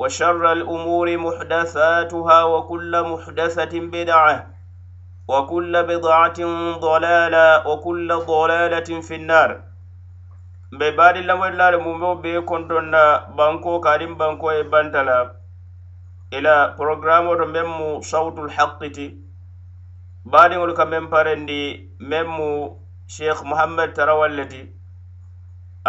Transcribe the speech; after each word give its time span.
وشر 0.00 0.44
الأمور 0.56 1.06
محدثاتها 1.26 2.38
وكل 2.52 2.92
محدثة 3.12 3.74
بدعة 3.94 4.36
وكل 5.32 5.74
بضعة 5.90 6.40
ضلالة 6.86 7.46
وكل 7.68 8.08
ضلالة 8.32 8.88
في 9.08 9.14
النار 9.14 9.50
be 10.80 10.92
baadi 10.92 11.22
lamolilaale 11.22 11.76
mumeo 11.76 12.14
bee 12.22 12.40
konton 12.46 12.84
na 12.90 13.20
banko 13.36 13.80
kaadin 13.80 14.14
banko 14.14 14.52
e 14.52 14.62
bantala 14.62 15.34
ila 16.32 16.54
programme 16.76 17.28
to 17.38 17.46
meŋ 17.54 17.66
mu 17.78 17.88
sautul 18.10 18.50
haqi 18.56 18.88
ti 18.92 19.06
baadiŋolu 20.34 20.74
ka 20.78 20.84
meŋ 20.84 21.04
parendi 21.12 21.62
meŋ 21.98 22.26
mu 22.36 22.50
sheikh 23.16 23.42
mohammad 23.50 23.94
tarawalle 23.98 24.46
ti 24.52 24.60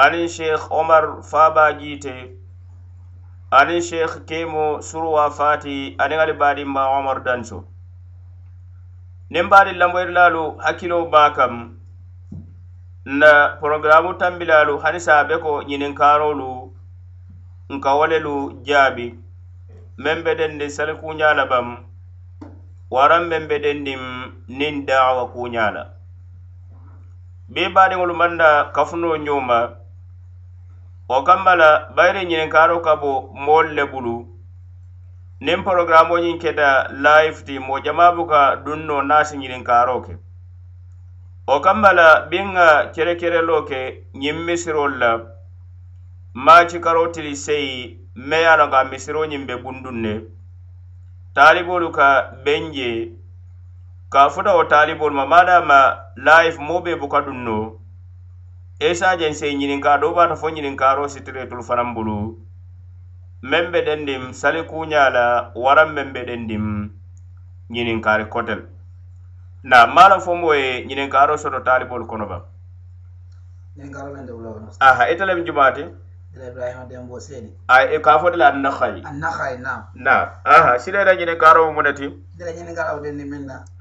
aniŋ 0.04 0.28
sheikh 0.38 0.64
omar 0.82 1.04
faaba 1.32 1.66
jiite 1.82 2.41
ani 3.52 3.81
sheikh 3.81 4.25
kemo 4.27 4.66
surwa 4.88 5.25
fati 5.38 5.75
ani 6.02 6.16
ŋali 6.17 6.33
badin 6.41 6.67
ma 6.75 6.83
omar 6.97 7.19
danso 7.25 7.58
nin 9.31 9.45
badin 9.52 9.77
lamboyirilalu 9.80 10.43
hakkilo 10.63 10.97
ba 11.11 11.31
kam 11.38 11.53
na 13.05 13.31
programu 13.59 14.13
tambilalu 14.19 14.73
hani 14.83 14.99
sabe 15.08 15.36
ko 15.43 15.52
ñininkarolu 15.70 16.52
nka 17.73 17.89
wolelu 17.98 18.36
jaabi 18.67 19.08
men 20.03 20.20
be 20.23 20.31
dendi 20.39 20.67
sali 20.76 20.93
kuñala 20.99 21.43
bam 21.52 21.67
waran 22.93 23.23
men 23.30 23.47
be 23.49 23.55
dendin 23.64 24.03
nin 24.59 24.86
dawa 24.86 25.23
kuñala 25.36 25.83
bi 27.53 27.61
badiŋolu 27.76 28.14
manna 28.20 28.49
kafuno 28.76 29.09
ñoma 29.26 29.59
wo 31.11 31.17
kamma 31.27 31.54
la 31.60 31.70
bayiri 31.95 32.26
ñininkaaro 32.30 32.77
ka 32.86 32.94
bo 33.02 33.10
moolu 33.45 33.70
le 33.77 33.83
bulu 33.92 34.14
niŋ 35.48 35.60
porogaramo 35.66 36.16
ñiŋ 36.26 36.38
keta 36.44 36.70
live 37.05 37.39
ti 37.48 37.55
moo 37.66 37.80
jamaa 37.88 38.14
buka 38.20 38.42
dunno 38.66 38.98
naasi 39.10 39.36
ñininkaaro 39.42 39.95
ke 40.05 40.14
wo 41.50 41.58
kamma 41.66 41.92
la 42.00 42.05
biŋ 42.32 42.45
ŋa 42.55 42.67
kerekerelo 42.94 43.58
ke 43.70 43.82
ñiŋ 44.21 44.38
misirolu 44.52 44.98
la 45.02 45.10
maaci 46.45 46.77
karo 46.86 47.04
tili 47.17 47.36
seyi 47.45 47.76
me 48.30 48.38
ye 48.44 48.48
a 48.54 48.55
loŋ 48.61 48.70
ka 48.76 48.80
misiro 48.92 49.21
ñiŋ 49.33 49.42
be 49.50 49.55
bundun 49.64 49.98
ne 50.05 50.14
taaliboolu 51.36 51.89
ka 52.00 52.08
beŋ 52.45 52.61
je 52.77 52.89
ka 54.14 54.21
futa 54.33 54.52
wo 54.58 54.64
taaliboolu 54.76 55.16
ma 55.20 55.26
maadama 55.36 55.80
live 56.27 56.58
moo 56.67 56.80
be 56.88 56.92
buka 57.04 57.20
dunno 57.27 57.60
esajen 58.81 59.36
sai 59.36 59.53
ñininka 59.55 59.97
do 60.02 60.09
bata 60.14 60.36
fo 60.36 60.49
ñininkaro 60.49 61.08
sitiretul 61.08 61.61
fanambulu 61.64 62.17
men 63.43 63.71
be 63.71 63.81
dendim 63.86 64.33
sali 64.33 64.64
kuñala 64.65 65.52
waran 65.55 65.93
men 65.93 66.14
be 66.14 66.25
dendim 66.25 66.89
ñininkari 67.70 68.25
kotel 68.30 68.61
na 69.64 69.86
mala 69.86 70.20
fombo 70.20 70.55
ye 70.55 70.81
ñininkaro 70.87 71.37
soto 71.37 71.59
talibolu 71.59 72.05
kono 72.08 72.25
ba 72.25 72.39
aha 74.80 75.03
italem 75.14 75.45
jumati 75.45 75.83
ka 78.02 78.17
fo 78.20 78.30
dela 78.31 78.49
annahayi 78.49 79.02
na 79.93 80.17
aha 80.43 80.80
sileda 80.81 81.14
ñininkaro 81.15 81.65
mo 81.65 81.73
munati 81.77 82.09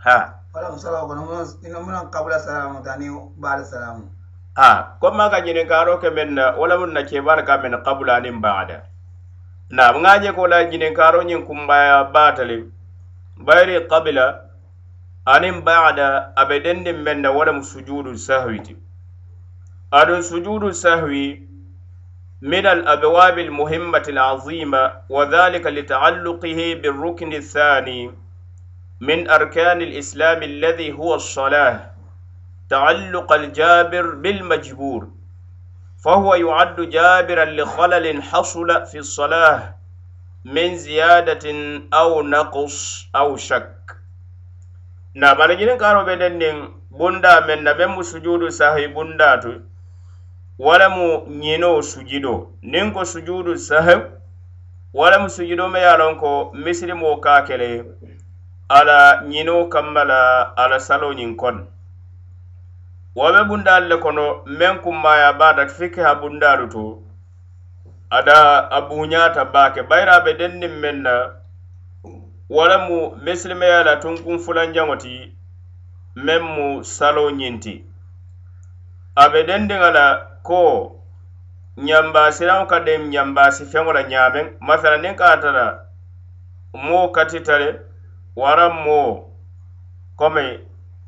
ha 0.05 0.45
wala 0.55 0.69
musala 0.71 1.07
ko 1.09 1.15
no 1.17 1.25
mo 1.25 1.41
ino 1.65 1.81
mo 1.81 2.11
kabula 2.13 2.39
salamu 2.39 2.83
tani 2.85 3.09
ba 3.41 3.65
salamu 3.65 4.20
a 4.57 4.97
komma 5.01 5.31
ka 5.31 5.41
ñinin 5.43 5.69
karo 5.69 5.99
ke 6.01 6.11
men 6.11 6.35
na 6.35 6.49
eh, 6.53 6.57
wala 6.59 6.79
mun 6.79 6.93
na 6.93 7.03
kebala 7.03 7.45
ka 7.47 7.59
men 7.59 7.83
kabula 7.85 8.17
anin 8.17 8.41
bada 8.41 8.83
na 9.71 9.93
nga 9.93 10.19
je 10.19 10.33
ko 10.33 10.47
la 10.47 10.63
ñinin 10.65 10.95
karo 10.95 11.23
ñin 11.23 11.47
kumbaya 11.47 12.05
batali 12.13 12.65
bayri 13.37 13.87
kabila 13.89 14.41
anin 15.27 15.63
bada 15.65 16.33
abe 16.37 16.61
dendin 16.63 17.03
men 17.03 17.23
na 17.23 17.31
wala 17.31 17.53
mu 17.53 17.63
sujudu 17.63 18.19
sahwiti 18.19 18.77
adun 19.93 20.23
sujudu 20.23 20.73
sahwi 20.73 21.47
من 22.43 22.67
الأبواب 22.67 23.39
المهمة 23.39 24.03
العظيمة 24.09 24.93
وذلك 25.13 25.67
لتعلقه 25.67 26.75
بالركن 26.81 27.33
الثاني 27.33 28.11
من 29.01 29.29
أركان 29.31 29.83
الإسلام 29.83 30.43
الذي 30.43 30.93
هو 30.97 31.15
الصلاة 31.15 31.90
تعلق 32.71 33.33
الجابر 33.33 34.07
بالمجبور 34.23 35.03
فهو 36.05 36.35
يعد 36.35 36.77
جابرا 36.97 37.45
لخلل 37.45 38.23
حصل 38.23 38.87
في 38.87 38.99
الصلاة 38.99 39.75
من 40.45 40.77
زيادة 40.77 41.45
أو 41.95 42.23
نقص 42.23 43.07
أو 43.17 43.37
شك 43.37 43.77
نعم 45.15 45.41
أنا 45.43 45.55
جنين 45.55 45.79
كارو 45.79 46.05
بيننين 46.05 46.59
بندا 46.91 47.35
من 47.47 47.65
نبم 47.67 48.03
سجود 48.03 48.49
سهي 48.49 48.87
بندات 48.87 49.45
ولم 50.59 50.97
ينو 51.43 51.81
سجدو 51.81 52.35
ننكو 52.63 53.03
سجود 53.05 53.55
سهي 53.55 53.97
ولم 54.95 55.29
سجدو 55.29 55.67
ميالونكو 55.69 56.51
مسلمو 56.55 57.21
كاكلي 57.21 57.85
على 58.71 59.01
ينو 59.37 59.69
كمبلا 59.69 60.55
على 60.59 60.79
سلو 60.79 61.11
ينكون 61.13 61.57
wo 63.15 63.27
be 63.33 63.45
bundaalu 63.49 63.87
le 63.89 63.97
kono 64.03 64.25
meŋ 64.59 64.75
kummaya 64.85 65.29
baata 65.39 65.65
fiki 65.77 66.01
ha 66.05 66.13
bundaalu 66.21 66.67
to 66.73 66.85
ada 68.11 68.39
a 68.71 68.79
buuñaata 68.89 69.43
baake 69.55 69.81
bayira 69.89 70.15
be 70.25 70.31
denniŋ 70.41 70.73
meŋ 70.83 70.97
na 71.05 71.15
wo 72.55 72.63
le 72.69 72.77
mu 72.87 72.97
misilimeya 73.25 73.81
la 73.87 73.95
tunkun 74.03 74.39
fulanjaŋo 74.45 74.95
ti 75.03 75.13
meŋ 76.25 76.43
mu 76.55 76.67
salo 76.97 77.23
ñinti 77.39 77.75
a 79.17 79.25
be 79.33 79.41
dendiŋa 79.49 79.91
la 79.97 80.07
ko 80.49 80.63
ñambaasiraŋo 81.87 82.65
ka 82.71 82.79
deŋ 82.87 83.01
ñambaasi 83.13 83.65
feŋo 83.73 83.91
la 83.97 84.03
ñaameŋ 84.11 84.47
masala 84.67 84.97
niŋ 85.03 85.15
ka 85.19 85.25
ata 85.35 85.51
la 85.59 85.67
moo 86.85 87.07
katita 87.15 87.55
le 87.63 87.71
waraŋ 88.39 88.73
moo 88.85 89.35
komi 90.19 90.47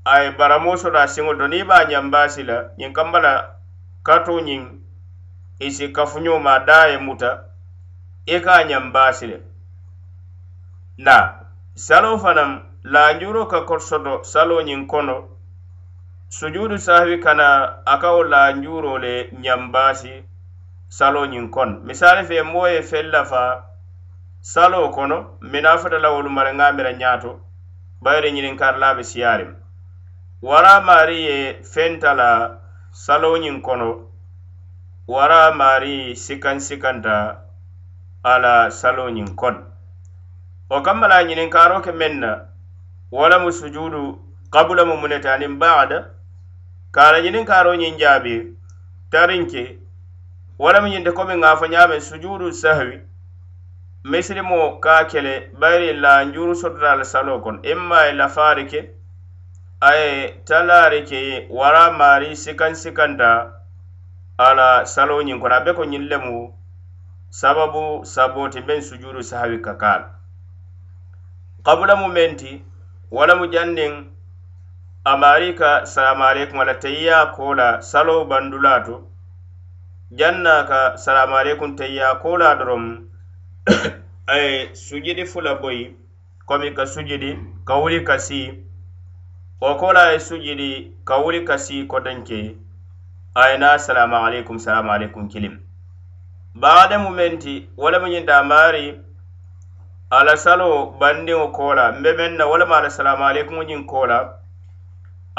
ay 0.04 0.32
baramoso 0.37 0.90
da 0.90 1.06
singo 1.06 1.34
do 1.34 1.49
ni 1.49 1.62
ba 1.64 1.84
nyamba 1.84 2.28
sila 2.28 2.70
nyin 2.76 2.93
kambala 2.93 3.54
kato 4.02 4.40
nyin 4.40 4.81
isi 5.60 5.93
kafunyo 5.93 6.38
ma 6.38 6.58
dae 6.58 6.99
muta 6.99 7.44
eka 8.26 8.64
nyamba 8.64 9.12
sila 9.12 9.37
na 10.99 11.46
salo 11.75 12.19
fanam 12.19 12.62
la 12.82 13.12
njuro 13.12 13.46
ka 13.46 13.60
korsodo 13.60 14.25
salo 14.25 14.62
nyin 14.62 14.87
kono 14.87 15.28
sujudu 16.28 16.78
sahwi 16.78 17.19
kana 17.20 17.78
akao 17.87 18.25
la 18.25 18.52
njuro 18.52 18.98
le 18.98 19.31
nyambasi 19.40 20.25
salo 20.88 21.26
nyin 21.26 21.50
kon 21.50 21.81
misali 21.87 22.26
fe 22.26 22.43
moye 22.43 22.82
fellafa 22.82 23.62
salo 24.40 24.90
kono 24.90 25.38
minafata 25.40 25.98
la 25.98 26.10
wolu 26.10 26.31
mara 26.31 26.55
ngamira 26.55 26.93
nyato 26.93 27.40
bayre 28.02 28.32
nyin 28.32 28.56
kar 28.56 28.78
labe 28.78 29.05
siyarim 29.05 29.62
wara 30.43 30.81
mari 30.81 31.23
ye 31.23 31.62
fentala 31.62 32.59
saloñin 32.93 33.62
kono 33.62 34.11
wara 35.06 35.55
mari 35.55 36.17
sikan 36.17 36.61
sikanta 36.61 37.39
ala 38.25 38.71
saloñin 38.71 39.37
kon 39.37 39.55
o 40.71 40.81
kammala 40.83 41.23
ñininkaro 41.23 41.79
ke 41.85 41.93
men 41.93 42.19
na 42.21 42.39
walamu 43.12 43.53
sujudu 43.53 44.19
kabulamu 44.53 44.97
munetanin 44.99 45.59
bada 45.59 46.11
kara 46.91 47.23
ñininkaro 47.23 47.75
ñin 47.79 47.94
jaabi 47.99 48.56
tarinke 49.15 49.79
walamu 50.59 50.89
ñinde 50.91 51.12
komin 51.15 51.39
ŋafo 51.41 51.67
ñamen 51.71 52.00
sujudu 52.00 52.50
sahwi 52.53 52.99
misirimo 54.11 54.81
ka 54.81 55.05
kele 55.11 55.50
bayri 55.61 55.93
la 55.94 56.25
njuru 56.25 56.55
sotota 56.55 56.93
ala 56.93 57.05
salo 57.05 57.39
kon 57.44 57.62
imma 57.62 57.99
e 58.11 58.12
lafari 58.12 58.67
ke 58.67 58.81
aye 59.82 60.40
talaari 60.46 61.00
ke 61.11 61.20
wara 61.50 61.87
maari 62.02 62.37
sikan 62.43 62.75
sikanta 62.82 63.31
ala 64.38 64.87
salo 64.94 65.17
ñiŋ 65.26 65.38
kono 65.43 65.55
a 65.58 65.64
be 65.67 65.70
ko 65.79 65.82
ñiŋ 65.90 66.05
lemu 66.11 66.34
sababu 67.40 67.84
sabooti 68.12 68.61
men 68.67 68.79
sujudu 68.88 69.23
sahawi 69.31 69.58
ka 69.64 69.73
kaala 69.82 70.06
kabula 71.67 71.94
mu 72.00 72.08
men 72.14 72.37
ti 72.40 72.52
wala 73.11 73.34
mu 73.38 73.46
janniŋ 73.52 73.93
a 75.11 75.19
maari 75.20 75.50
ka 75.58 75.70
salamualeykum 75.93 76.61
ala 76.62 76.75
teyiya 76.82 77.19
koola 77.34 77.82
salo 77.82 78.25
bandula 78.31 78.79
to 78.87 78.96
janna 80.19 80.62
ka 80.70 80.81
salamualeykum 80.96 81.75
teyiya 81.76 82.23
koola 82.23 82.55
doroŋ 82.58 82.84
aye 84.34 84.75
sujidi 84.79 85.25
fula 85.26 85.58
boyi 85.61 85.87
komi 86.46 86.70
ka 86.70 86.87
sujidi 86.87 87.34
ka 87.67 87.75
wuli 87.82 88.06
ka 88.06 88.19
sii 88.19 88.70
o 89.64 89.75
kola 89.76 90.11
ye 90.11 90.19
sujidi 90.20 90.93
ka 91.05 91.17
wuli 91.23 91.44
ka 91.44 91.56
si 91.59 91.87
koten 91.87 92.25
ke 92.25 92.56
a 93.35 93.47
ye 93.50 93.59
na 93.62 93.79
salamu 93.79 94.17
alaikum 94.19 94.59
salamu 94.59 94.91
alaikum 94.93 95.29
kilim 95.31 95.55
baadamu 96.64 97.11
men 97.19 97.38
ti 97.44 97.55
walamu 97.76 98.06
ñinta 98.14 98.43
maari 98.44 98.99
alasalo 100.11 100.69
bandiŋo 101.00 101.47
kola 101.59 101.93
mbe 101.94 102.11
men 102.19 102.35
na 102.41 102.47
walamu 102.50 102.75
alasalamu 102.81 103.25
alaikumu 103.29 103.62
ñiŋ 103.70 103.87
kola 103.87 104.17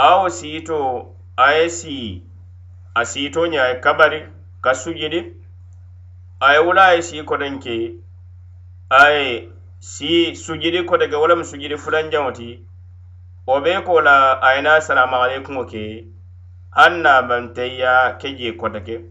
awo 0.07 0.29
siito 0.37 0.79
a 1.35 1.47
ye 1.57 1.67
si 1.69 1.95
a 2.95 3.03
siito 3.05 3.43
ñe 3.51 3.59
a 3.59 3.67
ye 3.69 3.75
kabari 3.83 4.19
ka 4.63 4.71
sujidi 4.75 5.19
a 6.39 6.47
ye 6.53 6.59
wula 6.63 6.83
e 6.89 6.93
a 6.93 6.95
ye 6.95 7.01
si 7.09 7.17
koten 7.23 7.59
ke 7.59 7.75
a 8.89 9.05
ye 9.11 9.27
si 9.79 10.35
sujidi 10.35 10.83
kodeke 10.87 11.15
walamu 11.15 11.43
sujidi 11.43 11.75
fulanjaŋo 11.77 12.31
ti 12.31 12.63
o 13.45 13.59
be 13.59 13.75
ko 13.83 13.99
la 14.01 14.39
ayina 14.41 14.79
salamu 14.81 15.15
alaikum 15.19 15.59
ke 15.67 16.07
an 16.75 17.01
na 17.01 17.21
banteya 17.27 18.15
ke 18.17 18.31
je 18.39 18.55
kotake 18.57 19.03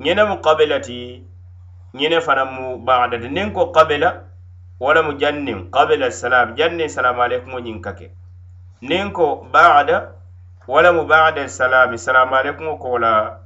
ñene 0.00 0.22
mu 0.24 0.36
kabilati 0.40 1.22
ñene 1.92 2.20
fana 2.20 2.44
mu 2.46 2.76
baadati 2.86 3.28
nin 3.28 3.52
ko 3.52 3.66
kabila 3.72 4.24
wala 4.80 5.02
mu 5.02 5.12
jannin 5.20 5.68
kabila 5.70 6.10
salam 6.10 6.56
jannin 6.56 6.88
salamu 6.88 7.20
alaikum 7.22 7.60
ñin 7.60 7.82
kake 7.82 8.10
nin 8.80 9.12
ko 9.12 9.44
baada 9.52 10.12
wala 10.66 10.92
mu 10.92 11.04
baada 11.04 11.46
salami 11.48 11.98
salamu 11.98 12.34
alaikum 12.36 12.78
ko 12.80 12.98
la 12.98 13.40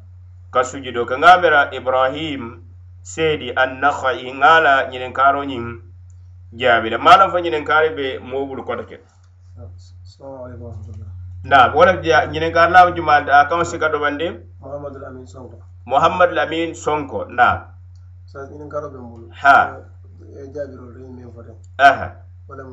ka 0.53 0.63
sujudo 0.63 1.07
ke 1.07 1.17
nga 1.19 1.39
mera 1.43 1.71
ibrahim 1.75 2.63
seedi 3.03 3.51
an 3.51 3.81
nakhai 3.81 4.31
ngala 4.33 4.87
ñinen 4.95 5.13
karo 5.13 5.43
ñin 5.43 5.83
jaabila 6.55 6.99
malam 7.03 7.31
fa 7.35 7.41
ñinen 7.41 7.65
kare 7.65 7.91
be 7.99 8.19
mobul 8.23 8.63
kotake 8.63 9.01
نعم 11.45 11.77
ولا 11.77 12.01
جنكار 12.33 12.69
لا 12.73 12.89
جمع 12.97 13.17
كم 13.45 13.61
سكادو 13.63 13.99
بندي 14.01 14.29
محمد 14.65 14.97
الأمين 14.97 15.27
سونكو 15.29 15.57
محمد 15.87 16.29
الأمين 16.33 16.73
سونكو 16.75 17.25
نعم 17.29 17.59
ساس 18.33 18.49
جنكارو 18.57 18.89
بمبول 18.89 19.31
ها 19.41 19.85
جابرو 20.49 20.91
رين 20.97 21.13
من 21.13 21.29
فرن 21.33 21.57
أها 21.81 22.25
ولا 22.49 22.65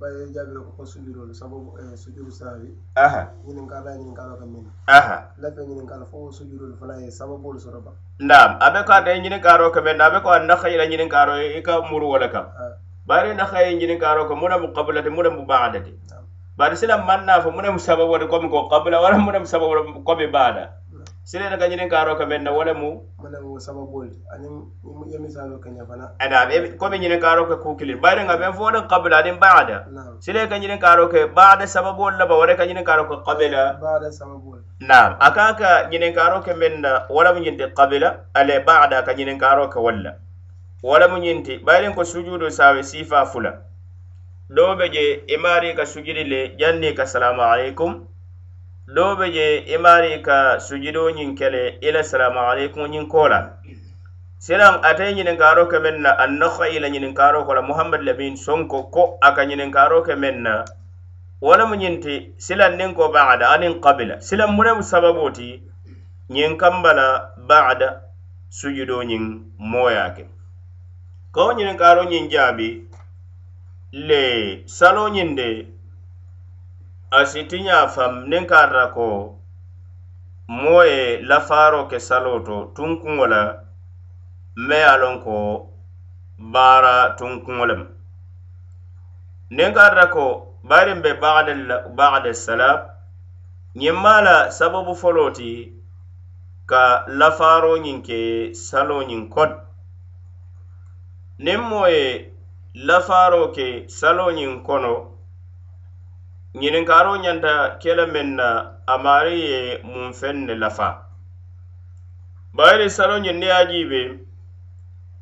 باي 0.00 0.32
جابرو 0.32 0.70
كوسليرو 0.80 1.28
سبب 1.36 1.74
سجود 1.94 2.28
ساري 2.32 2.72
أها 2.98 3.34
جنكار 3.46 3.84
لا 3.84 3.96
جنكار 4.00 4.38
كمين 4.40 4.64
أها 4.88 5.34
لا 5.38 5.48
جنكار 5.52 6.04
فو 6.08 6.30
سجود 6.32 6.76
فلا 6.80 7.10
سبب 7.12 7.36
بول 7.44 7.60
سربا 7.60 7.92
نعم 8.20 8.58
أبي 15.52 15.80
نعم 16.10 16.23
bari 16.56 16.76
sila 16.76 16.98
manna 16.98 17.40
fo 17.42 17.50
munem 17.50 17.78
sababu 17.82 18.12
wadde 18.14 18.26
komi 18.30 18.48
ko 18.48 18.68
qabla 18.70 19.02
wala 19.02 19.18
munem 19.18 19.42
sababu 19.42 20.04
komi 20.06 20.24
e 20.24 20.30
baada 20.32 20.62
sila 21.24 21.50
ne 21.50 21.56
kañinin 21.56 21.90
karo 21.90 22.14
ka 22.14 22.26
men 22.30 22.44
na 22.44 22.52
wala 22.52 22.74
mu 22.74 22.90
ana 23.18 23.42
komi 26.82 26.96
ñinin 27.02 27.20
karo 27.26 27.48
ka 27.50 27.56
kukilin 27.58 27.98
bayde 27.98 28.20
nga 28.24 28.38
ɓen 28.38 28.52
fo 28.54 28.64
wadan 28.70 28.86
qabla 28.86 29.16
anin 29.22 29.38
baada 29.40 29.82
sila 30.20 30.44
e 30.44 30.46
ka 30.46 30.54
ñinin 30.54 30.78
e 30.78 30.82
karo 30.86 31.08
ka 31.08 31.26
baada 31.26 31.66
sababuwol 31.66 32.14
laba 32.22 32.38
wada 32.38 32.54
ka 32.56 32.66
ñinin 32.70 32.84
karo 32.86 33.10
ka 33.10 33.24
qabila 33.26 33.74
nam 34.78 35.16
a 35.18 35.30
kan 35.34 35.54
ka 35.58 35.90
ñinin 35.90 36.14
karo 36.14 36.40
ka 36.46 36.54
men 36.54 36.80
na 36.86 37.02
wala 37.10 37.34
mu 37.34 37.40
ñinti 37.42 37.66
qabila 37.74 38.14
ale 38.34 38.60
baada 38.62 39.02
ka 39.02 39.10
ñinin 39.12 39.38
karo 39.40 39.66
ka 39.68 39.80
walla 39.80 40.22
wala 40.82 41.08
mu 41.08 41.18
ñinti 41.18 41.58
bayden 41.58 41.94
ko 41.98 42.04
sujudu 42.04 42.46
sawe 42.50 42.78
sifa 42.84 43.26
fula 43.26 43.73
dow 44.50 44.74
be 44.76 44.90
je 44.92 45.12
i 45.24 45.24
e 45.24 45.36
maari 45.40 45.72
ka 45.74 45.86
sujudi 45.86 46.20
le 46.28 46.54
janni 46.60 46.92
ka 46.94 47.06
salamu 47.06 47.40
alaikum 47.42 48.04
dow 48.94 49.16
be 49.16 49.30
je 49.32 49.56
i 49.64 49.72
e 49.74 49.78
maari 49.80 50.20
ka 50.22 50.60
sujudo 50.60 51.08
ñiŋ 51.10 51.32
kele 51.38 51.78
i 51.80 51.88
la 51.92 52.02
salamu 52.04 52.40
alaikum 52.44 52.84
ñiŋ 52.92 53.08
ko 53.08 53.24
la 53.32 53.56
silaŋ 54.44 54.84
ate 54.84 55.16
ñininkaaro 55.16 55.64
ke 55.72 55.78
meŋ 55.80 55.96
na 56.04 56.12
a 56.12 56.26
naha 56.28 56.68
i 56.68 56.76
la 56.78 56.88
ñininkaaro 56.92 57.46
ko 57.48 57.54
la 57.54 57.62
muhammad 57.64 58.04
lamin 58.04 58.36
sonko 58.36 58.92
ko 58.92 59.16
a 59.24 59.32
ka 59.32 59.44
ñininkaaro 59.48 60.04
ke 60.04 60.12
meŋ 60.14 60.36
na 60.44 60.64
wo 61.40 61.56
lemu 61.56 61.74
ñiŋ 61.80 61.96
ti 62.04 62.14
silaŋ 62.36 62.76
niŋ 62.76 62.92
ko 63.00 63.08
bada 63.08 63.48
aniŋ 63.48 63.80
kabila 63.80 64.20
silaŋ 64.20 64.52
munemu 64.52 64.84
sababo 64.84 65.24
ti 65.32 65.64
ñiŋ 66.28 66.60
kamba 66.60 66.92
la 66.92 67.08
bada 67.48 68.04
sujudo 68.52 69.00
ñiŋ 69.08 69.56
mooyaa 69.56 70.12
ke 70.12 70.28
kawo 71.32 71.56
ñininkaaro 71.56 72.04
ñiŋ 72.12 72.28
jaabi 72.28 72.92
le 73.96 74.66
saloñinde 74.66 75.68
asitiña 77.12 77.86
fam 77.86 78.24
nin 78.28 78.44
karra 78.44 78.88
ko 78.90 79.38
moo 80.48 80.82
ye 80.82 81.20
lafaaro 81.22 81.86
ke 81.88 81.98
salo 82.00 82.40
to 82.44 82.72
tunkuŋo 82.74 83.26
la 83.32 83.42
me 84.66 84.74
ye 84.76 84.82
a 84.82 84.96
lon 84.98 85.22
ko 85.22 85.70
baara 86.52 87.14
tunkuŋo 87.18 87.64
lem 87.70 87.82
nin 89.50 89.72
karra 89.74 90.04
ko 90.12 90.26
barin 90.68 91.00
be 91.02 91.10
baxade 91.96 92.32
sala 92.34 92.70
ñiŋ 93.78 93.94
maa 94.02 94.20
la 94.26 94.36
sababu 94.58 94.94
folo 95.00 95.30
ti 95.36 95.70
ka 96.70 97.04
lafaaroñin 97.06 98.02
ke 98.02 98.20
saloñin 98.66 99.28
kod 99.30 99.50
niŋ 101.44 101.60
moo 101.68 101.86
ye 101.86 102.33
lafaaro 102.82 103.42
ke 103.54 103.66
saloñiŋ 103.98 104.52
kono 104.66 104.94
ñininkaaro 106.58 107.12
ñanta 107.24 107.52
kele 107.82 108.04
meŋ 108.12 108.28
na 108.38 108.48
a 108.82 108.94
maari 109.04 109.36
ye 109.50 109.60
mun 109.88 110.06
feŋ 110.18 110.36
ne 110.50 110.54
lafa 110.62 110.88
bayiri 112.56 112.86
saloñiŋ 112.96 113.36
ne 113.38 113.46
ye 113.50 113.54
a 113.54 113.62
jiibe 113.70 114.00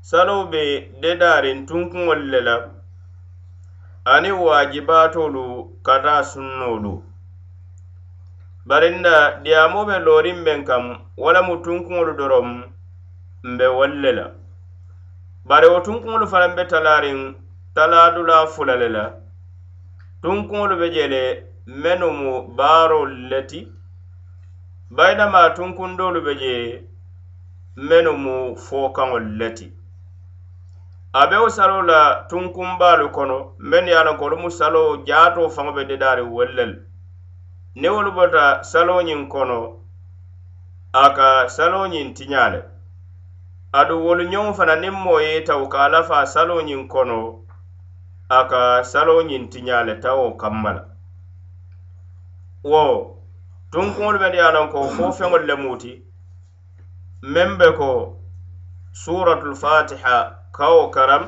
salo 0.09 0.37
be 0.51 0.63
dedaariŋ 1.05 1.59
tunkuŋolu 1.69 2.25
le 2.33 2.41
la 2.49 2.57
aniŋ 4.15 4.37
waajibaatoolu 4.49 5.45
ka 5.87 5.95
taa 6.05 6.23
sunnoolu 6.31 6.95
barinna 8.69 9.15
diyaamo 9.45 9.81
be 9.89 9.97
looriŋ 10.07 10.39
meŋ 10.45 10.61
kaŋ 10.69 10.85
wo 11.21 11.29
lemu 11.35 11.55
tunkuŋolu 11.65 12.13
doroŋ 12.21 12.47
mbe 13.51 13.67
wolu 13.77 13.99
le 14.05 14.11
la 14.19 14.27
bari 15.49 15.67
wo 15.73 15.79
tunkuŋolu 15.85 16.27
fanaŋ 16.33 16.53
be 16.57 16.65
talaariŋ 16.71 17.19
talaadula 17.77 18.37
fula 18.53 18.75
le 18.81 18.89
la 18.97 19.05
tunkuŋolu 20.23 20.75
be 20.81 20.87
je 20.95 21.05
le 21.15 21.23
mennu 21.83 22.09
mu 22.19 22.33
baarolu 22.57 23.17
le 23.31 23.41
ti 23.51 23.61
bayinama 24.97 25.43
tunkundoolu 25.57 26.21
be 26.27 26.33
je 26.41 26.55
mennu 27.89 28.13
mu 28.25 28.35
fookaŋolu 28.67 29.31
le 29.41 29.49
ti 29.57 29.67
a 31.13 31.23
bewo 31.29 31.49
salo 31.57 31.79
la 31.91 32.01
tunkunbaalu 32.31 33.07
kono 33.17 33.39
mennu 33.71 33.89
ye 33.93 33.97
a 34.01 34.05
loŋ 34.07 34.17
ko 34.19 34.25
wolu 34.25 34.37
mu 34.47 34.51
salo 34.59 34.83
jaatoo 35.09 35.49
faŋo 35.55 35.73
be 35.77 35.83
dadaariŋ 35.91 36.29
wolu 36.35 36.53
le 36.59 36.65
la 36.71 36.79
ni 37.81 37.89
wolu 37.95 38.11
bota 38.17 38.45
saloo 38.71 39.03
ñiŋ 39.09 39.21
kono 39.33 39.59
a 40.93 41.05
ka 41.17 41.29
saloo 41.57 41.87
ñiŋ 41.93 42.05
tiñaa 42.17 42.49
le 42.55 42.61
aɗu 43.79 43.95
wolu 44.05 44.23
ñoŋ 44.33 44.47
fana 44.57 44.75
niŋ 44.83 44.95
moo 45.05 45.19
ye 45.27 45.43
tawu 45.49 45.65
ka 45.73 45.79
a 45.85 45.89
lafa 45.95 46.17
saloñiŋ 46.35 46.81
kono 46.93 47.19
a 48.39 48.39
ka 48.51 48.61
saloñiŋ 48.93 49.43
tiñaale 49.53 49.95
tawo 50.05 50.25
kamma 50.41 50.71
la 50.77 50.83
wo 52.71 52.83
tunkuŋolu 53.71 54.19
men 54.23 54.35
ye 54.37 54.43
a 54.49 54.55
lonko 54.57 54.79
fo 54.97 55.05
feŋolu 55.19 55.45
le 55.51 55.55
muuti 55.63 55.93
meŋ 57.33 57.51
be 57.59 57.69
ko 57.79 57.91
suratul 59.03 59.55
fatiha 59.63 60.15
kawo 60.57 60.83
karam 60.95 61.25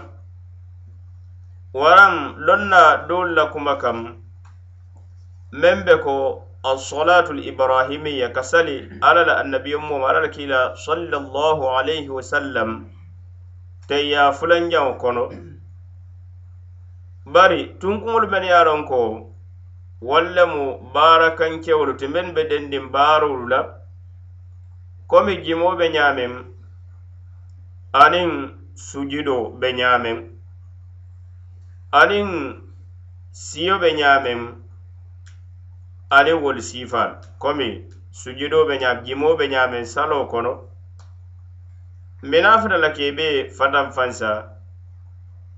waraŋ 1.81 2.15
loŋ 2.47 2.63
na 2.73 2.81
doolu 3.09 3.33
la 3.39 3.45
kuma 3.53 3.75
kam 3.83 3.99
meŋ 5.61 5.77
be 5.87 5.95
ko 6.05 6.15
الصلاه 6.73 7.29
الابراهيميه 7.37 8.27
كسلي 8.33 8.79
على 9.09 9.23
النبي 9.43 9.75
ام 9.77 9.85
مرر 10.03 10.27
كيلا 10.35 10.75
صلى 10.89 11.17
الله 11.23 11.59
عليه 11.77 12.07
وسلم 12.17 12.69
تيا 13.89 14.25
فلان 14.39 14.69
جاو 14.73 14.89
كونو 15.03 15.27
bari 17.35 17.81
tun 17.81 18.01
kuŋolu 18.01 18.27
men 18.33 18.45
ye 18.53 18.59
loŋ 18.67 18.83
ko 18.91 19.01
wallemu 20.09 20.63
baarakankewolu 20.97 21.93
ti 22.01 22.07
men 22.15 22.27
be 22.37 22.43
dendin 22.51 22.87
baarolu 22.95 23.47
la 23.53 23.61
komi 25.11 25.35
jimo 25.47 25.71
be 25.79 25.87
ñaameŋ 25.97 26.33
aniŋ 28.05 28.31
sujudo 28.89 29.39
be 29.61 29.69
ñaameŋ 29.79 30.17
aniŋ 32.01 32.29
siyo 33.47 33.75
be 33.83 33.91
ñaameŋ 34.01 34.41
ali 36.15 36.33
wol 36.33 36.63
sifan 36.63 37.19
komi 37.39 37.91
sujudo 38.11 38.67
be 38.69 38.79
ñam 38.79 39.03
jimo 39.05 39.35
be 39.37 39.49
ñamen 39.49 39.87
salo 39.87 40.27
kono 40.31 40.53
minafata 42.23 42.77
la 42.79 42.91
kebe 42.93 43.51
fatan 43.51 43.91
fansa 43.93 44.55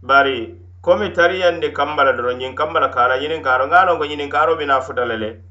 bari 0.03 0.57
komi 0.81 1.13
tariyande 1.13 1.73
kambala 1.73 2.13
doro 2.17 2.33
ñin 2.33 2.55
kambala 2.55 2.89
kala 2.91 3.19
ñinin 3.21 3.43
karo 3.43 3.67
nga 3.67 3.85
lon 3.85 3.99
ko 3.99 4.05
ñinin 4.07 4.31
karo 4.31 4.57
minafuta 4.57 5.05
la 5.05 5.17
le 5.17 5.45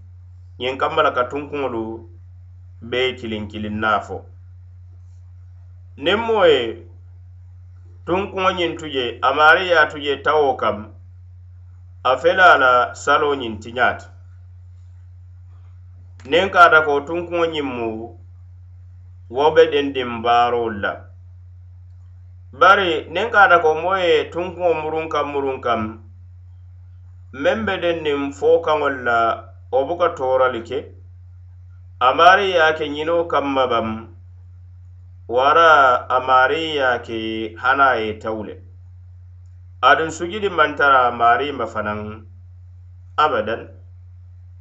ñin 0.60 0.78
kambala 0.78 1.12
ka 1.14 1.30
tunkuŋolu 1.30 2.10
be 2.90 3.14
kilin 3.20 3.48
kilin 3.48 3.78
nafo 3.80 4.26
nin 5.98 6.18
moye 6.20 6.90
tunkuŋo 8.10 8.50
ñin 8.58 8.78
tuje 8.78 9.20
amari 9.22 9.68
ya 9.70 9.86
tuje 9.88 10.18
tawo 10.24 10.56
kam 10.58 10.94
a 12.04 12.18
felala 12.18 12.96
salo 12.96 13.36
ñin 13.36 13.60
tiñata 13.60 14.15
niŋ 16.32 16.46
kaata 16.54 16.80
ko 16.88 16.94
tunkuŋo 17.08 17.46
ñiŋ 17.54 17.68
mu 17.76 17.88
wo 19.36 19.46
be 19.56 19.64
dindiŋ 19.72 20.10
baarolu 20.26 20.78
la 20.84 20.92
bari 22.60 22.90
niŋ 23.14 23.28
kaata 23.34 23.58
ko 23.64 23.70
moo 23.82 23.96
ye 24.06 24.16
tunkuŋo 24.34 24.70
muruŋ 24.82 25.06
kaŋ 25.14 25.26
muruŋ 25.34 25.58
kaŋ 25.66 25.82
meŋ 27.42 27.58
be 27.66 27.74
dindiŋ 27.84 28.20
fookaŋolu 28.38 29.00
la 29.08 29.18
wo 29.72 29.80
buka 29.88 30.08
toorali 30.18 30.62
ke 30.68 30.80
a 32.08 32.08
maari 32.18 32.46
ye 32.54 32.60
a 32.68 32.74
ke 32.78 32.86
ñinoo 32.96 33.24
kaŋ 33.32 33.46
ma 33.56 33.64
baŋ 33.72 33.88
wara 35.36 35.70
a 36.16 36.18
maari 36.28 36.62
ye 36.76 36.82
a 36.86 36.96
ke 37.06 37.18
hana 37.62 37.86
a 37.96 38.02
ye 38.04 38.12
tau 38.24 38.40
le 38.48 38.56
aduŋ 39.90 40.10
sujudi 40.18 40.50
maŋ 40.58 40.72
tara 40.80 41.00
a 41.06 41.12
maari 41.20 41.48
ma 41.60 41.66
fanaŋ 41.74 42.02
abadan 43.24 43.62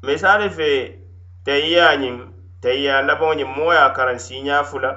misali 0.04 0.48
fee 0.56 1.03
tayya 1.46 1.88
ñiŋ 2.02 2.16
tayya 2.62 2.96
labaŋo 3.06 3.32
ñiŋ 3.38 3.50
moo 3.56 3.72
ye 3.74 3.78
a 3.78 3.88
karaŋ 3.96 4.18
siiñaa 4.24 4.64
fula 4.68 4.90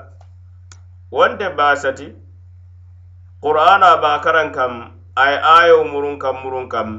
wonte 1.16 1.48
baasati 1.58 2.08
qur'ana 3.44 3.90
be 4.02 4.08
a 4.08 4.20
karaŋ 4.26 4.50
kam 4.56 4.74
a 5.16 5.24
ye 5.32 5.38
aayo 5.56 5.78
muruŋ 5.92 6.16
kam 6.24 6.36
muruŋ 6.44 6.66
kam 6.74 6.90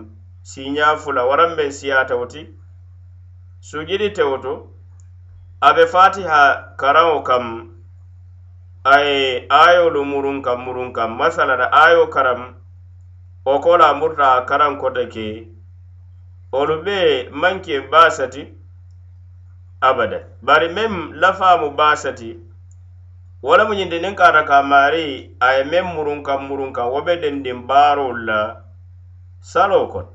siiñaa 0.50 0.94
fula 1.02 1.22
waraŋ 1.30 1.50
beŋ 1.58 1.70
siyaatawo 1.76 2.26
ti 2.32 2.42
sujidi 3.68 4.08
tewo 4.16 4.36
to 4.44 4.54
a 5.60 5.68
be 5.76 5.84
fatiha 5.92 6.40
karaŋo 6.80 7.18
kam 7.28 7.46
a 8.84 9.00
ye 9.06 9.16
aayolu 9.60 10.00
muruŋ 10.10 10.38
kam 10.46 10.58
muruŋ 10.64 10.88
kam 10.96 11.10
masalan 11.20 11.60
aayo 11.80 12.04
karaŋ 12.14 12.40
wo 13.48 13.56
ko 13.64 13.72
la 13.80 13.88
murta 13.98 14.26
a 14.38 14.44
karaŋ 14.48 14.72
kote 14.82 15.04
ke 15.12 15.26
olu 16.60 16.76
bee 16.84 17.30
maŋ 17.40 17.54
ke 17.64 17.74
baasati 17.90 18.42
abada 19.80 20.20
bari 20.42 20.68
mem 20.68 21.12
lafaamu 21.12 21.70
baasati 21.76 22.36
wo 23.42 23.56
la 23.56 23.64
mu 23.68 23.72
ñinti 23.78 23.96
niŋ 24.02 24.14
kaata 24.18 24.42
ka 24.48 24.56
maari 24.70 25.04
a 25.40 25.48
ye 25.56 25.62
meŋ 25.70 25.86
murunka 25.94 26.32
murunka 26.46 26.82
wo 26.92 26.98
be 27.06 27.14
dendiŋ 27.22 27.58
baarolu 27.68 28.22
la 28.28 28.38
saloo 29.50 29.86
kono 29.92 30.10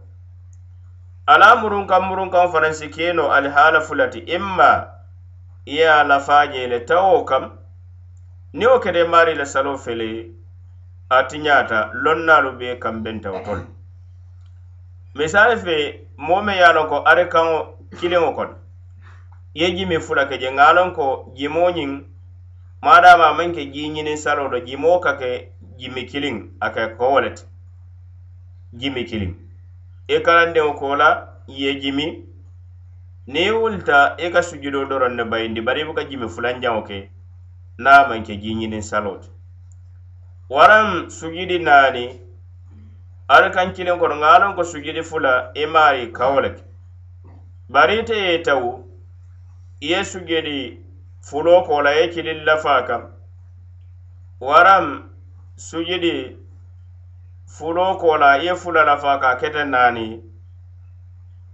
ala 1.31 1.47
murunka 1.63 1.95
murunkaŋ 2.07 2.45
fanaŋ 2.53 2.73
si 2.79 2.87
keno 2.95 3.23
alihaala 3.35 3.79
fulati 3.87 4.19
imma 4.35 4.71
i 5.65 5.73
ye 5.79 5.85
a 5.99 6.03
lafaaje 6.09 6.61
le 6.71 6.77
tawo 6.89 7.17
kam 7.29 7.43
niŋ 8.57 8.67
wo 8.71 8.77
kete 8.83 9.01
maari 9.11 9.33
la 9.39 9.45
saloo 9.53 9.77
fele 9.83 10.07
a 11.15 11.23
tiñaata 11.29 11.77
lonnaalu 12.03 12.49
be 12.59 12.67
kam 12.83 12.95
bentawo 13.03 13.39
tolu 13.47 13.63
misali 15.17 15.55
fe 15.63 15.75
moo 16.25 16.41
meŋ 16.45 16.55
ye 16.59 16.63
a 16.65 16.71
loŋ 16.75 16.87
ko 16.91 16.97
arikaŋo 17.11 17.55
kiliŋo 17.97 18.31
kono 18.37 18.55
ye 19.53 19.71
jimi 19.71 19.99
fula 19.99 20.25
ke 20.29 20.37
je 20.41 20.49
nga 20.51 20.73
lon 20.73 20.93
ko 20.93 21.31
jimoñin 21.37 21.91
madama 22.81 23.33
man 23.37 23.51
ke 23.53 23.69
jiñini 23.73 24.17
salodo 24.17 24.59
jimo 24.65 24.99
ka 24.99 25.13
ke 25.21 25.29
jimi 25.77 26.05
kilin 26.05 26.37
ake 26.59 26.85
kowolet 26.97 27.37
jimi 28.77 29.03
kilin 29.05 29.33
i 30.09 30.13
e 30.15 30.23
karandiŋo 30.25 30.73
kola 30.79 31.09
ye 31.47 31.75
jimi 31.81 32.07
ni 33.27 33.43
wulta 33.51 33.99
i 34.17 34.25
e 34.25 34.31
ka 34.33 34.41
sujudo 34.41 34.85
doron 34.89 35.13
ne 35.15 35.23
bayindi 35.23 35.61
bari 35.61 35.81
i 35.81 35.85
buka 35.85 36.03
jimi 36.09 36.27
fulanjaŋo 36.29 36.81
ke 36.87 37.09
na 37.77 38.07
man 38.09 38.23
ke 38.25 38.33
jiñini 38.41 38.81
salot 38.81 39.23
waran 40.49 41.09
sujudi 41.09 41.59
naani 41.59 42.05
ari 43.29 43.49
kan 43.53 43.73
kilin 43.73 43.99
kono 43.99 44.15
ŋa 44.17 44.33
lon 44.41 44.55
ko 44.55 44.63
sujudi 44.63 45.01
fula 45.03 45.51
i 45.53 45.61
e 45.61 45.65
maari 45.65 46.11
kawolek 46.11 46.57
bari 47.69 47.99
ite 47.99 48.15
ye 48.17 48.41
tawu 48.43 48.81
yesu 49.83 50.19
geli 50.25 50.59
fulo 51.29 51.61
kola 51.63 51.91
ye 51.91 52.07
kilin 52.09 52.45
lafa 52.45 52.81
kam 52.87 53.01
waram 54.39 55.09
sujidi 55.57 56.37
fulo 57.57 57.95
kola 57.99 58.29
ye 58.37 58.55
fula 58.55 58.83
lafa 58.85 59.17
ka 59.19 59.31
kete 59.41 59.65
nani 59.71 60.05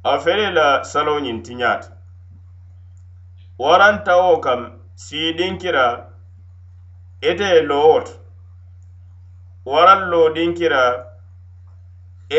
a 0.04 0.14
fele 0.20 0.52
la 0.58 0.84
salo 0.84 1.16
ñin 1.20 1.42
tiñaati 1.48 1.90
warantawo 3.60 4.38
kam 4.46 4.62
siidinkira 4.96 5.88
ite 7.22 7.44
ye 7.54 7.62
lowot 7.66 8.14
waran 9.66 10.10
lo 10.12 10.30
dinkira 10.36 10.86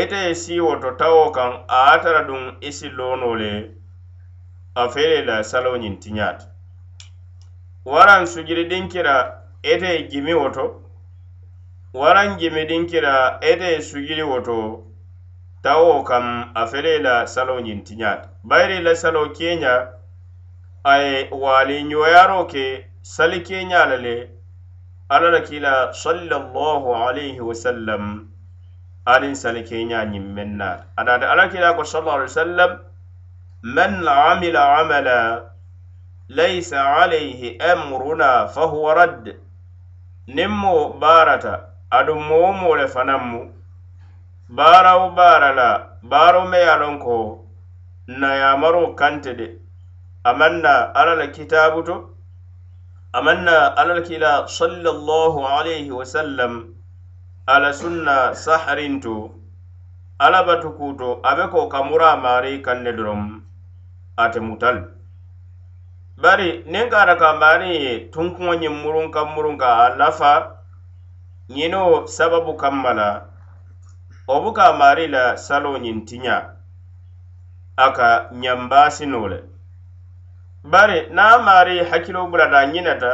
ite 0.03 0.17
ye 0.25 0.35
siwoto 0.35 0.93
tawo 0.97 1.31
kam 1.33 1.65
a 1.69 1.83
atara 1.93 2.25
dun 2.27 2.57
isi 2.61 2.89
lonole 2.89 3.80
a 4.75 4.89
fere 4.89 5.25
la 5.25 5.43
salo 5.43 5.77
ñin 5.79 5.99
tiñaati 6.01 6.45
waraŋ 7.85 8.23
sujiri 8.27 8.65
diŋ 8.71 8.87
kira 8.93 9.17
ete 9.63 10.07
jimi 10.11 10.31
woto 10.41 10.65
waraŋ 11.99 12.29
jimi 12.39 12.63
diŋ 12.71 12.83
kira 12.87 13.15
ete 13.43 13.83
sujiri 13.83 14.23
woto 14.31 14.87
tawo 15.63 16.05
kam 16.09 16.53
a 16.55 16.63
fere 16.71 17.03
la 17.03 17.27
salo 17.27 17.59
ñin 17.61 17.83
tiñaati 17.85 18.29
bayiri 18.49 18.79
la 18.85 18.95
salo 18.95 19.33
keña 19.37 19.75
a 20.85 20.95
ye 21.03 21.27
waali 21.33 21.83
ñoyaro 21.91 22.47
ke 22.47 22.87
sali 23.03 23.41
keña 23.43 23.87
la 23.91 23.97
le 23.97 24.31
alla 25.11 25.31
la 25.31 25.41
kila 25.43 25.91
sallallahu 25.93 26.95
alayhi 26.95 27.41
wasallam 27.43 28.29
aniŋ 29.05 29.35
sali 29.35 29.63
keña 29.67 30.05
ñiŋ 30.07 30.25
meŋ 30.35 30.49
naati 30.59 30.87
adaati 30.97 31.27
alla 31.27 31.49
kila 31.51 31.75
ko 31.75 31.83
sallallahu 31.83 32.17
alayhi 32.23 32.31
wasallam 32.31 32.71
من 33.63 34.09
عمل 34.09 34.57
عملا 34.57 35.47
ليس 36.29 36.75
عليه 36.75 37.59
أمرنا 37.73 38.47
فهو 38.47 38.91
رد 38.93 39.37
نمو 40.29 40.89
بارة 40.89 41.69
أدمو 41.93 42.53
مول 42.53 42.89
فنمو 42.89 43.53
بارو 44.49 45.09
بارلا 45.09 45.89
بارو 46.03 46.45
ميالونكو 46.45 47.45
نيامرو 48.09 48.95
كانتد 48.95 49.61
أمنا 50.27 50.93
على 50.97 51.13
الكتاب 51.13 52.05
أمنا 53.17 53.75
على 53.79 53.93
الكلا 53.93 54.47
صلى 54.47 54.91
الله 54.91 55.49
عليه 55.49 55.91
وسلم 55.93 56.75
على 57.49 57.73
سنة 57.73 58.33
سحرينتو 58.33 59.31
على 60.21 60.43
باتوكوتو 60.45 61.21
أبكو 61.25 61.69
كامورا 61.69 62.15
ماري 62.15 62.59
كندروم 62.59 63.50
ate 64.23 64.41
mutal 64.41 64.91
bari 66.23 66.63
nin 66.67 66.91
kata 66.91 67.17
kambani 67.19 68.11
tunkuŋo 68.13 68.53
ñiŋ 68.61 68.75
murunka 68.83 69.21
murunka 69.35 69.69
a 69.85 69.97
lafa 69.99 70.33
ñino 71.57 71.81
sababu 72.15 72.53
kamma 72.61 72.93
la 72.99 73.09
wo 74.29 74.37
buka 74.45 74.67
mari 74.81 75.07
la 75.15 75.23
salo 75.45 75.71
ñiŋ 75.85 75.99
tiña 76.09 76.37
a 77.77 77.87
ka 77.97 78.11
ñambasino 78.43 79.23
le 79.33 79.39
bari 80.73 80.99
na 81.17 81.25
mari 81.47 81.75
hakkilo 81.91 82.21
bulata 82.31 82.61
ñinata 82.73 83.13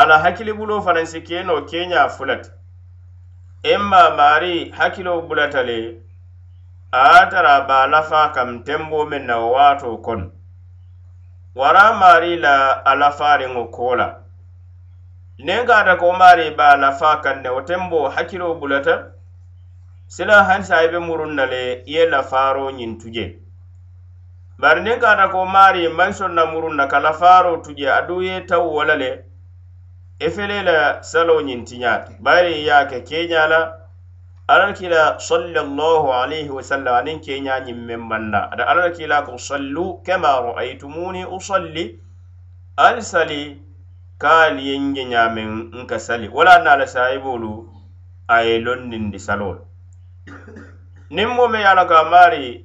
ala 0.00 0.14
hakkili 0.22 0.52
bulo 0.58 0.74
fanaŋ 0.84 1.06
si 1.12 1.20
keno 1.28 1.54
keña 1.70 2.00
fulati 2.14 2.50
imma 3.72 4.02
mari 4.18 4.52
hakkilo 4.78 5.12
bulata 5.26 5.60
le 5.68 6.03
a 6.96 7.26
tara 7.26 7.60
ba 7.66 7.86
lafaa 7.86 8.28
kam 8.28 8.64
tembo 8.64 9.04
min 9.06 9.26
na 9.26 9.38
wato 9.38 9.98
kon 10.04 10.30
wara 11.54 11.92
mari 11.98 12.36
la 12.38 12.70
a 12.84 12.94
lafaariŋo 12.94 13.64
koo 13.74 13.94
la 13.96 14.06
niŋ 15.44 15.66
ka 15.68 15.96
ko 16.00 16.12
mari 16.12 16.50
ba 16.58 16.76
lafa 16.76 17.20
kan 17.22 17.42
ne 17.42 17.50
tembo 17.66 18.08
hakiro 18.14 18.54
bulata 18.60 19.10
sila 20.06 20.44
hansa 20.44 20.76
i 20.82 20.88
murun 21.00 21.34
na 21.34 21.44
le 21.46 21.82
i 21.82 21.82
ye 21.94 22.06
lafaaroo 22.06 22.70
nyin 22.70 22.98
tuje 22.98 23.38
bari 24.58 24.80
ne 24.82 24.98
ka 24.98 25.08
ata 25.10 25.28
ko 25.28 25.44
mari 25.46 25.88
manson 25.88 26.34
na 26.34 26.44
murun 26.46 26.76
na 26.76 26.86
ka 26.86 27.00
tuje 27.64 27.90
adu 27.90 28.22
ye 28.22 28.46
taw 28.46 28.62
wo 28.70 28.84
le 28.84 29.24
i 30.20 30.30
fele 30.30 30.62
la 30.62 31.02
salo 31.02 31.42
nyin 31.42 31.64
tinya 31.64 32.04
bari 32.20 32.66
ya 32.66 32.86
ke 32.86 33.02
kenya 33.02 33.48
la 33.48 33.83
alarkila 34.48 35.16
sallallahu 35.24 36.12
alayhi 36.12 36.50
wa 36.52 36.60
sallam 36.62 36.92
anin 36.94 37.16
ke 37.20 37.40
nya 37.40 37.60
nyim 37.64 37.80
men 37.88 38.00
manna 38.08 38.50
ada 38.52 38.66
alarkila 38.72 39.24
ko 39.24 39.38
sallu 39.40 40.02
kama 40.04 40.28
ra'aytumuni 40.46 41.24
usalli 41.24 41.96
alsali 42.76 43.56
kal 44.20 44.58
yenge 44.60 45.00
nya 45.12 45.32
men 45.34 45.70
nka 45.76 45.96
sali 45.98 46.28
wala 46.28 46.58
na 46.64 46.76
la 46.76 46.84
saibulu 46.86 47.68
ay 48.28 48.58
lonnin 48.60 49.08
di 49.10 49.16
salol 49.18 49.56
nimmo 51.10 51.48
me 51.48 51.60
yala 51.64 51.86
ga 51.88 52.04
mari 52.10 52.64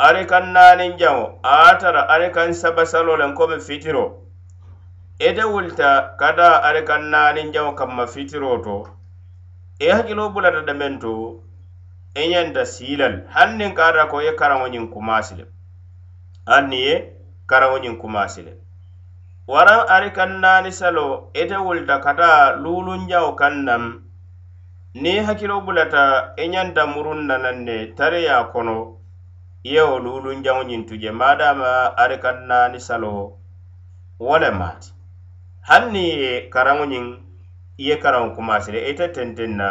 are 0.00 0.24
kan 0.26 0.52
nanin 0.56 0.96
jaw 0.96 1.36
atara 1.42 2.06
are 2.16 2.30
kan 2.32 2.52
sabasalol 2.62 3.20
en 3.22 3.34
ko 3.36 3.44
me 3.52 3.58
fitiro 3.60 4.08
ede 5.20 5.44
wulta 5.44 6.16
kada 6.18 6.50
are 6.64 6.80
kan 6.88 7.10
nanin 7.12 7.52
jaw 7.52 7.68
kam 7.76 7.96
ma 8.00 8.06
fitiro 8.08 8.56
to 8.64 8.80
e 9.84 9.90
hakkilo 9.90 10.24
bulata 10.30 10.62
demen 10.66 11.00
to 11.00 11.42
e 12.14 12.28
ñanta 12.30 12.64
siilal 12.64 13.24
hannin 13.34 13.74
kaata 13.78 14.04
ko 14.10 14.16
ye 14.22 14.32
karaŋoñiŋ 14.38 14.84
kumaasile 14.94 15.44
han 16.46 16.64
ni 16.70 16.78
ye 16.86 16.96
karaŋoñiŋ 17.50 17.94
kumaasile 18.02 18.52
waraŋ 19.52 19.80
ari 19.94 20.10
kaŋ 20.16 20.30
naani 20.42 20.72
salo 20.78 21.06
ite 21.40 21.56
wulta 21.66 21.94
kata 22.06 22.28
luulunjawo 22.62 23.30
kaŋ 23.40 23.54
nam 23.66 23.84
niŋ 25.02 25.18
hakkilo 25.26 25.56
bulata 25.66 26.02
e 26.36 26.44
ñanta 26.52 26.82
murunna 26.92 27.36
naŋ 27.44 27.56
ne 27.66 27.76
tariya 27.98 28.36
kono 28.54 28.76
yewo 29.72 29.96
luulunjaŋo 30.04 30.62
ñiŋ 30.70 30.82
tuje 30.88 31.10
maadama 31.20 31.70
ari 32.02 32.16
kaŋ 32.24 32.36
naani 32.48 32.78
salo 32.86 33.12
wo 34.24 34.34
le 34.42 34.50
maati 34.58 34.90
hannin 35.68 36.12
ye 36.22 36.32
karaŋoñiŋ 36.54 37.06
iye 37.82 37.96
karaŋo 38.02 38.28
kumasile 38.36 38.80
ite 38.90 39.04
e 39.08 39.12
tenteŋ 39.16 39.50
na 39.60 39.68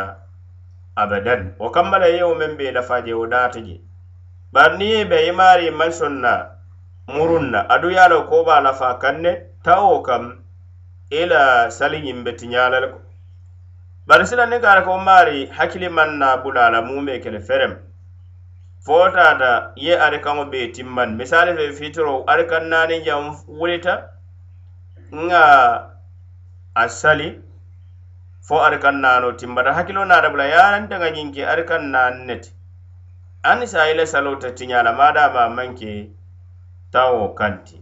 abadan 1.01 1.41
wo 1.61 1.69
kamma 1.75 1.97
la 2.01 2.07
yewo 2.15 2.33
meŋ 2.39 2.51
be 2.57 2.65
nafa 2.75 2.95
e 2.99 3.03
je 3.05 3.13
wo 3.19 3.25
daata 3.33 3.59
je 3.67 3.75
bari 4.53 4.75
niŋ 4.79 4.89
ye 4.93 5.01
be 5.09 5.17
imaari 5.29 5.67
mansoŋ 5.79 6.13
na 6.23 6.33
muruŋ 7.13 7.45
na 7.53 7.59
adu 7.73 7.87
ye 7.93 7.99
a 7.99 8.07
lo 8.13 8.19
ko 8.29 8.35
be 8.45 8.51
a 8.51 8.59
nafa 8.65 8.87
kaŋ 9.03 9.15
ne 9.25 9.31
tawo 9.65 10.01
kam 10.07 10.23
i 11.11 11.21
la 11.29 11.43
sali 11.77 11.97
ñiŋ 12.05 12.19
be 12.25 12.31
tiña 12.39 12.63
la 12.71 12.79
le 12.83 12.89
ko 12.93 12.99
bari 14.07 14.25
sila 14.29 14.45
niŋ 14.45 14.61
kaata 14.63 14.81
ko 14.87 14.93
maari 15.05 15.39
hakkili 15.57 15.89
maŋ 15.97 16.09
na 16.19 16.27
bula 16.43 16.61
a 16.67 16.71
la 16.73 16.79
mu 16.87 17.05
be 17.05 17.13
ke 17.23 17.29
le 17.35 17.39
ferem 17.39 17.73
fo 18.85 18.95
taata 19.15 19.71
ye 19.85 19.93
ari 20.05 20.19
kaŋo 20.25 20.43
be 20.51 20.59
timmaŋ 20.75 21.09
misali 21.17 21.51
fe 21.57 21.63
fitiro 21.79 22.25
ari 22.31 22.43
kaŋ 22.51 22.63
naani 22.71 22.97
jaŋ 23.07 23.23
wulita 23.59 23.93
nŋa 25.19 25.43
a 26.81 26.89
sali 26.89 27.29
fo 28.41 28.57
ari 28.63 28.79
kan 28.81 28.97
naano 29.01 29.31
tin 29.37 29.55
bata 29.55 29.73
hakkilo 29.73 30.05
naata 30.05 30.29
bula 30.29 30.45
yaarante 30.53 30.95
ŋa 30.99 31.09
ñiŋke 31.15 31.41
ari 31.51 31.63
kan 31.69 31.83
naan 31.93 32.15
ne 32.27 32.35
ti 32.41 32.49
aniŋ 33.49 33.67
sa 33.67 33.89
ile 33.91 34.05
salo 34.05 34.31
ta 34.41 34.49
tiñala 34.57 34.91
maadama 34.99 35.41
a 35.43 35.49
maŋke 35.55 35.91
tawo 36.93 37.23
kanti 37.39 37.77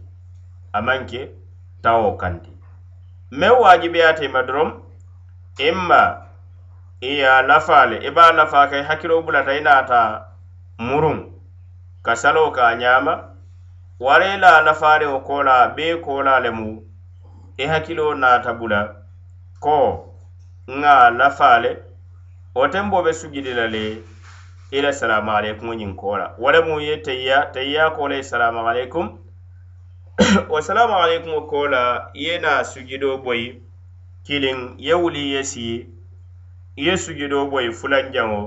a 0.76 0.82
maŋke 0.86 1.22
tawo 1.84 2.08
kanti 2.22 2.52
meŋ 3.38 3.52
waajibeyaata 3.62 4.24
ma 4.34 4.40
dorom 4.46 4.70
imma 5.68 6.02
i 7.00 7.10
ye 7.18 7.24
a 7.24 7.40
lafa 7.48 7.78
le 7.90 7.96
i 8.06 8.10
be 8.14 8.20
a 8.20 8.32
lafa 8.32 8.60
ka 8.70 8.76
i 8.76 8.82
hakkilo 8.88 9.16
bulata 9.24 9.52
i 9.58 9.64
naata 9.64 10.00
muruŋ 10.86 11.18
ka 12.04 12.14
salo 12.16 12.50
ka 12.52 12.62
a 12.68 12.74
ñaama 12.80 13.14
wara 14.00 14.26
i 14.36 14.36
la 14.42 14.50
a 14.60 14.60
lafaariŋo 14.66 15.18
koola 15.26 15.68
bee 15.76 15.94
koola 16.04 16.40
le 16.44 16.50
mu 16.50 16.68
i 17.56 17.62
e 17.64 17.66
hakkilo 17.70 18.12
naata 18.14 18.52
bula 18.60 18.80
ko 19.64 19.78
nga 20.78 21.10
lafaale 21.10 21.78
wo 22.54 22.68
ten 22.72 22.90
bo 22.90 23.02
be 23.02 23.12
sugidi 23.12 23.52
la 23.54 23.66
le 23.66 24.02
i 24.70 24.78
la 24.84 24.90
salamu 24.98 25.30
aleykum 25.36 25.70
ñiŋ 25.78 25.92
koola 26.00 26.26
wo 26.40 26.48
le 26.52 26.60
mu 26.66 26.76
ye 26.86 26.94
teyiya 27.04 27.38
teyiya 27.52 27.84
ko 27.96 28.02
la 28.10 28.18
salamu 28.30 28.60
aleykum 28.70 29.06
wo 30.50 30.58
salamu 30.66 30.94
aleykum 31.04 31.34
koola 31.50 31.82
ye 32.24 32.34
na 32.44 32.52
sugidoo 32.70 33.16
boyi 33.24 33.46
kiliŋ 34.26 34.58
ye 34.86 34.94
wuli 35.02 35.22
ye 35.34 35.40
sii 35.50 35.76
ye 36.84 36.92
sugidoo 37.04 37.44
boyi 37.50 37.68
fulanjaŋo 37.78 38.42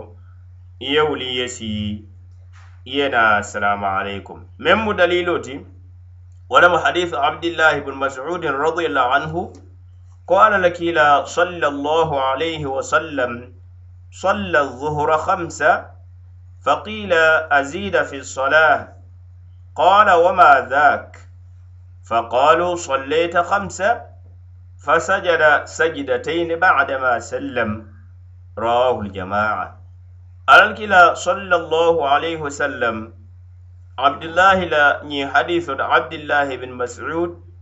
ye 0.92 1.02
wuli 1.10 1.28
ye 1.38 1.48
sii 1.56 1.90
ye 2.96 3.06
na 3.14 3.24
salamu 3.52 3.86
aleykum 4.00 4.40
meŋ 4.64 4.78
mu 4.86 4.92
daliloo 4.98 5.40
ti 5.46 5.56
wo 6.50 6.58
le 6.62 6.68
mu 6.72 6.78
hadise 6.84 7.16
abdillahi 7.28 7.80
bnu 7.84 7.96
masudin 8.02 8.56
radiallahu 8.62 9.12
anhu 9.18 9.42
قال 10.28 10.62
لك 10.62 10.80
إلى 10.82 11.26
صلى 11.26 11.68
الله 11.68 12.22
عليه 12.22 12.66
وسلم 12.66 13.54
صلى 14.12 14.60
الظهر 14.60 15.18
خمسة 15.18 15.86
فقيل 16.66 17.14
أزيد 17.52 18.04
في 18.04 18.18
الصلاة 18.18 18.88
قال 19.76 20.12
وما 20.12 20.68
ذاك 20.70 21.18
فقالوا 22.08 22.76
صليت 22.76 23.38
خمسة 23.38 24.02
فسجد 24.86 25.66
سجدتين 25.66 26.60
بعدما 26.60 27.20
سلم 27.20 27.94
رواه 28.58 29.00
الجماعة 29.00 29.78
قال 30.48 30.60
الكلا 30.64 31.14
صلى 31.14 31.56
الله 31.56 32.10
عليه 32.10 32.38
وسلم 32.38 33.14
عبد 34.00 34.24
الله 34.24 34.60
لا 34.64 35.04
ني 35.04 35.28
حديث 35.28 35.70
عبد 35.70 36.14
الله 36.14 36.56
بن 36.56 36.72
مسعود 36.72 37.53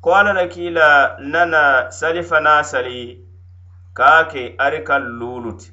ko 0.00 0.14
alana 0.16 0.46
kila 0.48 1.16
nana 1.20 1.92
sali 1.92 2.22
fana 2.22 2.64
sali 2.64 3.20
kake 3.94 4.54
arika 4.58 4.96
luluti 4.98 5.70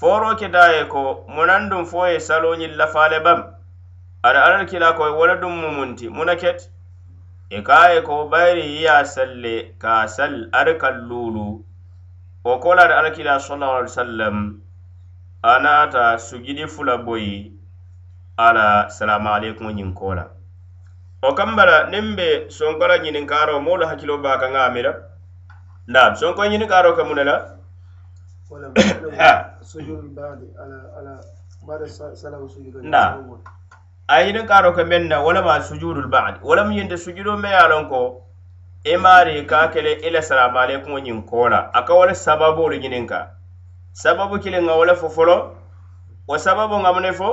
foro 0.00 0.34
ke 0.36 0.50
daye 0.52 0.82
ko 0.88 1.24
munandum 1.36 1.84
foye 1.86 2.18
saloñi 2.26 2.68
lafale 2.80 3.22
bam 3.24 3.42
ara 4.24 4.42
alal 4.50 4.66
kila 4.66 4.92
ko 5.00 5.08
wala 5.20 5.40
dum 5.40 5.56
mumunti 5.62 6.08
munaket 6.20 6.68
e 7.50 7.62
kaye 7.72 8.02
ko 8.04 8.28
bayri 8.28 8.68
ya 8.82 9.02
salle 9.04 9.72
ka 9.78 10.06
sal 10.06 10.38
arka 10.60 10.90
lulu 11.00 11.48
o 12.44 12.58
kola 12.60 12.82
ar 12.88 12.92
alal 13.02 13.12
kila 13.20 13.40
sallallahu 13.50 13.78
alaihi 13.82 13.94
wasallam 13.94 14.48
anata 15.56 16.08
sujidi 16.30 16.68
fula 16.76 16.98
boyi 16.98 17.36
ala 18.38 18.88
salamu 18.90 19.28
alaikum 19.38 19.72
nyin 19.72 19.94
kola 19.94 20.28
o 21.26 21.34
kambala 21.34 21.76
niŋ 21.90 22.06
be 22.16 22.28
sonko 22.56 22.86
la 22.90 22.96
ñininkaaro 23.04 23.54
moolu 23.64 23.84
hakkilo 23.90 24.14
baa 24.24 24.38
ka 24.40 24.46
ŋa 24.52 24.62
mira 24.74 24.92
naam 25.92 26.14
sonko 26.18 26.42
ñininkaaro 26.52 26.90
ka 26.96 27.02
mu 27.08 27.14
ne 27.14 27.24
la 27.28 27.36
naam 32.82 33.42
a 34.06 34.16
ye 34.22 34.28
ñininkaaro 34.32 34.70
ka 34.76 34.82
meŋ 34.84 35.04
na 35.10 35.18
walama 35.20 35.60
sujudul 35.60 36.06
baadi 36.08 36.38
walamu 36.42 36.72
ñinte 36.74 36.96
sujudo 36.96 37.32
me 37.42 37.48
ye 37.50 37.54
a 37.54 37.66
loŋ 37.70 37.84
ko 37.90 38.00
i 38.86 38.94
e 38.94 38.96
maari 38.96 39.46
ka 39.46 39.68
kele 39.72 39.92
i 39.98 40.06
e 40.06 40.10
la 40.10 40.22
salamale 40.22 40.74
kuŋo 40.84 40.98
ñiŋ 41.02 41.26
koo 41.28 41.48
la 41.48 41.60
a 41.74 41.82
ka 41.84 41.92
wo 41.94 42.04
le 42.06 42.14
sababoolu 42.14 42.76
ñininka 42.78 43.18
sababu 43.92 44.38
kiliŋ 44.38 44.70
a 44.70 44.74
wo 44.78 44.84
le 44.84 44.94
fo 44.94 45.08
folo 45.10 45.36
wo 46.28 46.36
sababu 46.38 46.76
ŋa 46.82 46.90
mu 46.94 47.00
ne 47.00 47.12
fo 47.12 47.28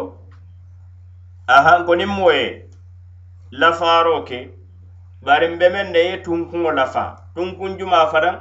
ahan 1.48 1.86
ko 1.86 1.94
niŋ 1.96 2.10
moo 2.18 2.32
ye 2.34 2.65
lafaaro 3.52 4.22
ke 4.26 4.38
bari 5.22 5.48
nbe 5.48 5.70
men 5.70 5.94
de 5.94 6.00
ye 6.06 6.18
tunkuŋo 6.24 6.72
lafa 6.72 7.04
tunkun 7.36 7.78
juma 7.78 8.08
fadaŋ 8.12 8.36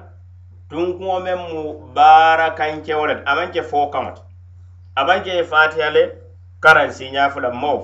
tunkuŋo 0.71 1.19
meŋ 1.25 1.41
mu 1.53 1.63
baara 1.95 2.49
kankewo 2.59 3.07
le 3.11 3.15
amaŋke 3.31 3.63
fo 3.71 3.89
kaŋote 3.93 4.23
amaŋke 5.01 5.31
ye 5.37 5.45
fatiya 5.51 5.89
le 5.97 6.03
karansiña 6.63 7.29
fula 7.33 7.51
moo 7.53 7.81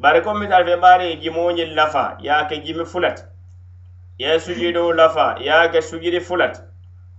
bari 0.00 0.20
komi 0.24 0.48
tara 0.48 0.64
fe 0.66 0.76
baari 0.82 1.06
ye 1.10 1.16
jimoñiŋ 1.22 1.70
lafa 1.76 2.16
ye 2.20 2.30
a 2.30 2.46
ke 2.48 2.56
jimi 2.64 2.84
fulati 2.86 3.22
ye 4.18 4.38
sujido 4.40 4.92
lafa 4.94 5.36
ye 5.40 5.50
a 5.52 5.68
ke 5.70 5.80
sujidi 5.82 6.20
fulati 6.20 6.60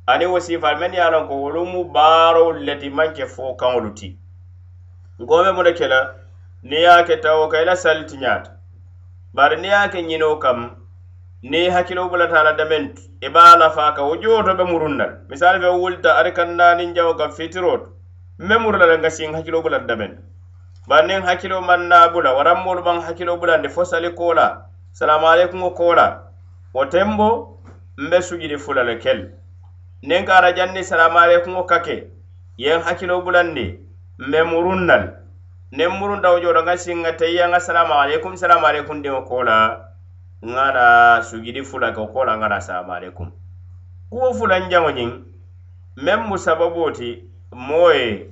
ani 0.08 0.26
wasifal 0.26 0.78
men 0.80 0.94
ye 0.94 1.00
a 1.00 1.10
loŋ 1.10 1.28
ko 1.28 1.36
wolu 1.36 1.65
mu 1.65 1.84
baarolu 1.94 2.60
le 2.63 2.80
ti 2.80 2.89
maŋke 2.89 3.26
fo 3.28 3.54
kaŋolu 3.56 3.94
ti 3.96 4.18
nkoo 5.22 5.44
me 5.44 5.52
mu 5.52 5.63
ne 5.63 5.74
ke 5.74 5.88
la 5.88 6.00
niŋ 6.63 6.80
ye 6.80 6.88
a 6.89 7.04
ke 7.06 7.18
tawo 7.22 7.48
ka 7.50 7.58
i 7.62 7.65
la 7.65 7.74
salitiñaata 7.76 8.59
bari 9.34 9.58
ni 9.62 9.68
ye 9.68 9.74
a 9.76 9.89
ke 9.89 10.02
ñino 10.02 10.39
kam 10.42 10.76
ni 11.44 11.70
hakkilo 11.70 12.10
bulatala 12.10 12.58
damentu 12.58 13.00
i 13.22 13.28
e 13.28 13.30
be 13.30 13.39
a 13.39 13.58
lafa 13.60 13.94
ka 13.96 14.04
wo 14.04 14.15
jooto 14.18 14.58
be 14.58 14.63
murun 14.65 14.98
nal 14.98 15.22
misali 15.30 15.62
fe 15.62 15.68
wulita 15.70 16.18
ari 16.18 16.32
kannanin 16.34 16.94
jawo 16.96 17.13
kam 17.15 17.30
fitirotu 17.32 17.86
me 18.39 18.56
murula 18.58 18.88
le 18.88 18.98
nga 18.98 19.10
sin 19.12 19.32
hakkilo 19.34 19.62
bulata 19.62 19.86
damentu 19.88 20.22
bari 20.88 21.08
nin 21.08 21.22
hakkilo 21.22 21.62
man 21.62 21.86
na 21.88 22.10
bula 22.10 22.34
waranmolu 22.34 22.82
man 22.84 23.02
hakkilo 23.06 23.38
bulandi 23.38 23.70
fo 23.70 23.86
sali 23.86 24.10
koola 24.18 24.65
salamualeykumo 24.94 25.72
koola 25.78 26.34
wo 26.74 26.86
tembo 26.86 27.60
mbe 27.98 28.22
sujudi 28.22 28.58
fula 28.58 28.84
le 28.84 28.96
kel 28.98 29.30
nin 30.02 30.26
kara 30.26 30.54
janni 30.58 30.84
salamualeykumo 30.84 31.65
kake 31.70 32.08
yen 32.58 32.82
hakkilo 32.82 33.22
bulandi 33.22 33.78
mbe 34.18 34.42
murun 34.44 34.86
nal 34.89 35.19
nem 35.72 35.92
murun 35.94 36.20
daw 36.22 36.40
jodo 36.42 36.62
nga 36.66 36.78
singa 36.78 37.14
tayya 37.14 37.46
nga 37.50 37.60
salamu 37.62 37.94
alaikum 37.94 38.34
salamu 38.36 38.66
alaikum 38.66 39.02
de 39.04 39.10
ko 39.28 39.44
la 39.44 39.86
ngara 40.42 41.22
sugidi 41.22 41.62
fula 41.64 41.94
ko 41.94 42.08
ko 42.10 42.26
la 42.26 42.36
ngara 42.38 42.60
salamu 42.62 42.94
alaikum 42.94 43.32
ko 44.10 44.34
fula 44.34 44.60
njango 44.60 44.92
nyin 44.92 45.12
mem 45.96 46.26
musababoti 46.26 47.22
moye 47.54 48.28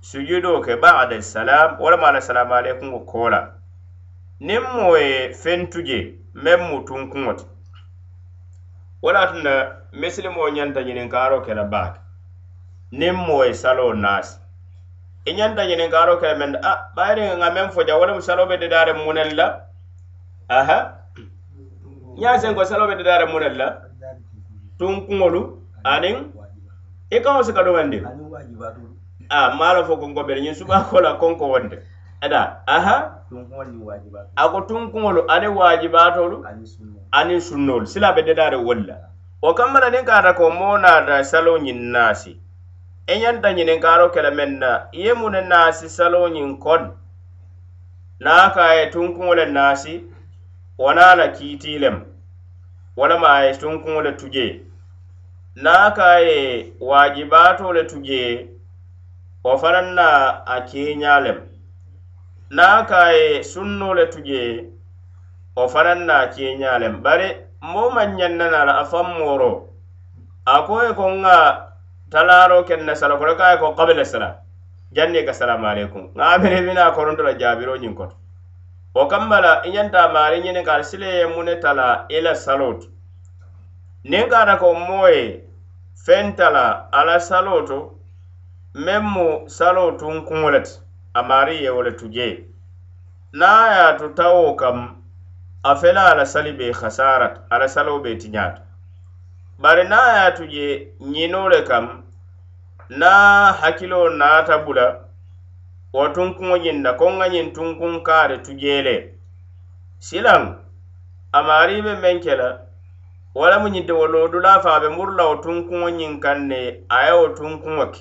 sujudo 0.00 0.60
ke 0.62 0.76
ba'da 0.80 1.20
salam 1.22 1.76
wala 1.80 1.96
ma 1.98 2.10
la 2.12 2.20
salamu 2.20 2.54
alaikum 2.54 3.04
ko 3.04 3.28
la 3.28 3.50
nem 4.40 4.64
moye 4.72 5.34
fentuje 5.36 6.16
mem 6.34 6.60
mutun 6.60 7.10
kunot 7.12 7.44
wala 9.02 9.26
tunda 9.26 9.76
mesle 9.92 10.28
mo 10.30 10.48
nyanta 10.48 10.80
nyin 10.82 11.08
karo 11.10 11.44
ke 11.44 11.54
la 11.54 11.64
ba 11.64 11.94
nem 12.92 13.16
moye 13.16 13.52
salo 13.54 13.92
nasi 13.92 14.39
i 15.26 15.30
e 15.30 15.34
ñanta 15.36 15.62
ñininkaaro 15.68 16.18
ke 16.20 16.26
le 16.28 16.34
men 16.38 16.56
a 16.56 16.60
ah, 16.70 16.78
bayiriŋ 16.96 17.30
ŋa 17.40 17.48
meŋ 17.54 17.66
foja 17.74 17.94
wo 17.98 18.04
le 18.08 18.12
mu 18.16 18.22
salo 18.26 18.42
be 18.48 18.56
dadaariŋ 18.62 18.98
munel 19.04 19.30
la 19.38 19.46
aha 20.56 20.78
ñaa 22.20 22.36
seŋ 22.42 22.52
ko 22.56 22.62
salo 22.70 22.84
be 22.88 22.94
dadaariŋ 23.00 23.28
munel 23.32 23.54
la 23.60 23.66
tunkuŋolu 24.78 25.42
aniŋ 25.94 26.16
i 27.12 27.16
e 27.16 27.20
kaŋo 27.24 27.40
si 27.46 27.52
ka 27.56 27.62
domendi 27.66 27.98
a 29.28 29.38
maalo 29.58 29.80
fo 29.88 29.94
konko 30.00 30.22
beri 30.26 30.40
ñiŋ 30.44 30.54
subaako 30.58 30.96
la 31.04 31.10
konko 31.20 31.44
wonde 31.52 31.76
ada 32.24 32.40
aha 32.74 32.96
a 34.36 34.44
ko 34.52 34.58
tunkuŋolu 34.68 35.20
ani 35.34 35.48
waajibaatolu 35.56 36.36
aniŋ 37.16 37.38
sunnoolu 37.46 37.84
sila 37.92 38.08
be 38.16 38.20
dadaariŋ 38.28 38.62
wolu 38.66 38.82
la 38.88 38.96
wo 39.42 39.50
kamma 39.58 39.78
la 39.84 39.88
niŋ 39.92 40.04
kaata 40.08 40.32
ko 40.38 40.44
moo 40.58 40.76
naata 40.82 41.14
salo 41.30 41.52
ñiŋ 41.64 41.78
naasi 41.92 42.32
e 43.06 43.14
ñanta 43.18 43.48
ñininkaaro 43.56 44.06
ke 44.14 44.20
le 44.22 44.30
meŋ 44.36 44.50
na 44.62 44.70
i 44.92 45.00
ye 45.06 45.12
mu 45.20 45.28
ne 45.32 45.40
naasi 45.50 45.86
saloñiŋ 45.96 46.50
kon 46.64 46.82
na 48.22 48.30
a 48.44 48.52
ka 48.54 48.62
a 48.68 48.74
ye 48.78 48.84
tunkuŋo 48.92 49.32
le 49.40 49.44
naasi 49.54 49.94
wo 50.78 50.90
na 50.96 51.02
a 51.10 51.14
la 51.18 51.26
kiitii 51.36 51.78
lem 51.82 51.96
wo 52.96 53.04
lama 53.10 53.28
a 53.28 53.40
ye 53.46 53.52
tunkuŋo 53.60 54.00
le 54.06 54.12
tujee 54.20 54.52
na 55.62 55.72
a 55.86 55.92
ka 55.96 56.06
a 56.14 56.20
ye 56.28 56.38
waajibaato 56.88 57.66
le 57.76 57.82
tujee 57.90 58.32
wo 59.44 59.52
fanaŋ 59.62 59.88
na 59.98 60.06
a 60.46 60.56
keeñaa 60.68 61.20
lem 61.26 61.38
na 62.56 62.64
a 62.78 62.86
ka 62.88 62.98
a 63.04 63.12
ye 63.18 63.42
sunno 63.52 63.88
le 63.98 64.04
tujee 64.12 64.52
wo 65.56 65.64
fanaŋ 65.74 66.00
na 66.08 66.14
a 66.18 66.26
keeñaa 66.34 66.78
lem 66.82 66.94
bari 67.04 67.28
moo 67.68 67.88
maŋ 67.96 68.10
ñaŋ 68.18 68.32
na 68.40 68.46
na 68.54 68.60
la 68.68 68.74
a 68.80 68.84
faŋ 68.90 69.06
mooro 69.18 69.52
a 70.44 70.56
ko 70.66 70.74
ye 70.84 70.92
ko 70.98 71.06
ŋa 71.22 71.38
talaro 72.10 72.64
ken 72.66 72.84
na 72.84 72.94
sala 72.98 73.16
kore 73.16 73.36
kay 73.38 73.56
ko 73.62 73.72
qabla 73.74 74.04
sala 74.04 74.38
janni 74.92 75.22
ka 75.24 75.32
salam 75.32 75.62
alaikum 75.64 76.10
nga 76.18 76.36
bere 76.42 76.60
mina 76.60 76.90
koron 76.92 77.16
to 77.16 77.22
jabiro 77.38 77.78
nyin 77.78 77.94
ko 77.94 78.10
o 78.94 79.06
kambala 79.06 79.62
inyanta 79.62 80.10
mari 80.10 80.42
nyin 80.42 80.64
ka 80.66 80.82
sile 80.82 81.26
mune 81.30 81.60
tala 81.62 82.06
ila 82.10 82.34
salot 82.34 82.90
nin 84.02 84.26
ka 84.28 84.56
ko 84.58 84.74
moye 84.74 85.46
fentala 86.04 86.88
ala 86.90 87.20
saloto 87.22 87.94
memmo 88.74 89.46
salotun 89.46 90.24
kunwalet 90.26 90.82
a 91.14 91.22
mari 91.22 91.62
ye 91.62 91.70
wala 91.70 91.92
tuje 91.94 92.42
na 93.32 93.70
ya 93.70 93.94
to 93.96 94.10
tawo 94.18 94.54
kam 94.58 94.96
a 95.62 95.76
fela 95.78 96.10
ala 96.10 96.26
sali 96.26 96.52
be 96.52 96.72
khasarat 96.74 97.38
ala 97.50 97.68
salo 97.68 98.00
be 98.02 98.18
tinyat 98.18 98.66
bare 99.60 99.84
na 99.84 100.24
ya 100.24 100.30
tuje 100.34 100.88
nyinole 101.00 101.62
kam 101.62 101.99
na 102.90 103.52
hakilo 103.60 104.02
naata 104.18 104.56
bula 104.64 104.86
wo 105.94 106.04
tunkuŋo 106.14 106.56
ñiŋ 106.64 106.78
na 106.84 106.90
koŋ 107.00 107.12
ŋa 107.18 107.26
ñiŋ 107.34 107.46
tunkuŋ 107.56 107.92
kaari 108.06 108.36
tujeele 108.44 108.96
silaŋ 110.06 110.42
amaariibe 111.38 111.92
meŋ 112.02 112.16
ke 112.24 112.32
la 112.40 112.50
wo 113.36 113.44
lemu 113.50 113.68
ñinte 113.74 113.92
wo 113.98 114.04
loodulaa 114.12 114.62
faa 114.64 114.80
be 114.82 114.88
muru 114.96 115.12
la 115.18 115.24
wo 115.30 115.34
tunkuŋo 115.44 115.88
ñiŋ 115.98 116.12
kaŋ 116.24 116.38
ne 116.50 116.60
a 116.90 116.96
ye 117.06 117.12
wo 117.18 117.26
tunkuŋo 117.38 117.84
ke 117.94 118.00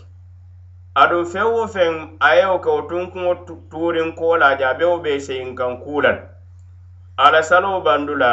aduŋ 1.02 1.23
feŋ 1.32 1.47
wo 1.58 1.63
feŋ 1.75 1.91
a 2.25 2.30
ye 2.38 2.43
wo 2.52 2.58
ke 2.63 2.69
wo 2.75 2.82
tunkuŋo 2.89 3.32
tuuriŋ 3.71 4.08
koolaa 4.19 4.54
je 4.60 4.65
a 4.65 4.73
be 4.78 4.86
wo 4.91 4.97
be 5.06 5.12
seyiŋ 5.25 5.49
kaŋ 5.60 5.73
kuu 5.84 5.99
la 6.06 6.12
ala 7.23 7.39
saloo 7.49 7.80
bandu 7.88 8.13
la 8.23 8.32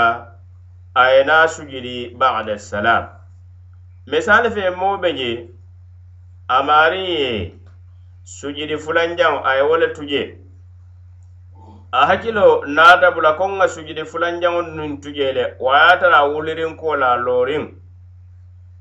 a 0.96 1.02
ye 1.12 1.20
naa 1.28 1.44
sujudi 1.52 1.96
baada 2.20 2.54
salaam 2.68 3.04
misaali 4.10 4.48
fee 4.54 4.70
moo 4.80 4.96
be 5.02 5.10
je 5.18 5.30
amari 6.48 7.58
sujidi 8.24 8.76
fulanjan 8.78 9.42
aye 9.44 9.62
wole 9.62 9.86
tuje 9.94 10.38
a 11.92 12.06
hakkilo 12.06 12.62
naata 12.66 13.10
bula 13.10 13.32
kon 13.36 13.56
ŋa 13.58 13.66
sujidi 13.68 14.02
fulanjaŋo 14.04 14.62
nun 14.62 15.00
tujele 15.00 15.56
wayatara 15.60 16.20
wulirinko 16.30 16.96
la 16.96 17.16
lorin 17.16 17.74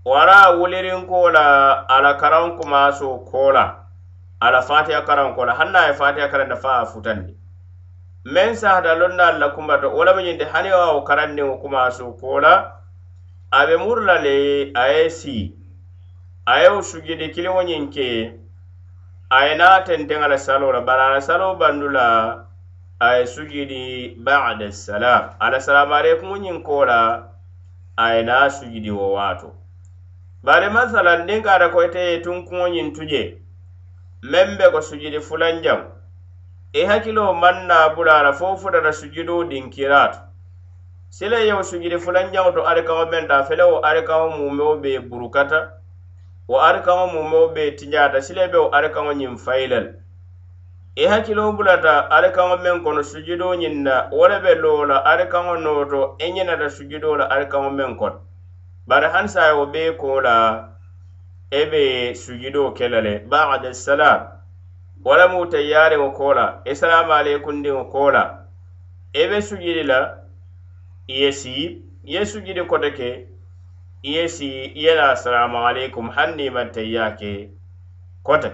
wara 0.06 0.54
wulirinko 0.58 1.30
la 1.32 1.46
ala 1.88 2.14
karan 2.18 2.60
kumaso 2.60 3.26
kola 3.32 3.74
ala 4.42 4.62
fatiya 4.62 5.02
karan 5.06 5.34
kola 5.36 5.54
hanna 5.56 5.88
ye 5.88 5.94
fatiya 5.94 6.30
karan 6.30 6.50
da 6.50 6.56
fa 6.56 6.70
a 6.86 6.86
futandi 6.86 7.34
men 8.26 8.54
sahata 8.56 8.94
lonna 9.00 9.24
alla 9.26 9.50
kumbato 9.56 9.90
wala 9.90 10.14
mu 10.14 10.22
ñinte 10.22 10.46
hani 10.46 10.70
wawo 10.70 11.02
karandin 11.04 11.58
kumaso 11.58 12.14
kola 12.22 12.72
abe 13.52 13.78
murla 13.78 14.22
le 14.22 14.70
aye 14.76 15.10
sii 15.10 15.65
a 16.52 16.60
yewo 16.62 16.80
sujjidi 16.90 17.26
kiliŋo 17.34 17.62
ñiŋ 17.70 17.84
ke 17.94 18.08
a 19.30 19.46
ye 19.48 19.54
naa 19.60 19.80
tenteŋ 19.88 20.22
a 20.24 20.28
la 20.32 20.38
saloo 20.38 20.72
la 20.74 20.82
bari 20.82 21.02
a 21.02 21.10
la 21.14 21.22
saloo 21.28 21.58
bandu 21.60 21.88
la 21.98 22.08
a 23.00 23.08
ye 23.18 23.26
sujjidi 23.28 24.16
bada 24.26 24.72
salam 24.72 25.24
a 25.42 25.46
la 25.52 25.58
salamaree 25.60 26.16
kuŋo 26.22 26.36
ñiŋ 26.44 26.58
koo 26.66 26.86
la 26.86 27.00
a 27.98 28.06
ye 28.14 28.22
naa 28.30 28.50
sujjidi 28.50 28.92
wo 28.94 29.08
waato 29.16 29.56
bari 30.44 30.70
masalan 30.70 31.26
diŋ 31.28 31.42
ka 31.44 31.60
ta 31.60 31.70
ko 31.72 31.82
ite 31.86 32.00
ye 32.00 32.22
tuŋ 32.22 32.46
kuŋo 32.46 32.68
ñiŋ 32.74 32.94
tu 32.96 33.04
je 33.10 33.42
meŋ 34.32 34.48
be 34.58 34.66
ko 34.72 34.80
sujjidi 34.82 35.20
fulanjaŋ 35.28 35.82
i 36.74 36.80
e 36.82 36.86
hakkiloo 36.86 37.34
maŋ 37.34 37.58
naa 37.70 37.90
bula 37.96 38.14
a 38.20 38.24
la 38.24 38.32
fo 38.34 38.54
futata 38.58 38.92
sujjidoo 38.94 39.44
diŋ 39.50 39.70
kiraatu 39.74 40.20
sila 41.10 41.40
yewo 41.42 41.64
sujjidi 41.64 41.98
fulanjaŋo 41.98 42.54
to 42.54 42.62
arikaŋo 42.68 43.06
meŋ 43.12 43.26
ta 43.30 43.38
felewo 43.48 43.82
arikaŋo 43.90 44.28
mumeo 44.38 44.78
be 44.82 44.92
burukata 45.10 45.60
wo 46.50 46.56
arikaŋo 46.68 47.06
mumeo 47.14 47.46
be 47.56 47.64
tiñaata 47.78 48.20
sile 48.26 48.44
be 48.52 48.58
wo 48.64 48.70
arikaŋo 48.78 49.12
ñiŋ 49.20 49.34
fayilal 49.46 49.86
i 50.96 51.04
hakkiloo 51.10 51.52
bulata 51.58 51.94
arikaŋo 52.16 52.56
meŋ 52.64 52.78
kono 52.86 53.02
sujudoo 53.12 53.54
ñiŋ 53.62 53.76
na 53.86 53.96
wo 54.18 54.26
le 54.32 54.38
be 54.44 54.52
loo 54.64 54.82
la 54.92 54.98
arikaŋo 55.12 55.54
nooto 55.66 56.02
i 56.20 56.28
ñinata 56.36 56.68
sujudoo 56.76 57.16
la 57.20 57.26
arikaŋo 57.36 57.70
meŋ 57.78 57.92
kono 58.02 58.20
bari 58.90 59.08
hansa 59.14 59.42
wo 59.58 59.64
be 59.74 59.82
koo 60.02 60.20
la 60.28 60.34
e 61.52 61.62
be 61.72 61.84
sujudoo 62.24 62.70
ke 62.78 62.86
la 62.94 63.00
le 63.08 63.14
bada 63.32 63.72
salam 63.84 64.22
wo 65.06 65.12
le 65.18 65.26
mu 65.32 65.42
tayyaariŋo 65.52 66.10
koo 66.18 66.32
la 66.40 66.46
isalamualeykundiŋo 66.72 67.84
koo 67.94 68.10
la 68.16 68.24
i 69.14 69.22
e 69.22 69.28
be 69.30 69.38
sujudi 69.48 69.84
la 69.92 70.00
i 71.08 71.22
ye 71.22 71.32
sii 71.40 71.64
i 72.06 72.12
ye 72.14 72.22
sujudi 72.32 72.62
kote 72.70 72.92
ke 72.98 73.10
i 74.06 74.14
ye 74.14 74.28
si 74.30 74.46
i 74.50 74.72
ye 74.76 74.96
na 74.96 75.12
assalamu 75.12 75.68
aleykum 75.68 76.10
hanni 76.10 76.50
mantayya 76.50 77.12
ke 77.18 77.50
kota 78.24 78.52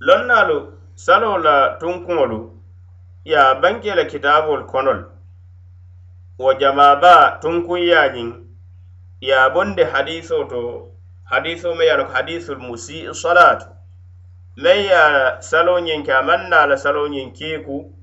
lonnaalu 0.00 0.72
salo 0.94 1.38
la 1.38 1.76
tunkuŋolu 1.80 2.38
ye 3.24 3.54
banke 3.60 3.94
la 3.94 4.04
kitaabolu 4.04 4.64
konol 4.66 5.04
wo 6.38 6.54
jamaba 6.54 7.38
tunkunyañiŋ 7.42 8.32
ye 9.20 9.34
a 9.36 9.50
bonde 9.50 9.84
hadiso 9.92 10.44
to 10.48 10.88
hadiso 11.30 11.74
me 11.76 11.84
ye 11.84 11.90
a 11.92 11.96
loko 11.98 12.12
hadisul 12.12 12.58
musii 12.58 13.12
salatu 13.14 13.66
meŋ 14.56 14.78
ya 14.88 15.02
a 15.36 15.42
saloo 15.42 15.78
ñiŋ 15.80 16.02
ke 16.06 16.12
a 16.14 16.22
maŋ 16.22 16.48
naa 16.48 16.66
la 16.66 16.76
saloo 16.76 17.08
ñiŋ 17.08 17.32
kiiku 17.36 17.97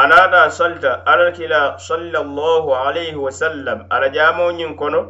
alaɗa 0.00 0.40
salta 0.50 1.00
alal 1.10 1.30
kila 1.36 1.78
sallallahu 1.86 2.74
alayhi 2.78 3.16
wa 3.26 3.30
sallam 3.42 3.78
ala 3.90 4.08
jamoñin 4.16 4.74
kono 4.76 5.00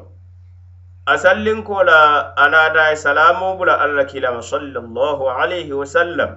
a 1.12 1.16
sallinkola 1.18 2.34
alaɗa 2.44 2.92
e 2.92 2.96
salamo 2.96 3.56
bula 3.58 3.74
alal 3.84 4.06
kilama 4.12 4.42
sallallahu 4.50 5.28
alayhi 5.38 5.72
wa 5.78 5.86
sallam 5.96 6.30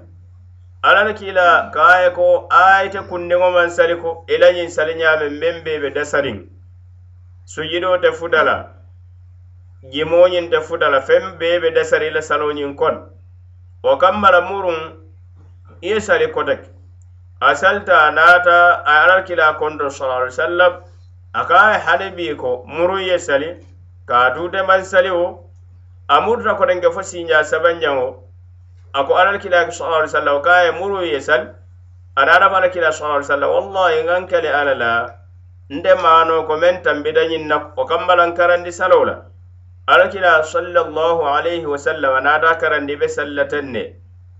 alal 0.83 1.09
kila 1.21 1.45
kaye 1.77 2.09
ko 2.17 2.25
ayite 2.61 2.99
kundiŋoman 3.11 3.69
sali 3.77 3.95
ko 4.01 4.25
ilañin 4.35 4.69
saliñamen 4.77 5.37
men 5.43 5.61
beɓe 5.67 5.93
dasarin 5.99 6.39
sujido 7.53 7.93
te 8.01 8.11
fudala 8.21 8.57
jimoñin 9.93 10.49
te 10.49 10.59
fudala 10.71 11.01
fen 11.11 11.37
beɓe 11.43 11.69
dasari 11.77 12.09
la 12.17 12.21
saloñin 12.31 12.73
kon 12.81 12.97
wo 13.83 13.95
kammala 14.01 14.41
murun 14.49 14.81
iye 15.83 15.99
sali 16.09 16.27
kotake 16.31 16.69
asalta 17.41 18.01
anata 18.11 18.81
a 18.85 19.03
alal 19.07 19.23
kila 19.23 19.55
konto 19.55 19.89
sala 19.89 20.15
alai 20.19 20.31
sallam 20.35 20.83
a 21.33 21.45
ka 21.47 21.79
hali 21.79 22.09
bi 22.15 22.35
ko 22.37 22.63
muru 22.67 22.99
ye 22.99 23.17
sali 23.19 23.55
ka 24.05 24.31
dute 24.35 24.59
man 24.67 24.83
sali 24.83 25.09
wo 25.09 25.43
a 26.09 26.19
murta 26.19 26.57
ko 26.57 26.65
denge 26.65 26.91
fo 26.91 26.99
sinja 27.01 27.43
sabanja 27.43 27.95
wo 27.95 28.23
a 28.93 29.03
ko 29.05 29.13
alal 29.13 29.39
kila 29.39 29.71
sala 29.71 29.95
alai 30.01 30.07
sallam 30.09 30.43
ka 30.43 30.63
ye 30.63 30.71
muru 30.71 31.05
ye 31.05 31.19
sali 31.21 31.47
a 32.17 32.25
nata 32.25 32.49
ba 32.49 32.57
alal 32.59 32.71
kila 32.71 32.91
sala 32.91 33.13
alai 33.13 33.23
sallam 33.31 33.49
wallahi 33.55 34.03
ngan 34.03 34.27
kele 34.27 34.49
ala 34.59 34.75
la 34.75 34.91
nde 35.71 35.95
maano 35.95 36.43
ko 36.43 36.57
men 36.57 36.83
tambi 36.83 37.13
da 37.13 37.23
nyin 37.27 37.47
nak 37.47 37.71
o 37.77 37.85
kambalan 37.85 38.35
karandi 38.35 38.71
salawla 38.75 39.23
alal 39.87 40.09
kila 40.11 40.43
sallallahu 40.43 41.23
alaihi 41.23 41.65
wa 41.65 41.77
sallam 41.77 42.15
a 42.19 42.21
nata 42.21 42.59
karandi 42.59 42.99
be 42.99 43.07
sallatan 43.07 43.71
ne 43.71 43.85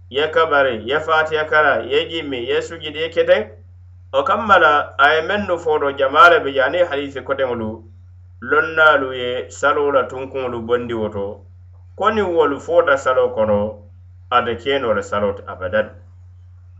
ye 0.09 0.27
kabari 0.31 0.81
ye 0.87 0.99
fatiya 0.99 1.45
kara 1.47 1.83
ye 1.85 2.05
jimmi 2.09 2.45
ye 2.49 2.59
sujidi 2.61 2.97
ye 3.01 3.09
keteŋ 3.09 3.47
o 4.11 4.23
kammala 4.23 4.95
a 4.97 5.13
ye 5.13 5.21
mennu 5.21 5.55
foto 5.59 5.91
jamale 5.97 6.39
be 6.43 6.49
je 6.53 6.61
ani 6.63 6.77
halifi 6.79 7.21
koteŋolu 7.21 7.69
lonnaalu 8.41 9.09
ye 9.13 9.49
saloo 9.49 9.91
la 9.93 10.03
tunkuŋolu 10.09 10.59
bondi 10.67 10.93
wo 11.01 11.09
to 11.13 11.25
koniŋ 11.97 12.27
wolu 12.35 12.57
foota 12.59 12.97
salo 12.97 13.29
kono 13.35 13.85
ate 14.35 14.53
keno 14.61 14.89
le 14.97 15.01
salo 15.03 15.33
ti 15.33 15.43
abadan 15.47 15.89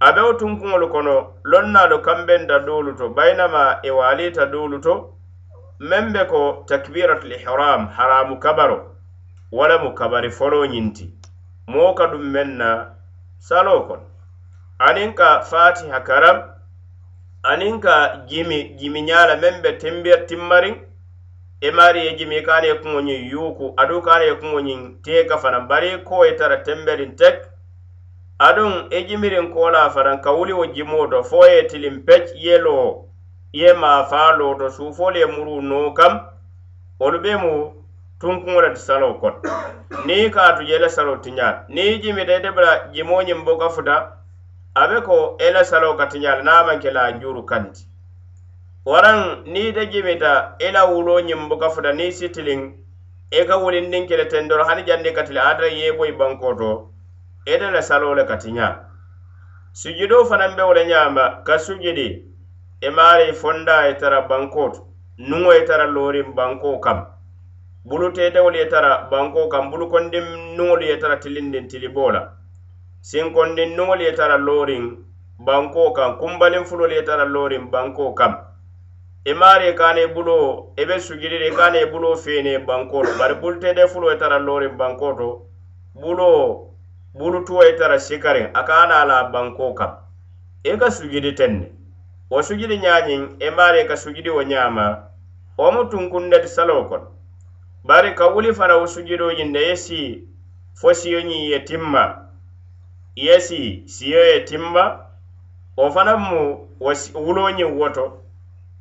a 0.02 0.08
bewo 0.16 0.34
tunkuŋolu 0.40 0.88
kono 0.90 1.16
lonnaalu 1.46 2.02
kambenta 2.02 2.58
doolu 2.66 2.94
to 2.98 3.10
baynama 3.10 3.78
e 3.84 3.90
waalita 3.92 4.46
doolu 4.52 4.78
to 4.86 4.94
meŋ 5.90 6.04
be 6.14 6.22
ko 6.26 6.42
takbiratul 6.68 7.32
ihram 7.32 7.88
haramu 7.98 8.40
kabaro 8.42 8.78
wala 9.52 9.78
mu 9.84 9.94
kabari 9.94 10.30
foloo 10.32 10.66
ñinti 10.66 11.06
moo 11.72 11.94
ka 11.94 12.06
dum 12.12 12.26
meŋ 12.34 12.50
na 12.58 12.72
salo 13.42 13.82
kon 13.88 14.00
anin 14.82 15.14
ka 15.16 15.42
fatiha 15.50 16.02
karam 16.04 16.42
anin 17.46 17.80
ka 17.80 18.26
jimi 18.28 18.76
jimi 18.78 19.02
ñala 19.02 19.36
men 19.40 19.62
be 19.62 19.78
timbir 19.78 20.26
timmarin 20.28 20.76
emari 21.62 22.00
ye 22.06 22.16
jimi 22.18 22.42
kane 22.44 22.74
kuŋoñin 22.82 23.32
yuku 23.32 23.72
adu 23.82 24.02
kane 24.02 24.36
kuŋoñin 24.42 25.02
tee 25.04 25.24
ka 25.30 25.38
fanan 25.38 25.68
bari 25.70 26.04
koye 26.04 26.36
tara 26.38 26.64
temberin 26.66 27.16
tek 27.16 27.48
adun 28.42 28.88
e 28.92 29.00
jimirin 29.08 29.54
kola 29.54 29.90
fanan 29.90 30.22
ka 30.22 30.32
wuli 30.36 30.54
wo 30.54 30.66
jimo 30.76 31.08
do 31.08 31.24
fo 31.24 31.46
ye 31.46 31.64
tilin 31.68 32.04
pec 32.06 32.32
yelo 32.36 33.06
ye 33.54 33.74
mafa 33.74 34.36
lo 34.38 34.54
do 34.58 34.68
sufolu 34.70 35.18
ye 35.20 35.26
muru 35.26 35.62
no 35.62 35.94
kam 35.94 36.20
olu 37.00 37.22
be 37.24 37.36
mu 37.38 37.79
tunkuŋo 38.22 38.60
le 38.66 38.70
ti 38.76 38.82
saloo 38.88 39.14
kono 39.22 39.54
niŋ 40.08 40.20
i 40.28 40.30
ka 40.34 40.42
a 40.44 40.52
tu 40.58 40.64
je 40.70 40.76
i 40.76 40.80
la 40.84 40.90
saloo 40.96 41.18
tiñaa 41.24 41.52
la 41.56 41.64
niŋ 41.74 41.86
i 41.92 41.96
jimita 42.04 42.34
ite 42.40 42.50
bula 42.56 42.74
jimoo 42.96 43.22
ñiŋ 43.28 43.40
boka 43.48 43.70
futa 43.76 43.96
a 44.80 44.88
be 44.90 44.98
ko 45.08 45.18
i 45.40 45.48
la 45.56 45.64
saloo 45.72 45.94
ka 46.00 46.06
tiñaa 46.12 46.36
la 46.36 46.44
niŋ 46.46 46.58
a 46.60 46.66
maŋ 46.68 46.78
ke 46.84 46.90
la 46.96 47.02
a 47.04 47.12
juuru 47.22 47.44
kanti 47.52 47.84
waraŋ 48.92 49.20
niŋ 49.54 49.66
ite 49.70 49.84
jimita 49.94 50.34
i 50.60 50.68
la 50.76 50.82
wuloo 50.92 51.22
ñiŋ 51.28 51.42
boka 51.50 51.68
futa 51.74 51.92
niŋ 51.98 52.08
i 52.08 52.12
si 52.18 52.28
tiliŋ 52.36 52.62
i 53.32 53.38
e 53.40 53.46
ka 53.50 53.56
wulindiŋ 53.64 54.04
ke 54.10 54.16
le 54.20 54.26
tendoro 54.34 54.64
hani 54.70 54.84
jandi 54.88 55.12
ka 55.16 55.22
tili 55.24 55.40
ate 55.52 55.66
ye 55.78 55.86
i 55.92 55.96
boyi 55.98 56.12
bankoo 56.20 56.54
to 56.60 56.72
ite 57.54 57.66
e 57.72 57.72
la 57.76 57.82
saloo 57.90 58.14
le 58.20 58.24
ka 58.30 58.36
tiñaa 58.44 58.74
sujudoo 59.80 60.24
fanaŋ 60.30 60.52
be 60.58 60.64
wo 60.68 60.74
le 60.78 60.84
ñaama 60.92 61.26
ka 61.48 61.56
sujudi 61.66 62.08
i 62.84 62.88
e 62.88 62.90
maari 62.90 63.32
fondaa 63.42 63.84
ye 63.88 63.94
tara 64.02 64.20
bankoo 64.30 64.68
to 64.76 64.80
nuŋo 65.30 65.52
ye 65.58 65.64
tara 65.70 65.86
looriŋ 65.96 66.28
bankoo 66.38 66.80
kaŋ 66.86 67.00
bulu 67.86 68.12
teetewolu 68.14 68.58
ye 68.58 68.70
tara 68.70 69.08
banko 69.12 69.48
kan 69.48 69.72
bulu 69.72 69.90
kondin 69.90 70.58
nuŋolu 70.58 70.84
ye 70.86 71.00
tara 71.00 71.18
tilindin 71.20 71.68
tilibo 71.68 72.12
la 72.12 72.28
sinkondin 73.02 73.76
nuŋolu 73.78 74.02
ye 74.04 74.12
tara 74.12 74.38
loorin 74.38 74.98
banko 75.40 75.94
kan 75.94 76.18
kumbalin 76.20 76.66
fulolu 76.66 76.94
ye 76.94 77.02
tara 77.04 77.26
loorin 77.26 77.72
banko 77.72 78.14
kan 78.14 78.36
imaari 79.26 79.74
kaana 79.76 80.08
bulo 80.14 80.72
i 80.78 80.82
e 80.84 80.86
be 80.86 81.00
sugiriri 81.00 81.48
i 81.48 81.52
kaana 81.56 81.86
bulo 81.92 82.16
feene 82.18 82.60
banko 82.68 83.04
to 83.04 83.18
bari 83.18 83.36
bulu 83.36 83.60
teete 83.62 83.88
fulo 83.88 84.10
ye 84.12 84.18
tara 84.18 84.40
loorin 84.40 84.76
banko 84.78 85.14
to 85.16 85.42
bulo 85.96 86.68
bulu 87.16 87.46
tuwo 87.46 87.64
ye 87.64 87.78
tara 87.78 87.98
sikariŋ 88.00 88.52
a 88.54 88.64
ka 88.66 88.74
ana 88.84 89.06
la 89.06 89.30
banko 89.32 89.74
kan 89.74 89.96
i 90.66 90.70
e 90.70 90.78
ka 90.78 90.90
sugiri 90.92 91.32
teŋ 91.36 91.52
ne 91.60 91.68
wo 92.30 92.42
sugiri 92.42 92.80
ñaañiŋ 92.84 93.40
imaari 93.40 93.80
e 93.80 93.88
ka 93.88 93.96
sugiri 93.96 94.30
wo 94.30 94.42
ñaama 94.44 94.86
wo 95.58 95.72
mu 95.74 95.88
tunkundeti 95.90 96.48
saloo 96.48 96.84
kono 96.90 97.16
bari 97.84 98.16
ka 98.16 98.28
wuli 98.28 98.54
fara 98.54 98.76
wo 98.78 98.88
sujudoji 98.88 99.44
nde 99.44 99.60
ye 99.68 99.76
si 99.84 100.00
fo 100.80 100.90
siyo 101.00 101.20
ñiŋ 101.30 101.44
ye 101.52 101.60
timma 101.68 102.06
ye 103.26 103.36
si 103.46 103.62
siyo 103.94 104.22
ye 104.30 104.38
timma 104.50 104.86
wo 105.78 105.86
fanaŋ 105.96 106.20
mu 106.30 106.40
wo 106.84 106.92
wulo 107.26 107.44
ñiŋ 107.58 107.70
woto 107.80 108.06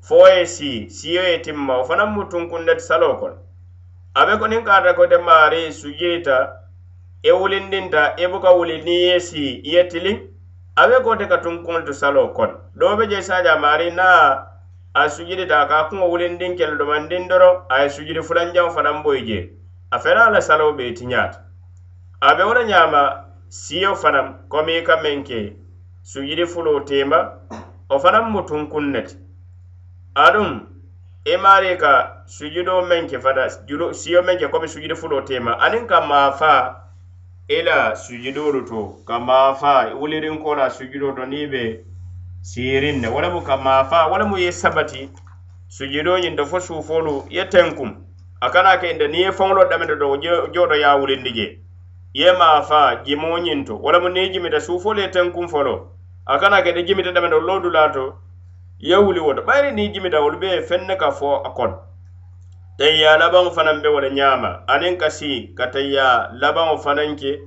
fo 0.06 0.16
ye 0.34 0.44
si 0.54 0.70
siyo 0.96 1.22
ye 1.30 1.36
timma 1.44 1.72
wo 1.78 1.84
fanaŋ 1.88 2.08
mu 2.14 2.22
tunkunde 2.30 2.72
salo 2.86 3.08
kono 3.20 3.36
a 4.18 4.26
be 4.26 4.34
ko 4.40 4.46
niŋ 4.50 4.62
kaata 4.68 4.90
kote 4.98 5.18
maari 5.26 5.62
sujirita 5.78 6.36
i 7.22 7.28
e 7.28 7.32
wulindinta 7.38 8.02
i 8.16 8.22
e 8.24 8.28
buka 8.30 8.50
wuli 8.56 8.74
niŋ 8.86 9.00
ye 9.08 9.16
si 9.28 9.44
ye 9.72 9.80
tiliŋ 9.90 10.16
a 10.80 10.88
be 10.88 10.96
kote 11.06 11.24
ka 11.30 11.36
tunkuntu 11.44 11.92
salo 12.00 12.22
kono 12.36 12.54
doo 12.78 12.94
be 12.98 13.04
je 13.10 13.18
sajaa 13.28 13.60
maari 13.62 13.88
naa 13.98 14.26
a 15.02 15.08
sujidi 15.10 15.46
ta 15.46 15.66
ka 15.68 15.84
kuŋo 15.88 16.08
wulindin 16.08 16.56
kele 16.56 16.76
domandin 16.76 17.28
doro 17.28 17.62
a 17.68 17.82
ye 17.82 17.88
sujidi 17.88 18.20
fulanjaŋo 18.22 18.70
fanaŋ 18.74 19.02
boyi 19.02 19.22
je 19.26 19.50
a 19.90 19.98
fela 19.98 20.30
la 20.30 20.40
salowo 20.40 20.72
be 20.76 20.84
tiñaata 20.96 21.38
a 22.20 22.28
be 22.36 22.42
wo 22.46 22.52
e 22.54 22.54
e 22.58 22.58
la 22.58 22.64
ñaama 22.70 23.02
siyo 23.48 23.94
fanaŋ 23.94 24.26
komi 24.48 24.72
i 24.78 24.82
ka 24.82 24.94
meŋ 25.02 25.22
ke 25.24 25.40
sujidi 26.02 26.44
fulo 26.46 26.80
teema 26.88 27.20
o 27.88 27.98
fanaŋ 27.98 28.24
mu 28.32 28.40
tunkuŋ 28.46 28.84
ne 28.92 29.00
ti 29.08 29.14
aduŋ 30.24 30.50
i 31.32 31.36
maari 31.36 31.76
ka 31.78 31.94
sujudo 32.26 32.74
meŋ 32.88 33.06
ke 33.10 33.18
fana 33.20 33.44
siyo 33.94 34.20
meŋ 34.22 34.36
ke 34.38 34.46
komi 34.52 34.66
sujidi 34.68 34.94
fulo 34.96 35.22
teema 35.22 35.52
aniŋ 35.64 35.86
ka 35.86 36.00
maafaa 36.00 36.60
i 37.46 37.58
la 37.62 37.94
sujidoolu 37.94 38.60
to 38.68 38.80
ka 39.06 39.18
maafaa 39.20 39.94
wulirinko 40.00 40.54
la 40.58 40.66
sujudo 40.70 41.14
to 41.16 41.22
niŋ 41.30 41.50
be 41.52 41.64
sirinne 42.40 43.08
wala 43.08 43.30
mu 43.30 43.40
ka 43.42 43.56
maafa 43.56 44.06
wala 44.06 44.24
mu 44.24 44.38
ye 44.38 44.52
sabati 44.52 45.10
sujudoñin 45.68 46.36
da 46.36 46.44
fo 46.44 46.60
suufolu 46.60 47.26
ye 47.30 47.44
tenkum 47.48 48.04
a 48.40 48.50
kana 48.50 48.78
ke 48.80 48.90
inda 48.90 49.06
niŋ 49.08 49.16
ye 49.20 49.32
faŋolo 49.32 49.68
damete 49.68 49.96
do 49.98 50.16
jooto 50.52 50.74
ye 50.74 50.84
a 50.84 50.96
wulindi 50.96 51.32
je 51.34 51.58
ye 52.14 52.32
maafa 52.32 53.02
jimoñin 53.04 53.64
to 53.66 53.76
wala 53.76 54.00
mu 54.00 54.08
niŋ 54.08 54.22
ye 54.22 54.30
jimita 54.32 54.60
suufolu 54.60 55.00
ye 55.00 55.08
tenkum 55.10 55.48
folo 55.48 55.90
a 56.26 56.38
kana 56.38 56.62
ke 56.62 56.72
nda 56.72 56.82
jimita 56.86 57.12
damete 57.12 57.36
loo 57.40 57.60
dula 57.60 57.90
to 57.92 58.14
ye 58.78 58.96
wuli 58.96 59.20
woto 59.20 59.42
bayiri 59.42 59.72
niŋ 59.74 59.92
jimita 59.92 60.20
wolu 60.20 60.38
be 60.38 60.62
fenne 60.62 60.96
ka 60.96 61.10
fo 61.10 61.42
a 61.42 61.50
kono 61.50 61.76
tayya 62.78 63.16
labaŋo 63.18 63.50
fanaŋ 63.50 63.82
be 63.82 63.88
wole 63.90 64.10
ñaama 64.10 64.62
aniŋ 64.66 64.96
ka 64.96 65.10
sii 65.10 65.54
ka 65.58 65.66
tayya 65.70 66.30
labaŋo 66.40 66.78
fanaŋ 66.78 67.16
ke 67.16 67.38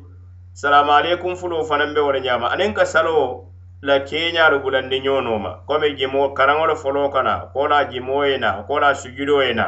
salamu 0.54 0.92
aleykum 0.92 1.36
fuloo 1.36 1.64
fanaŋ 1.64 1.94
be 1.96 2.02
wole 2.04 2.20
ñaama 2.22 2.50
aniŋ 2.52 2.74
ka 2.76 2.84
saloo 2.86 3.51
la 3.88 3.98
keeñaalu 4.10 4.58
bulandi 4.63 4.98
ñoonoo 5.06 5.39
ma 5.46 5.52
komi 5.67 5.88
e 5.88 5.94
jimoo 6.00 6.28
karaŋolu 6.38 6.76
foloo 6.84 7.10
kana 7.15 7.34
ko 7.54 7.62
la 7.72 7.80
jimoo 7.91 8.24
ye 8.30 8.36
na 8.44 8.50
ko 8.67 8.74
la 8.84 8.89
sujudoo 9.02 9.41
ye 9.48 9.54
na 9.60 9.65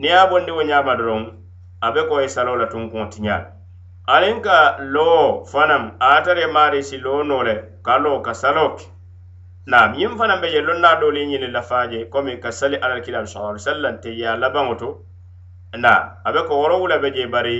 niŋ 0.00 0.06
ye 0.10 0.16
a 0.18 0.24
bondi 0.30 0.50
wo 0.56 0.62
ñaama 0.70 0.92
doroŋ 0.98 1.22
a 1.80 1.88
be 1.94 2.02
ko 2.08 2.14
ye 2.22 2.28
saloo 2.34 2.54
la 2.60 2.66
tunkuŋo 2.72 3.06
tiñaal 3.12 3.44
aliŋ 4.14 4.36
ka 4.46 4.56
loo 4.94 5.42
fanaŋ 5.52 5.82
aatare 6.08 6.44
maarisi 6.56 6.96
loo 7.04 7.20
noo 7.28 7.42
le 7.48 7.54
ka 7.86 7.94
loo 8.04 8.18
ka 8.26 8.32
saloo 8.42 8.70
ke 8.78 8.84
naam 9.70 9.90
ñiŋ 9.98 10.12
fanaŋ 10.18 10.38
be 10.42 10.48
je 10.54 10.60
loŋ 10.66 10.78
naa 10.84 10.96
doolu 11.02 11.18
ñiŋ 11.30 11.40
ñiŋ 11.42 11.50
lafaaje 11.56 11.98
komi 12.12 12.32
ka 12.42 12.50
sali 12.58 12.76
alal 12.84 13.00
kilaalu 13.04 13.26
sallallahu 13.28 13.54
alaihi 13.58 13.66
wasallam 13.68 13.96
te 14.02 14.10
ye 14.18 14.26
a 14.32 14.36
labaŋo 14.42 14.74
to 14.80 14.88
naam 15.84 16.02
a 16.26 16.32
be 16.34 16.40
ko 16.48 16.54
woro 16.60 16.76
wula 16.80 16.96
be 17.02 17.08
je 17.14 17.26
bari 17.34 17.58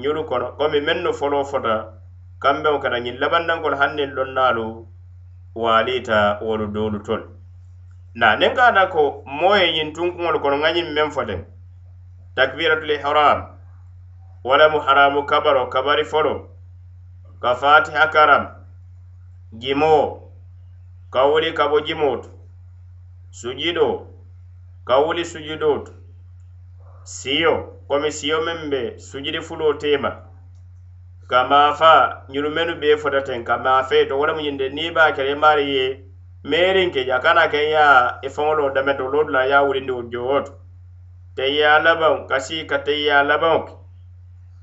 ñolu 0.00 0.22
kono 0.30 0.46
komi 0.58 0.78
meŋ 0.86 0.98
nu 1.04 1.10
foloo 1.18 1.42
fota 1.50 1.74
kambeŋo 2.42 2.78
kata 2.82 2.98
ñiŋ 3.04 3.16
labandankolu 3.20 3.74
hanniŋ 3.80 4.10
loŋ 4.16 4.30
naalu 4.36 4.66
waliita 5.56 6.38
wolu 6.42 6.66
doolu 6.66 6.98
tol 6.98 7.22
na 8.14 8.36
nin 8.36 8.54
kaata 8.56 8.84
ko 8.92 9.02
moye 9.40 9.66
ñin 9.74 9.88
tunkuŋolu 9.94 10.38
kono 10.42 10.56
ŋañiŋ 10.62 10.86
meŋ 10.94 11.08
foteŋ 11.16 11.40
takbiratul 12.36 12.90
ihram 12.96 13.38
wala 14.46 14.66
mu 14.72 14.78
haramu 14.84 15.20
kabaro 15.30 15.62
kabari 15.72 16.04
folo 16.12 16.34
ka 17.42 17.50
fatiha 17.60 18.04
karam 18.14 18.44
jimoo 19.60 20.04
ka 21.12 21.20
wuli 21.28 21.50
ka 21.58 21.64
bo 21.70 21.78
jimootu 21.86 22.28
sujido 23.38 23.88
ka 24.88 24.94
wuli 25.04 25.24
sujidootu 25.30 25.92
siyo 27.14 27.54
komi 27.88 28.10
siyo 28.18 28.38
meŋ 28.46 28.58
be 28.70 28.80
sujidi 29.08 29.40
fuloo 29.46 29.72
teema 29.80 30.10
kama 31.28 31.74
fa 31.74 32.22
ñunu 32.30 32.50
menu 32.50 32.74
be 32.80 32.96
fota 32.96 33.20
ten 33.24 33.42
kama 33.44 33.84
fe 33.88 34.06
to 34.06 34.18
wala 34.18 34.32
mu 34.34 34.42
ñinde 34.42 34.68
ni 34.72 34.90
ba 34.90 35.12
kere 35.12 35.34
mari 35.34 35.64
ye 35.70 36.00
merin 36.44 36.90
ke 36.92 37.04
ja 37.06 37.18
kana 37.20 37.48
ken 37.48 37.70
ya 37.70 38.18
e 38.22 38.28
fonolo 38.28 38.70
dame 38.74 38.96
to 38.96 39.04
lodu 39.08 39.32
la 39.32 39.44
ya 39.46 39.62
wuri 39.62 39.80
ndu 39.80 40.10
jowoto 40.10 40.52
te 41.34 41.54
ya 41.56 41.78
labon 41.78 42.26
kasi 42.26 42.66
ka 42.66 42.78
te 42.78 43.04
ya 43.04 43.22
labon 43.22 43.66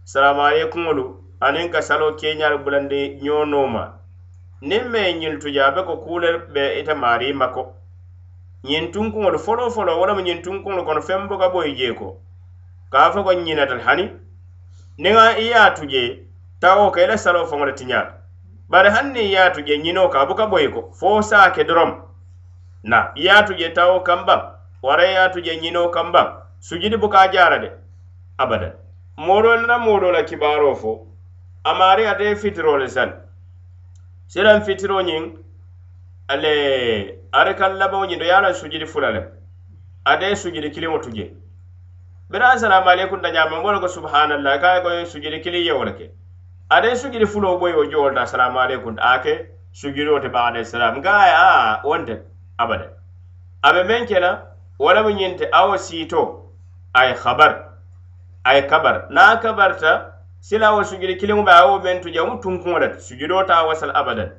salam 0.05 0.39
alaykum 0.39 0.91
lu 0.95 1.23
anin 1.41 1.69
ka 1.71 1.81
salo 1.81 2.15
ke 2.15 2.35
nyar 2.35 2.63
bulande 2.63 3.19
nyono 3.21 3.67
ma 3.67 3.91
nin 4.61 4.89
me 4.91 5.13
ñin 5.13 5.39
tuja 5.39 5.71
be 5.75 5.83
ko 5.83 5.97
kule 5.97 6.37
be 6.53 6.79
ita 6.79 6.95
mari 6.95 7.33
mako 7.33 7.75
ñin 8.63 8.91
tun 8.91 9.11
kuŋolu 9.11 9.39
folo 9.39 9.69
folo 9.69 9.99
wala 9.99 10.13
mu 10.13 10.21
ñin 10.23 10.41
tun 10.41 10.63
kuŋolu 10.63 10.85
kono 10.85 11.01
fembo 11.01 11.37
ka 11.37 11.49
boy 11.51 11.75
je 11.75 11.93
ko 11.93 12.21
ka 12.91 13.11
fo 13.11 13.23
ko 13.23 13.33
ñinatal 13.33 13.79
hani 13.83 14.09
ni 14.97 15.09
ŋa 15.11 15.35
iya 15.37 15.71
tuje 15.75 16.23
tawo 16.63 16.91
ka 16.91 17.01
ila 17.01 17.17
salo 17.17 17.45
fo 17.45 17.57
ngole 17.57 17.73
tinya 17.75 18.13
bare 18.69 18.89
hanni 18.89 19.31
yaatu 19.31 19.61
je 19.65 19.77
nyino 19.77 20.07
ka 20.09 20.25
buka 20.25 20.47
boy 20.47 20.67
ko 20.71 20.91
fo 20.99 21.21
saake 21.21 21.63
drom 21.67 22.01
na 22.83 23.11
yaatu 23.15 23.55
je 23.57 23.69
tawo 23.73 23.99
kamba 24.03 24.59
wara 24.81 25.03
yaatu 25.03 25.41
je 25.41 25.55
nyino 25.57 25.89
kamba 25.91 26.47
sujidi 26.59 26.97
buka 26.97 27.27
jara 27.31 27.59
de 27.59 27.71
abada 28.37 28.71
moro 29.17 29.59
na 29.67 29.77
moro 29.77 30.11
la 30.11 30.23
kibaro 30.23 30.73
fo 30.75 31.07
amari 31.63 32.07
ade 32.07 32.35
fitro 32.35 32.77
le 32.77 32.87
san 32.87 33.11
siran 34.27 34.63
fitro 34.63 35.01
nyin 35.01 35.35
ale 36.27 37.19
are 37.33 37.55
kan 37.55 37.75
labo 37.75 38.05
nyin 38.05 38.19
do 38.19 38.25
yala 38.25 38.53
sujidi 38.53 38.85
fulale 38.85 39.27
ade 40.05 40.35
sujidi 40.35 40.71
kilimo 40.71 40.99
tuje 41.01 41.33
bira 42.29 42.53
assalamu 42.53 42.89
alaikum 42.89 43.21
da 43.21 43.33
jama 43.33 43.59
ngol 43.59 43.79
ko 43.81 43.87
subhanallah 43.87 44.61
kay 44.61 44.81
ko 44.81 45.05
sujidi 45.05 45.39
kili 45.43 45.67
yewolake 45.67 46.09
aɗen 46.69 46.95
sugiri 46.95 47.25
fuloo 47.25 47.59
boyi 47.59 47.73
o 47.75 47.89
jowolta 47.91 48.21
assalamu 48.21 48.59
aleykum 48.59 48.95
ake 48.99 49.49
sugiriwo 49.73 50.19
te 50.21 50.29
baxa 50.29 50.47
alayhi 50.51 50.65
salam 50.65 50.97
ngaay 50.99 51.31
a 51.35 51.81
wonte 51.83 52.21
abada 52.59 52.89
aɓe 53.63 53.83
men 53.85 54.05
kena 54.05 54.55
wala 54.79 55.03
mu 55.03 55.09
ñinte 55.11 55.47
awo 55.51 55.77
siito 55.77 56.45
ay 56.93 57.13
habar 57.13 57.69
ay 58.45 58.61
kabar 58.67 59.07
naa 59.09 59.37
kabarta 59.39 60.13
sila 60.39 60.73
wo 60.75 60.83
sugiri 60.83 61.15
kiliŋo 61.19 61.43
ɓe 61.43 61.51
awo 61.51 61.79
men 61.83 62.01
tuja 62.01 62.23
mu 62.25 62.39
tunkuŋo 62.41 62.79
lat 62.79 62.99
sugiri 63.01 63.45
ta 63.47 63.65
wasal 63.65 63.91
abadan 63.93 64.31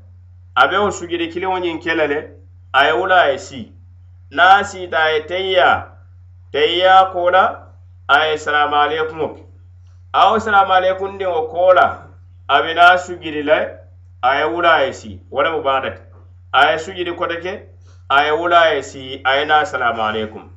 aɓe 0.57 0.77
wo 0.79 0.91
sugiri 0.91 1.29
kiliŋo 1.29 1.59
ñiŋ 1.61 1.81
kela 1.83 2.07
le 2.07 2.37
aye 2.73 2.93
wula 2.93 3.17
aye 3.23 3.39
sii 3.39 3.73
naa 4.31 4.65
siita 4.65 4.97
aye 5.05 5.25
teyya 5.27 5.93
teyya 6.53 7.11
kola 7.13 7.69
aye 8.09 8.37
salamu 8.39 8.75
aleykumo 8.77 9.37
awo 10.13 10.39
salamu 10.39 10.73
aleykum 10.73 11.15
ndiŋo 11.15 11.49
koola 11.49 12.04
abena 12.49 12.99
sujidi 12.99 13.43
la 13.43 13.67
aye 14.23 14.45
wula 14.45 14.81
ye 14.81 14.93
si 14.93 15.21
wolemu 15.31 15.63
badati 15.63 16.03
aye 16.53 16.79
sujidi 16.79 17.13
kote 17.13 17.37
ke 17.41 17.69
aye 18.09 18.31
wula 18.31 18.67
ye 18.75 18.83
si 18.83 19.21
aye 19.25 19.45
na 19.45 19.59
asalamu 19.59 20.03
aleykum 20.03 20.51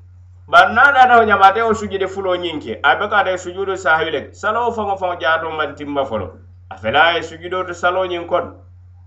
bari 0.48 0.74
na 0.76 0.92
nanao 0.92 1.24
ñamatewo 1.24 1.74
sujidi 1.74 2.08
fulo 2.08 2.36
ñiŋ 2.36 2.60
ke 2.60 2.80
a 2.84 2.96
be 2.98 3.08
kata 3.10 3.38
sujudu 3.38 3.78
sahabi 3.78 4.12
le 4.12 4.34
salowo 4.34 4.72
faŋo 4.72 4.98
faŋo 4.98 5.16
jaato 5.20 5.50
man 5.52 5.76
timba 5.76 6.06
folo 6.06 6.32
a 6.70 6.76
fela 6.76 7.12
ye 7.16 7.22
sujudo 7.24 7.64
to 7.66 7.74
salo 7.74 8.06
ñiŋ 8.06 8.28
kon 8.28 8.52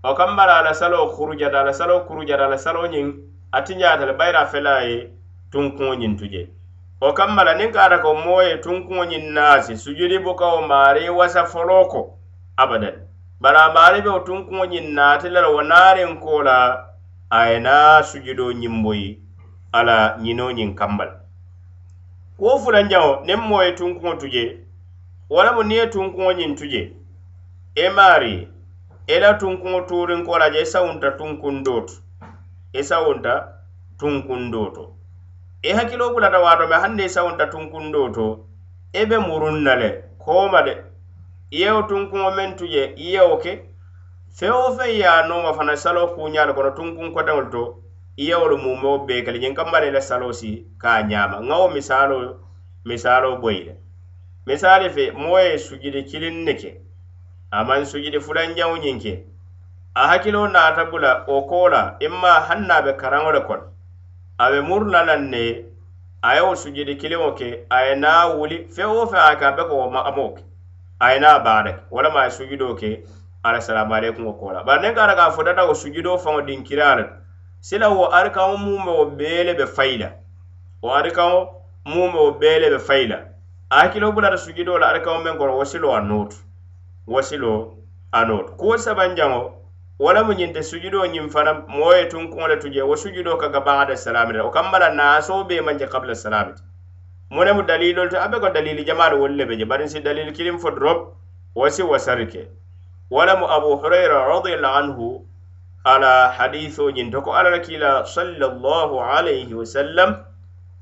o 0.03 0.13
kam 0.15 0.35
bara 0.35 0.53
ala 0.57 0.73
salo 0.73 1.05
kurujata 1.15 1.59
ala 1.59 1.73
salo 1.73 1.99
kurujata 2.05 2.45
ala 2.45 2.57
salo 2.57 2.87
ñiŋ 2.87 3.13
atiñata 3.51 4.05
le 4.05 4.13
bayira 4.13 4.45
fela 4.47 4.81
ye 4.81 5.07
tunkuŋo 5.51 5.95
ñiŋ 5.97 6.17
tuje 6.17 6.49
o 7.01 7.13
kam 7.13 7.35
mala 7.35 7.53
niŋ 7.53 7.71
kata 7.71 7.99
ko 8.01 8.13
moo 8.13 8.41
ye 8.41 8.57
tunkuŋo 8.57 9.05
ñiŋ 9.05 9.33
naasi 9.33 9.77
sujudi 9.77 10.17
bukawo 10.19 10.61
maari 10.67 11.09
wasa 11.09 11.45
folo 11.45 11.85
ko 11.85 12.17
abadan 12.57 13.07
balamari 13.39 14.01
be 14.03 14.11
tun 14.25 14.45
kuma 14.45 14.65
yin 14.71 14.93
na 14.93 15.17
tilar 15.17 15.49
wa 15.53 15.63
narin 15.63 16.19
kola 16.19 16.85
a 17.29 17.37
yana 17.49 17.99
e 17.99 18.03
su 18.03 18.19
jido 18.19 18.51
yin 18.51 18.83
boyi 18.83 19.19
ala 19.73 20.17
yino 20.21 20.49
yin 20.49 20.75
kambal 20.75 21.07
ko 22.39 22.57
fulan 22.59 22.89
yau 22.91 23.23
ne 23.25 23.35
moye 23.35 23.75
tun 23.75 23.99
kuma 23.99 24.15
tuje 24.17 24.65
wala 25.29 25.53
mu 25.55 25.63
niye 25.63 25.87
tun 25.89 26.11
kuma 26.13 26.31
yin 26.33 26.55
tuje 26.55 26.93
e 27.75 27.89
mari 27.89 28.47
e 29.07 29.19
la 29.19 29.33
tun 29.37 29.57
kuma 29.57 29.87
turin 29.87 30.25
kola 30.25 30.51
je 30.51 30.65
saunta 30.65 31.17
tun 31.17 31.37
kun 31.41 31.63
dotu 31.63 31.93
e 32.73 32.83
saunta 32.83 33.47
tun 33.99 34.27
kun 34.27 34.51
dotu 34.51 34.87
e 35.61 35.73
hakilo 35.73 36.13
bulata 36.13 36.39
wato 36.39 36.67
me 36.67 36.75
hande 36.75 37.03
e 37.03 37.09
saunta 37.09 37.47
tun 37.49 37.71
kun 37.71 37.91
dotu 37.91 38.45
e 38.93 39.05
be 39.07 39.17
murun 39.17 39.63
nale 39.63 40.03
ko 40.19 40.47
ma 40.49 40.61
de 40.63 40.90
iyewo 41.57 41.81
tunkuŋo 41.89 42.29
meŋ 42.37 42.49
tu 42.57 42.65
je 42.73 42.83
iyewo 43.05 43.35
ke 43.43 43.51
feŋ 44.39 44.51
wo 44.59 44.69
feŋ 44.77 44.91
ye 44.99 45.05
a 45.15 45.27
nooma 45.29 45.51
fana 45.57 45.75
saloo 45.83 46.11
kuuñaa 46.15 46.45
le 46.47 46.53
kono 46.57 46.71
tunkuŋ 46.77 47.07
kotaŋolu 47.15 47.49
to 47.53 47.63
iyewo 48.23 48.45
lu 48.51 48.57
mumeo 48.63 48.97
bee 49.07 49.21
kele 49.25 49.37
ñiŋ 49.43 49.53
kambale 49.57 49.87
i 49.87 49.91
la 49.95 50.01
saloo 50.09 50.31
si 50.39 50.51
ka 50.81 50.87
a 50.95 51.01
ñaama 51.09 51.37
ŋa 51.47 51.55
wo 51.61 51.67
misaalo 51.75 52.17
misaaloo 52.87 53.39
boyi 53.41 53.59
le 53.65 53.73
misaali 54.47 54.87
fe 54.95 55.03
moo 55.21 55.39
ye 55.45 55.53
sujidi 55.65 56.01
kiliŋ 56.09 56.35
ne 56.45 56.53
ke 56.61 56.71
a 57.51 57.59
maŋ 57.67 57.81
sujidi 57.91 58.19
fulanjaŋo 58.25 58.75
ñiŋ 58.83 58.97
ke 59.03 59.13
a 59.99 60.07
hakkiloo 60.09 60.47
naata 60.53 60.83
bula 60.91 61.11
o 61.33 61.41
koo 61.49 61.67
la 61.73 61.81
imma 62.05 62.33
haŋ 62.47 62.61
na 62.67 62.73
a 62.75 62.81
be 62.85 62.91
karaŋo 63.01 63.31
le 63.35 63.41
kono 63.47 63.65
a 64.37 64.45
be 64.51 64.59
muru 64.67 64.87
la 64.93 65.01
laŋ 65.09 65.21
ne 65.33 65.43
a 66.27 66.35
ye 66.35 66.41
wo 66.47 66.53
sujidi 66.61 66.93
kiliŋo 67.01 67.29
ke 67.39 67.47
a 67.75 67.83
ye 67.87 67.93
naa 68.03 68.23
wuli 68.35 68.57
feŋ 68.75 68.89
wo 68.95 69.03
feŋ 69.11 69.19
a 69.29 69.33
ke 69.39 69.45
a 69.45 69.51
be 69.57 69.63
ko 69.69 69.75
wo 69.81 69.87
ma 69.95 70.01
amoo 70.09 70.31
ke 70.35 70.41
ayina 71.01 71.39
baarek 71.39 71.83
wala 71.91 72.09
ma 72.11 72.25
e 72.27 72.29
sujudo 72.29 72.75
ke 72.77 73.07
ala 73.43 73.61
salamu 73.61 73.93
alaykum 73.95 74.23
wa 74.25 74.33
kola 74.33 74.63
bar 74.63 74.81
nen 74.81 74.93
gara 74.95 75.15
ga 75.15 75.31
fodata 75.31 75.65
wo 75.65 75.73
sujudo 75.73 76.17
fa 76.21 76.41
din 76.45 76.63
kiraare 76.63 77.09
sila 77.59 77.89
wo 77.89 78.05
arka 78.05 78.47
mo 78.57 78.77
mum 78.77 79.17
be 79.17 79.25
bele 79.25 79.53
be 79.57 79.65
fayla 79.65 80.13
wo 80.81 80.93
arka 80.93 81.23
mo 81.29 81.65
mum 81.85 82.13
wo 82.13 82.31
bele 82.37 82.69
be 82.69 82.77
fayla 82.77 83.17
akilo 83.69 84.11
bula 84.13 84.29
da 84.29 84.37
sujudo 84.37 84.77
la 84.77 84.87
arka 84.93 85.09
mo 85.13 85.23
men 85.23 85.37
gol 85.37 85.49
wo 85.49 85.65
silo 85.65 85.89
anot 85.89 86.35
wo 87.07 87.21
silo 87.21 87.77
anot 88.13 88.55
ko 88.57 88.77
sabanjamo 88.77 89.53
wala 89.99 90.23
mo 90.23 90.33
nyinte 90.33 90.61
sujudo 90.61 91.01
nyim 91.07 91.29
fana 91.29 91.65
moye 91.67 92.05
tun 92.09 92.29
ko 92.29 92.47
le 92.47 92.59
tuje 92.61 92.81
wo 92.81 92.93
sujudo 92.95 93.37
ka 93.37 93.49
gaba 93.49 93.85
da 93.87 93.97
salamu 93.97 94.33
alaykum 94.33 94.47
o 94.49 94.51
kambala 94.51 94.93
na 94.93 95.19
so 95.21 95.43
be 95.43 95.61
manje 95.61 95.87
qabla 95.89 96.13
salamu 96.15 96.51
alaykum 96.53 96.70
mu 97.31 97.43
ne 97.45 97.51
mu 97.55 97.63
dalilol 97.63 98.09
to 98.11 98.19
abe 98.19 98.39
ko 98.43 98.51
dalili 98.51 98.83
jamaalu 98.83 99.15
wolu 99.21 99.35
le 99.39 99.45
be 99.47 99.55
je 99.57 99.63
bari 99.65 99.87
si 99.89 99.99
dalili 100.03 100.35
kiliŋ 100.35 100.59
fo 100.59 100.69
dorop 100.75 101.15
wo 101.55 101.69
si 101.71 101.79
wasari 101.83 102.27
ke 102.27 102.43
wala 103.09 103.39
mu 103.39 103.47
abu 103.47 103.71
hurayra 103.79 104.27
radiallahu 104.27 104.75
anhu 104.83 105.07
ala 105.91 106.35
hadisoo 106.37 106.91
ñiŋ 106.91 107.07
to 107.11 107.21
ko 107.23 107.31
alla 107.31 107.49
la 107.55 107.59
kiila 107.63 108.03
sallallahu 108.15 108.99
alayhi 108.99 109.55
wasallam 109.59 110.11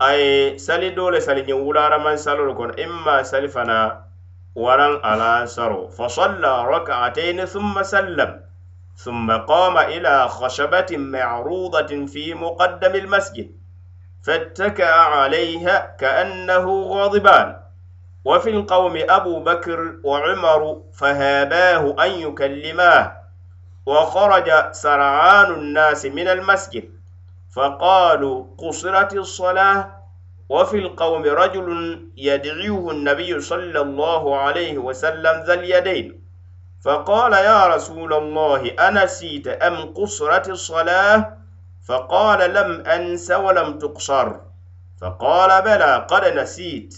a 0.01 0.09
ye 0.17 0.57
sali 0.57 0.89
doo 0.97 1.11
le 1.13 1.21
sali 1.21 1.45
ñiŋ 1.45 1.61
wulaaramaŋ 1.69 2.17
salolu 2.25 2.57
kono 2.57 2.73
imma 2.81 3.21
sali 3.31 3.47
fana 3.55 4.09
waraŋ 4.57 5.05
alansaro 5.05 5.93
fa 5.93 6.09
salla 6.17 6.65
rakaatayni 6.65 7.45
summa 7.47 7.83
sallam 7.95 8.49
ثم 8.99 9.31
قام 9.31 9.77
إلى 9.77 10.27
خشبة 10.27 10.91
معروضة 10.97 11.87
في 12.11 12.33
مقدم 12.35 12.93
المسجد 12.95 13.47
فاتكأ 14.23 14.91
عليها 14.93 15.95
كأنه 15.99 16.81
غاضبان 16.83 17.57
وفي 18.25 18.49
القوم 18.49 18.93
أبو 19.09 19.39
بكر 19.43 19.95
وعمر 20.03 20.81
فهاباه 20.93 21.95
أن 22.05 22.11
يكلماه 22.11 23.11
وخرج 23.85 24.51
سرعان 24.71 25.51
الناس 25.53 26.05
من 26.05 26.27
المسجد 26.27 26.89
فقالوا 27.55 28.45
قصرت 28.57 29.13
الصلاة 29.13 29.95
وفي 30.49 30.77
القوم 30.77 31.23
رجل 31.23 31.99
يدعوه 32.17 32.91
النبي 32.91 33.39
صلى 33.39 33.81
الله 33.81 34.37
عليه 34.37 34.77
وسلم 34.77 35.43
ذا 35.45 35.53
اليدين 35.53 36.21
فقال 36.85 37.33
يا 37.33 37.67
رسول 37.67 38.13
الله 38.13 38.67
أنسيت 38.69 39.47
أم 39.47 39.93
قصرت 39.93 40.49
الصلاة؟ 40.49 41.38
فقال 41.89 42.53
لم 42.53 42.81
أنس 42.85 43.31
ولم 43.31 43.77
تقصر 43.79 44.35
فقال 45.01 45.61
بلى 45.61 46.05
قد 46.09 46.25
نسيت 46.37 46.93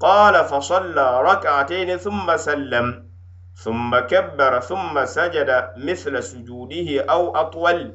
قال 0.00 0.44
فصلى 0.44 1.22
ركعتين 1.22 1.96
ثم 1.96 2.36
سلم 2.36 3.08
ثم 3.56 3.98
كبر 3.98 4.60
ثم 4.60 5.04
سجد 5.04 5.70
مثل 5.76 6.22
سجوده 6.22 7.00
أو 7.04 7.36
أطول 7.36 7.94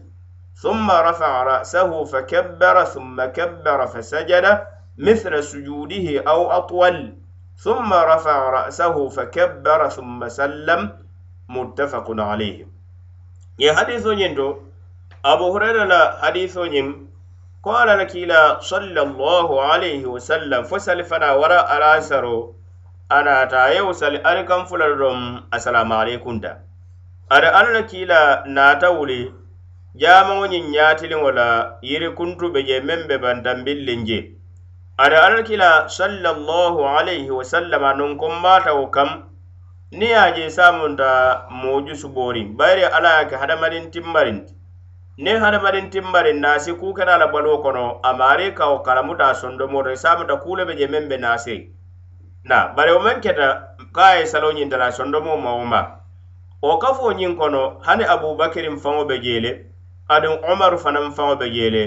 ثم 0.56 0.92
رفع 0.92 1.44
رأسه 1.44 2.04
فكبر 2.04 2.84
ثم 2.84 3.26
كبر 3.26 3.86
فسجد 3.86 4.62
مثل 4.98 5.44
سجوده 5.44 6.20
أو 6.28 6.52
أطول 6.52 7.16
ثم 7.58 7.94
رفع 7.94 8.50
رأسه 8.50 9.10
فكبر 9.10 9.90
ثم 9.90 10.28
سلم 10.28 10.98
متفق 11.50 12.06
عليه 12.18 12.68
يا 13.60 13.74
حديث 13.74 14.06
يندو 14.06 14.69
abu 15.26 15.52
hurairah 15.52 15.86
la 15.88 16.18
hadiso 16.22 16.66
nyim 16.68 17.10
ko 17.62 17.76
alala 17.78 18.06
kila 18.08 18.60
sallallahu 18.64 19.60
alaihi 19.62 20.06
wa 20.08 20.16
sallam 20.20 20.64
fasal 20.64 21.04
fana 21.04 21.34
wara 21.36 21.60
arasaro 21.76 22.56
ana 23.12 23.46
ta 23.52 23.68
yau 23.76 23.92
sal 23.94 24.16
alkan 24.24 24.64
fulardum 24.66 25.44
assalamu 25.52 25.92
alaikum 25.94 26.40
da 26.42 26.62
ada 27.30 27.52
alala 27.52 27.84
kila 27.86 28.46
na 28.48 28.80
ta 28.80 28.90
wuli 28.96 29.28
jama 29.96 30.40
wonin 30.40 30.72
nyatilin 30.72 31.20
wala 31.20 31.76
yiri 31.84 32.16
kuntu 32.16 32.54
be 32.54 32.64
je 32.66 32.80
membe 32.80 33.20
bandan 33.20 33.66
billinje 33.66 34.32
ada 34.98 35.20
alala 35.24 35.44
kila 35.44 35.70
sallallahu 35.92 36.80
alaihi 36.98 37.28
wa 37.30 37.44
sallam 37.44 37.84
nun 37.98 38.16
kumata 38.18 38.72
kam 38.96 39.24
ni 39.92 40.14
aje 40.14 40.48
samunta 40.50 41.44
mujusu 41.52 42.08
borin 42.08 42.56
bayri 42.56 42.84
alaka 42.88 43.36
hadamarin 43.38 43.92
timmarin 43.92 44.46
timmarin 44.48 44.59
ne 45.20 45.32
hadamadin 45.38 45.90
timbari 45.90 46.34
nasi 46.34 46.74
kukena 46.74 47.18
la 47.18 47.28
balo 47.28 47.58
kono 47.58 48.00
amare 48.04 48.52
kawo 48.52 48.80
kalamuta 48.80 49.36
sondomoto 49.36 49.92
isamata 49.92 50.36
kule 50.36 50.66
be 50.66 50.76
je 50.76 50.88
men 50.88 51.10
be 51.10 51.18
nasi 51.18 51.72
na 52.44 52.68
bare 52.74 52.92
o 52.92 53.00
men 53.04 53.22
keta 53.22 53.68
kaye 53.94 54.26
salo 54.26 54.52
ñintala 54.52 54.92
sondomo 54.92 55.38
mawoma 55.38 56.00
o 56.62 56.78
kafo 56.80 57.12
ñin 57.12 57.36
kono 57.36 57.82
hani 57.84 58.04
abubakirin 58.04 58.80
faŋo 58.80 59.06
be 59.08 59.20
jele 59.20 59.66
aduŋ 60.10 60.36
umaru 60.54 60.78
fanan 60.80 61.12
faŋo 61.12 61.36
be 61.36 61.50
jele 61.54 61.84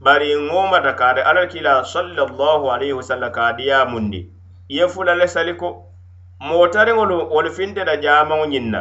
bari 0.00 0.34
ŋomata 0.46 0.92
kade 0.94 1.22
alakila 1.22 1.84
sallallahu 1.84 2.70
alayhi 2.70 2.92
wasallam 2.94 3.32
kadiya 3.32 3.84
mundi 3.86 4.30
ye 4.68 4.86
fula 4.88 5.14
le 5.14 5.26
saliko 5.28 5.90
motariŋolu 6.38 7.30
wolu 7.34 7.50
finteta 7.50 7.96
jamaŋo 8.02 8.46
ñinna 8.46 8.80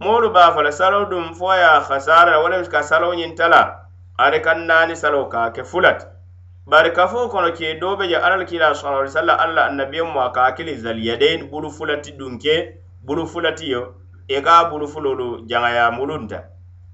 moolu 0.00 0.30
baa 0.30 0.52
fala 0.52 0.72
salo 0.72 1.04
dum 1.06 1.34
fo 1.34 1.54
ye 1.56 1.62
hasara 1.64 2.30
la 2.30 2.38
wala 2.40 2.62
ka 2.68 2.82
salo 2.82 3.14
ñin 3.14 3.34
tala 3.36 3.80
ari 4.18 4.40
kan 4.42 4.66
naani 4.66 4.96
salo 4.96 5.28
ka 5.28 5.50
ke 5.52 5.64
fulat 5.64 6.06
bari 6.66 6.90
kafo 6.92 7.28
kono 7.28 7.52
ke 7.52 7.80
do 7.80 7.96
be 7.96 8.08
je 8.08 8.16
alal 8.16 8.44
kila 8.44 8.74
sallallahu 8.74 9.00
alaihi 9.00 9.10
wasallam 9.12 9.38
alla 9.40 9.64
annabi 9.64 10.02
mu 10.02 10.20
aka 10.20 10.42
akili 10.42 10.76
zal 10.76 10.98
yadain 10.98 11.48
bulu 11.50 11.70
fulati 11.70 12.12
dunke 12.12 12.76
bulu 13.06 13.26
fulati 13.26 13.70
yo 13.70 13.94
e 14.28 14.42
ga 14.42 14.64
bulu 14.70 14.88
fulolu 14.88 15.46
janga 15.48 15.70
ya 15.70 15.90
mulunta 15.90 16.44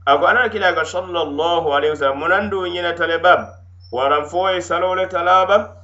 ako 0.07 0.27
alal 0.27 0.51
kila 0.51 0.73
ka 0.75 0.85
sallallahu 0.85 1.75
alaihi 1.77 1.91
wasallam 1.91 2.19
munandu 2.21 2.67
nyina 2.67 2.95
talebab 2.95 3.49
waran 3.93 4.25
fo 4.25 4.47
e 4.51 4.61
salo 4.63 4.95
le 4.95 5.07
talaba 5.09 5.77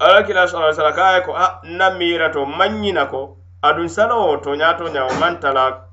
alal 0.00 0.26
kila 0.26 0.48
sallallahu 0.48 0.74
alaihi 0.74 0.82
wasallam 0.82 0.94
ka 0.96 1.16
e 1.16 1.20
ko 1.22 1.32
a 1.36 1.60
namira 1.64 2.30
to 2.32 2.44
manyina 2.46 3.06
ko 3.06 3.36
adun 3.62 3.88
salo 3.88 4.36
to 4.42 4.54
nya 4.56 4.74
to 4.74 4.88
nya 4.90 5.06
o 5.06 5.14
man 5.20 5.38
talak 5.38 5.86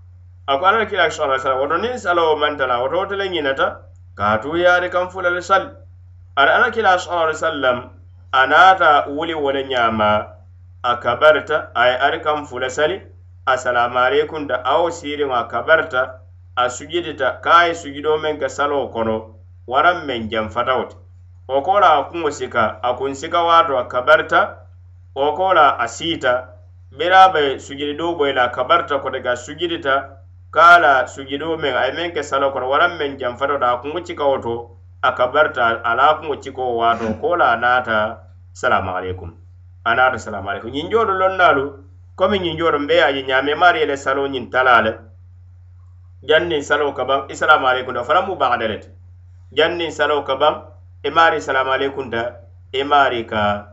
a 0.47 0.57
ko 0.59 0.65
alla 0.65 0.85
kila 0.85 1.11
sala 1.11 1.39
sala 1.39 1.55
woto 1.59 1.77
niŋ 1.77 1.97
salawo 1.97 2.35
mantala 2.35 2.77
woto 2.81 2.97
wo 2.97 3.05
tele 3.05 3.25
ñinata 3.29 3.81
kaatu 4.17 4.53
yaari 4.61 4.89
kaŋ 4.89 5.09
fula 5.09 5.29
le 5.29 5.41
sali 5.41 5.65
ara 6.37 6.51
alla 6.55 6.71
kila 6.71 6.99
sala 6.99 7.21
alai 7.23 7.35
sallam 7.35 7.89
a 8.31 8.45
naata 8.47 9.07
wuli 9.09 9.33
wo 9.33 9.51
le 9.51 9.63
ñaama 9.63 10.37
a 10.83 10.97
kabarita 10.99 11.71
a 11.73 11.87
ye 11.89 11.97
ari 11.97 12.19
kaŋ 12.21 12.45
fula 12.45 12.69
sali 12.69 13.01
assalamu 13.47 13.97
aleykum 13.99 14.47
da 14.47 14.55
awo 14.63 14.91
siiriŋ 14.91 15.31
a 15.33 15.47
kabarita 15.47 16.19
a 16.55 16.69
sujidita 16.69 17.41
ka 17.41 17.51
a 17.57 17.65
ye 17.67 17.73
sujudoo 17.73 18.17
meŋ 18.17 18.37
ke 18.39 18.49
saloo 18.49 18.89
kono 18.93 19.33
waraŋ 19.67 20.05
meŋ 20.05 20.29
janfatawo 20.29 20.85
ti 20.89 20.95
wo 21.47 21.61
ko 21.61 21.79
la 21.79 21.89
a 21.97 22.03
kuŋo 22.09 22.29
sika 22.31 22.79
a 22.83 22.93
kuŋ 22.93 23.15
sika 23.15 23.43
waato 23.43 23.77
a 23.77 23.87
kabarita 23.89 24.57
wo 25.15 25.33
ko 25.33 25.53
la 25.53 25.69
a 25.77 25.87
siita 25.87 26.53
biraa 26.93 27.29
be 27.33 27.57
sujudidoo 27.57 28.13
boyi 28.15 28.33
la 28.33 28.45
a 28.45 28.49
kabarita 28.53 28.99
koteke 29.01 29.29
a 29.29 29.33
sujidita 29.35 30.21
kala 30.55 31.03
sujudo 31.11 31.57
men 31.59 31.75
ay 31.75 31.91
men 31.91 32.11
ke 32.15 32.23
salo 32.23 32.51
kono 32.55 32.69
waran 32.71 32.95
men 32.95 33.19
janfato 33.19 33.59
da 33.59 33.75
kungo 33.83 33.99
cikawo 34.07 34.39
to 34.41 34.69
a 35.03 35.11
kabarta 35.11 35.83
ala 35.83 36.15
kungo 36.23 36.39
cikawo 36.39 36.77
wato 36.79 37.11
kola 37.19 37.51
anata 37.51 38.23
salamu 38.53 38.95
alaikum 38.95 39.35
anata 39.85 40.17
salamu 40.17 40.47
alaikum 40.49 40.71
nyin 40.71 40.87
jodo 40.89 41.11
lon 41.11 41.35
nalu 41.37 41.83
komi 42.15 42.39
nyin 42.39 42.57
jodo 42.57 42.79
mbe 42.79 43.03
aji 43.03 43.23
nyame 43.23 43.55
mari 43.55 43.81
ele 43.81 43.97
salo 43.97 44.27
nyin 44.27 44.49
talale 44.49 44.95
jannin 46.23 46.61
salo 46.63 46.93
kabam 46.93 47.27
isalamu 47.29 47.67
alaikum 47.67 47.93
da 47.93 48.03
faramu 48.03 48.35
bagdalet 48.39 48.87
jannin 49.51 49.91
salo 49.91 50.23
kabam 50.23 50.71
imari 51.03 51.37
e 51.37 51.41
salamu 51.41 51.71
alaikum 51.73 52.09
da 52.09 52.35
imari 52.71 53.19
e 53.27 53.27
ka 53.27 53.67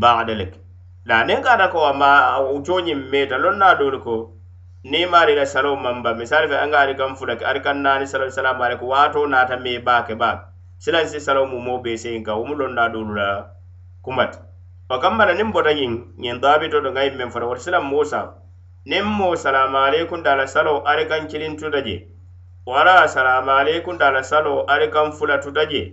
bagdalek 0.00 0.54
da 1.06 1.24
nen 1.24 1.42
kada 1.42 1.70
ko 1.74 1.92
ma 1.92 2.38
ucho 2.54 2.78
nyin 2.80 3.10
meta 3.10 3.34
lon 3.36 3.58
nalu 3.58 3.98
ko 4.04 4.30
ni 4.84 5.04
maari 5.06 5.34
la 5.34 5.44
saloo 5.46 5.76
mamba 5.76 6.14
misali 6.14 6.48
fe 6.48 6.56
anga 6.56 6.78
ari 6.80 6.94
kam 6.96 7.14
fula 7.16 7.34
ke 7.36 7.44
ari 7.44 7.60
kan 7.60 7.76
naani 7.84 8.06
saloo 8.08 8.30
salaamu 8.32 8.64
alaykum 8.64 8.88
waato 8.88 9.26
naata 9.28 9.56
mee 9.60 9.76
baake 9.78 10.14
baake 10.16 10.42
silan 10.78 11.04
si 11.06 11.20
saloo 11.20 11.44
mu 11.46 11.60
moo 11.60 11.78
bee 11.84 11.96
seen 12.00 12.24
ka 12.24 12.32
wumu 12.38 12.54
lon 12.56 12.72
naa 12.74 12.88
doolu 12.88 13.12
la 13.14 13.26
kumat 14.02 14.38
o 14.88 14.98
kam 14.98 15.18
bana 15.18 15.34
nim 15.34 15.52
bota 15.52 15.70
ñiŋ 15.76 15.92
ñiŋ 16.20 16.40
daabi 16.40 16.70
to 16.72 16.80
do 16.80 16.90
ŋa 16.96 17.02
yim 17.04 17.14
meŋ 17.20 17.28
fota 17.30 17.44
woto 17.46 17.60
silan 17.60 17.84
moo 17.84 18.04
saam 18.04 18.28
nim 18.86 19.04
moo 19.04 19.36
salaamu 19.36 19.76
alaykum 19.78 20.22
daa 20.24 20.36
la 20.40 20.46
saloo 20.46 20.80
ari 20.86 21.04
kan 21.12 21.28
cilin 21.28 21.56
tuta 21.60 21.84
je 21.84 21.96
wala 22.66 23.04
salaamu 23.08 23.50
alaykum 23.60 23.98
daa 24.00 24.10
la 24.16 24.22
saloo 24.22 24.64
ari 24.64 24.88
kan 24.88 25.12
fula 25.12 25.40
tuta 25.44 25.68
je 25.68 25.92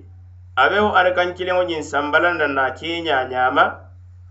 abewo 0.55 0.95
ari 0.95 1.11
kan 1.11 1.33
kiliŋo 1.35 1.63
ñiŋ 1.67 1.83
sambalanda 1.83 2.47
naa 2.47 2.71
keeñaa 2.71 3.27
ñaama 3.27 3.67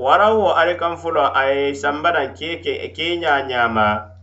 warawo 0.01 0.57
ari 0.57 0.77
kan 0.81 0.97
fulo 0.97 1.29
aye 1.45 1.75
sambanan 1.77 2.33
keeke 2.33 2.81
keeñaa 2.97 3.45
ñaamaa 3.49 4.16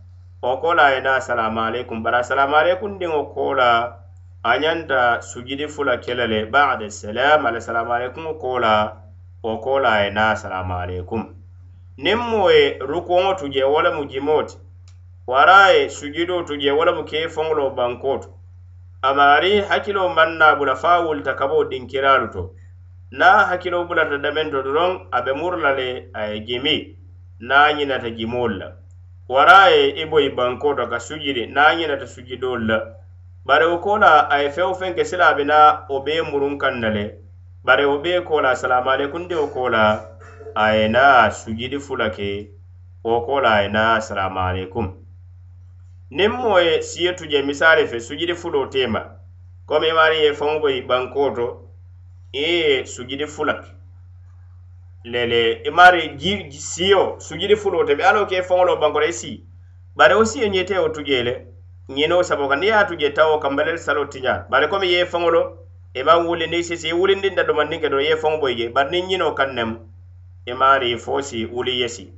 o 0.46 0.58
kola 0.60 0.90
ye 0.90 1.00
da 1.00 1.14
asalamu 1.14 1.60
aleykum 1.60 2.02
bari 2.02 2.16
asalamu 2.16 2.56
aleykum 2.56 2.98
diŋo 2.98 3.32
kola 3.34 3.96
a 4.42 4.58
ñanta 4.60 5.20
sujidi 5.22 5.66
fula 5.68 5.96
kele 5.98 6.26
le 6.26 6.44
bade 6.52 6.90
salam 6.90 7.46
ala 7.46 7.60
salamu 7.60 7.92
aleykumo 7.92 8.34
kola 8.36 8.92
o 9.42 9.56
kola 9.58 10.04
ye 10.04 10.10
na 10.10 10.30
asalamu 10.36 10.74
aleykum 10.74 11.34
niŋ 11.96 12.18
mo 12.28 12.50
ye 12.50 12.76
rukuŋo 12.78 13.34
tu 13.38 13.48
je 13.48 13.64
wo 13.64 13.80
lemu 13.82 14.04
jimo 14.04 14.42
ti 14.44 14.56
wara 15.26 15.72
ye 15.72 15.88
sujidoo 15.88 16.42
tu 16.44 16.60
je 16.60 16.70
wo 16.76 16.84
lemu 16.84 17.04
kei 17.08 17.28
foŋolo 17.28 17.70
banko 17.72 18.16
to 18.20 18.28
amaari 19.02 19.60
hakkilo 19.64 20.08
maŋ 20.12 20.30
na 20.38 20.54
bula 20.56 20.76
fa 20.76 21.00
wulita 21.00 21.32
ka 21.34 21.48
bo 21.48 21.64
dinkiraalu 21.64 22.28
to 22.32 22.50
na 23.10 23.46
hakkilo 23.48 23.84
bulata 23.88 24.18
dameŋ 24.20 24.50
to 24.52 24.60
doroŋ 24.62 25.08
a 25.10 25.22
be 25.24 25.32
muru 25.32 25.56
la 25.56 25.72
le 25.72 26.10
a 26.12 26.26
ye 26.28 26.40
jimi 26.44 26.98
na 27.40 27.72
ñinata 27.72 28.10
jimolu 28.12 28.56
la 28.60 28.83
waraye 29.28 29.88
i 29.90 30.04
boyi 30.06 30.30
bankoto 30.30 30.86
ka 30.86 31.00
sujidi 31.00 31.46
na 31.46 31.74
ñinata 31.74 32.06
sujidol 32.06 32.66
la 32.66 32.96
bare 33.44 33.64
wo 33.66 33.78
kola 33.78 34.28
a 34.30 34.36
ye 34.42 34.48
feŋo 34.50 34.74
feŋ 34.78 34.94
ke 34.94 35.04
silabe 35.04 35.44
na 35.44 35.86
wo 35.88 36.00
bee 36.04 36.20
murun 36.22 36.58
kaŋ 36.58 36.80
na 36.80 36.88
le 36.90 37.04
bare 37.64 37.84
wo 37.88 37.98
bee 38.04 38.20
kola 38.24 38.52
salamualeykunde 38.56 39.34
wo 39.34 39.46
kola 39.46 40.04
a 40.54 40.66
ye 40.76 40.88
na 40.88 41.30
sujidi 41.30 41.78
fula 41.80 42.10
ke 42.10 42.50
wo 43.04 43.20
kola 43.24 43.48
a 43.58 43.62
ye 43.62 43.68
na 43.68 43.98
salamualeykum 44.00 44.92
niŋ 46.10 46.28
mo 46.40 46.58
ye 46.60 46.82
siye 46.82 47.12
tuje 47.16 47.42
misali 47.42 47.86
fe 47.88 48.00
sujidi 48.00 48.34
fulo 48.34 48.66
tema 48.68 49.00
komi 49.66 49.88
i 49.88 49.92
maari 49.92 50.20
ye 50.24 50.32
feŋo 50.34 50.60
boyi 50.60 50.80
bankoto 50.84 51.46
i 52.32 52.44
ye 52.44 52.84
sujidi 52.86 53.24
fula 53.26 53.54
ke 53.62 53.73
lele 55.04 55.52
imari 55.66 56.16
e 56.18 56.50
siyo 56.52 57.20
sujidi 57.20 57.56
fulo 57.60 57.84
te 57.84 57.94
be 57.94 58.02
alo 58.02 58.24
ke 58.24 58.40
fonglo 58.42 58.78
bangore 58.80 59.12
si 59.12 59.44
bare 59.94 60.14
aussi 60.14 60.42
en 60.42 60.54
yete 60.54 60.78
o 60.80 60.88
tujele 60.88 61.44
nyino 61.90 62.22
sabo 62.22 62.48
kan 62.48 62.62
ya 62.62 62.86
tuje 62.88 63.12
taw 63.12 63.34
o 63.34 63.38
kambale 63.38 63.76
salo 63.76 64.06
tinya 64.08 64.46
bare 64.48 64.66
komi 64.68 64.88
ye 64.90 65.04
fonglo 65.04 65.60
e 65.94 66.02
ba 66.02 66.16
wuli 66.16 66.46
ni 66.46 66.62
sisi 66.64 66.90
wuli 66.96 67.14
ndinda 67.16 67.44
do 67.44 67.52
man 67.52 67.68
ninge 67.68 67.86
do 67.90 68.00
ye 68.00 68.16
fong 68.16 68.40
boy 68.40 68.54
je 68.56 68.68
bar 68.70 68.88
nin 68.90 69.04
nyino 69.06 69.34
kan 69.34 69.52
nem 69.54 69.76
imari 70.46 70.92
e 70.92 70.96
fosi 70.96 71.44
wuli 71.52 71.80
yesi 71.80 72.08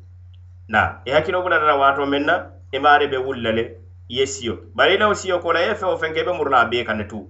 na 0.69 1.01
e 1.05 1.11
hakino 1.11 1.43
bu 1.43 1.49
dara 1.51 1.75
wato 1.77 2.07
menna 2.07 2.51
imari 2.73 3.07
e 3.07 3.09
be 3.09 3.17
wullale 3.19 3.79
yesiyo 4.09 4.55
bare 4.77 4.97
law 4.97 5.13
siyo 5.13 5.41
ko 5.43 5.53
la 5.53 5.61
ye 5.61 5.75
fe 5.75 5.87
o 5.87 5.97
fenke 5.99 6.23
be 6.23 6.33
murna 6.33 6.65
be 6.71 6.85
kan 6.85 7.05
tu 7.09 7.27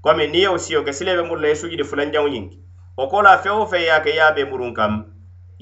komi 0.00 0.26
ni 0.28 0.42
yo 0.44 0.56
siyo 0.58 0.80
ke 0.82 0.92
silebe 0.92 1.22
murna 1.28 1.48
yesu 1.48 1.68
jidi 1.68 1.84
fulan 1.84 2.10
jawnyinki 2.12 2.56
o 3.00 3.04
kola 3.08 3.32
feŋ 3.42 3.54
wo 3.58 3.66
feŋ 3.72 3.82
ye 3.86 3.90
a 3.90 3.98
ke 4.04 4.10
ye 4.16 4.22
a 4.26 4.34
be 4.36 4.42
murun 4.50 4.72
kaŋ 4.78 4.92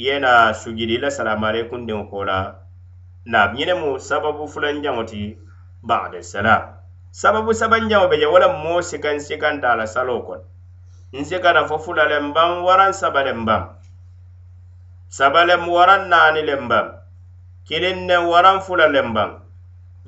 ye 0.05 0.14
na 0.24 0.33
sujidi 0.61 0.97
la 1.03 1.09
salamare 1.16 1.62
kundiŋo 1.70 2.05
kola 2.12 2.39
naabu 3.33 3.55
ñinemu 3.59 3.89
sababu 4.09 4.45
fulanjaŋo 4.53 5.03
ti 5.11 5.22
bade 5.89 6.20
sala 6.30 6.55
sababu 7.20 7.51
sabanjaŋo 7.59 8.07
be 8.11 8.16
je 8.20 8.26
wo 8.33 8.39
lem 8.43 8.53
moo 8.62 8.80
sikaŋ 8.89 9.16
sikanta 9.26 9.66
a 9.72 9.76
la 9.78 9.87
saloo 9.95 10.20
kono 10.28 10.45
nsikana 11.18 11.62
fo 11.68 11.76
fula 11.85 12.05
le 12.11 12.18
mbaŋ 12.28 12.51
waraŋ 12.68 12.93
saba 13.01 13.20
le 13.26 13.33
mbaŋ 13.43 13.62
saba 15.16 15.41
lem 15.49 15.62
waraŋ 15.74 16.03
naani 16.12 16.43
le 16.49 16.55
mbaŋ 16.64 16.87
kiliŋ 17.66 17.97
ne 18.12 18.16
waraŋ 18.30 18.57
fula 18.66 18.87
le 18.95 19.01
mbaŋ 19.11 19.30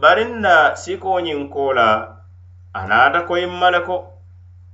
bari 0.00 0.24
n 0.30 0.44
na 0.44 0.54
sikoo 0.82 1.18
ñiŋ 1.26 1.42
koo 1.54 1.70
la 1.78 1.88
a 2.78 2.84
naata 2.88 3.20
ko 3.28 3.34
imma 3.44 3.68
le 3.74 3.80
ko 3.88 3.96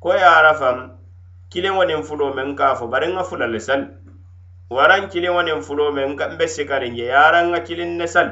ko 0.03 0.09
ye 0.19 0.23
a 0.39 0.43
la 0.45 0.53
faŋ 0.61 0.77
kilin 1.51 1.71
wani 1.73 2.03
fulo 2.03 2.33
min 2.35 2.57
ka 2.57 2.75
fo 2.75 2.87
bari 2.87 3.09
nga 3.13 3.25
fula 3.25 3.47
le 3.47 3.61
sal 3.61 3.89
waran 4.71 5.11
kilin 5.11 5.35
wani 5.35 5.53
fulo 5.63 5.91
min 5.93 6.17
ka 6.17 6.29
mbe 6.29 6.47
sikari 6.49 6.91
nge 6.91 7.05
yaran 7.11 7.49
nga 7.51 7.61
kilin 7.61 7.99
ne 7.99 8.07
sal 8.07 8.29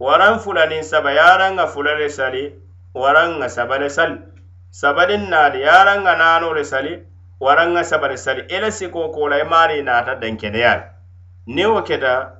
waran 0.00 0.38
fula 0.38 0.66
nin 0.66 0.82
saba 0.84 1.12
yaran 1.14 1.54
nga 1.54 1.66
fula 1.66 1.94
le 1.94 2.08
sali 2.08 2.52
waran 2.94 3.38
nga 3.38 3.48
saba 3.48 3.78
le 3.78 3.88
sal 3.90 4.12
sabadin 4.70 5.30
na 5.30 5.50
de 5.50 5.58
yaran 5.62 6.02
nga 6.02 6.14
nano 6.18 6.52
le 6.54 6.64
sali 6.64 6.98
waran 7.40 7.70
nga 7.78 7.84
saba 7.84 8.08
le 8.08 8.16
sali 8.18 8.42
ele 8.56 8.70
siko 8.72 9.08
kola 9.14 9.38
e 9.40 9.44
mari 9.44 9.82
na 9.82 10.02
ta 10.04 10.14
dan 10.14 10.36
kene 10.36 10.58
yar 10.58 10.80
ne 11.46 11.66
wo 11.66 11.82
keda 11.82 12.30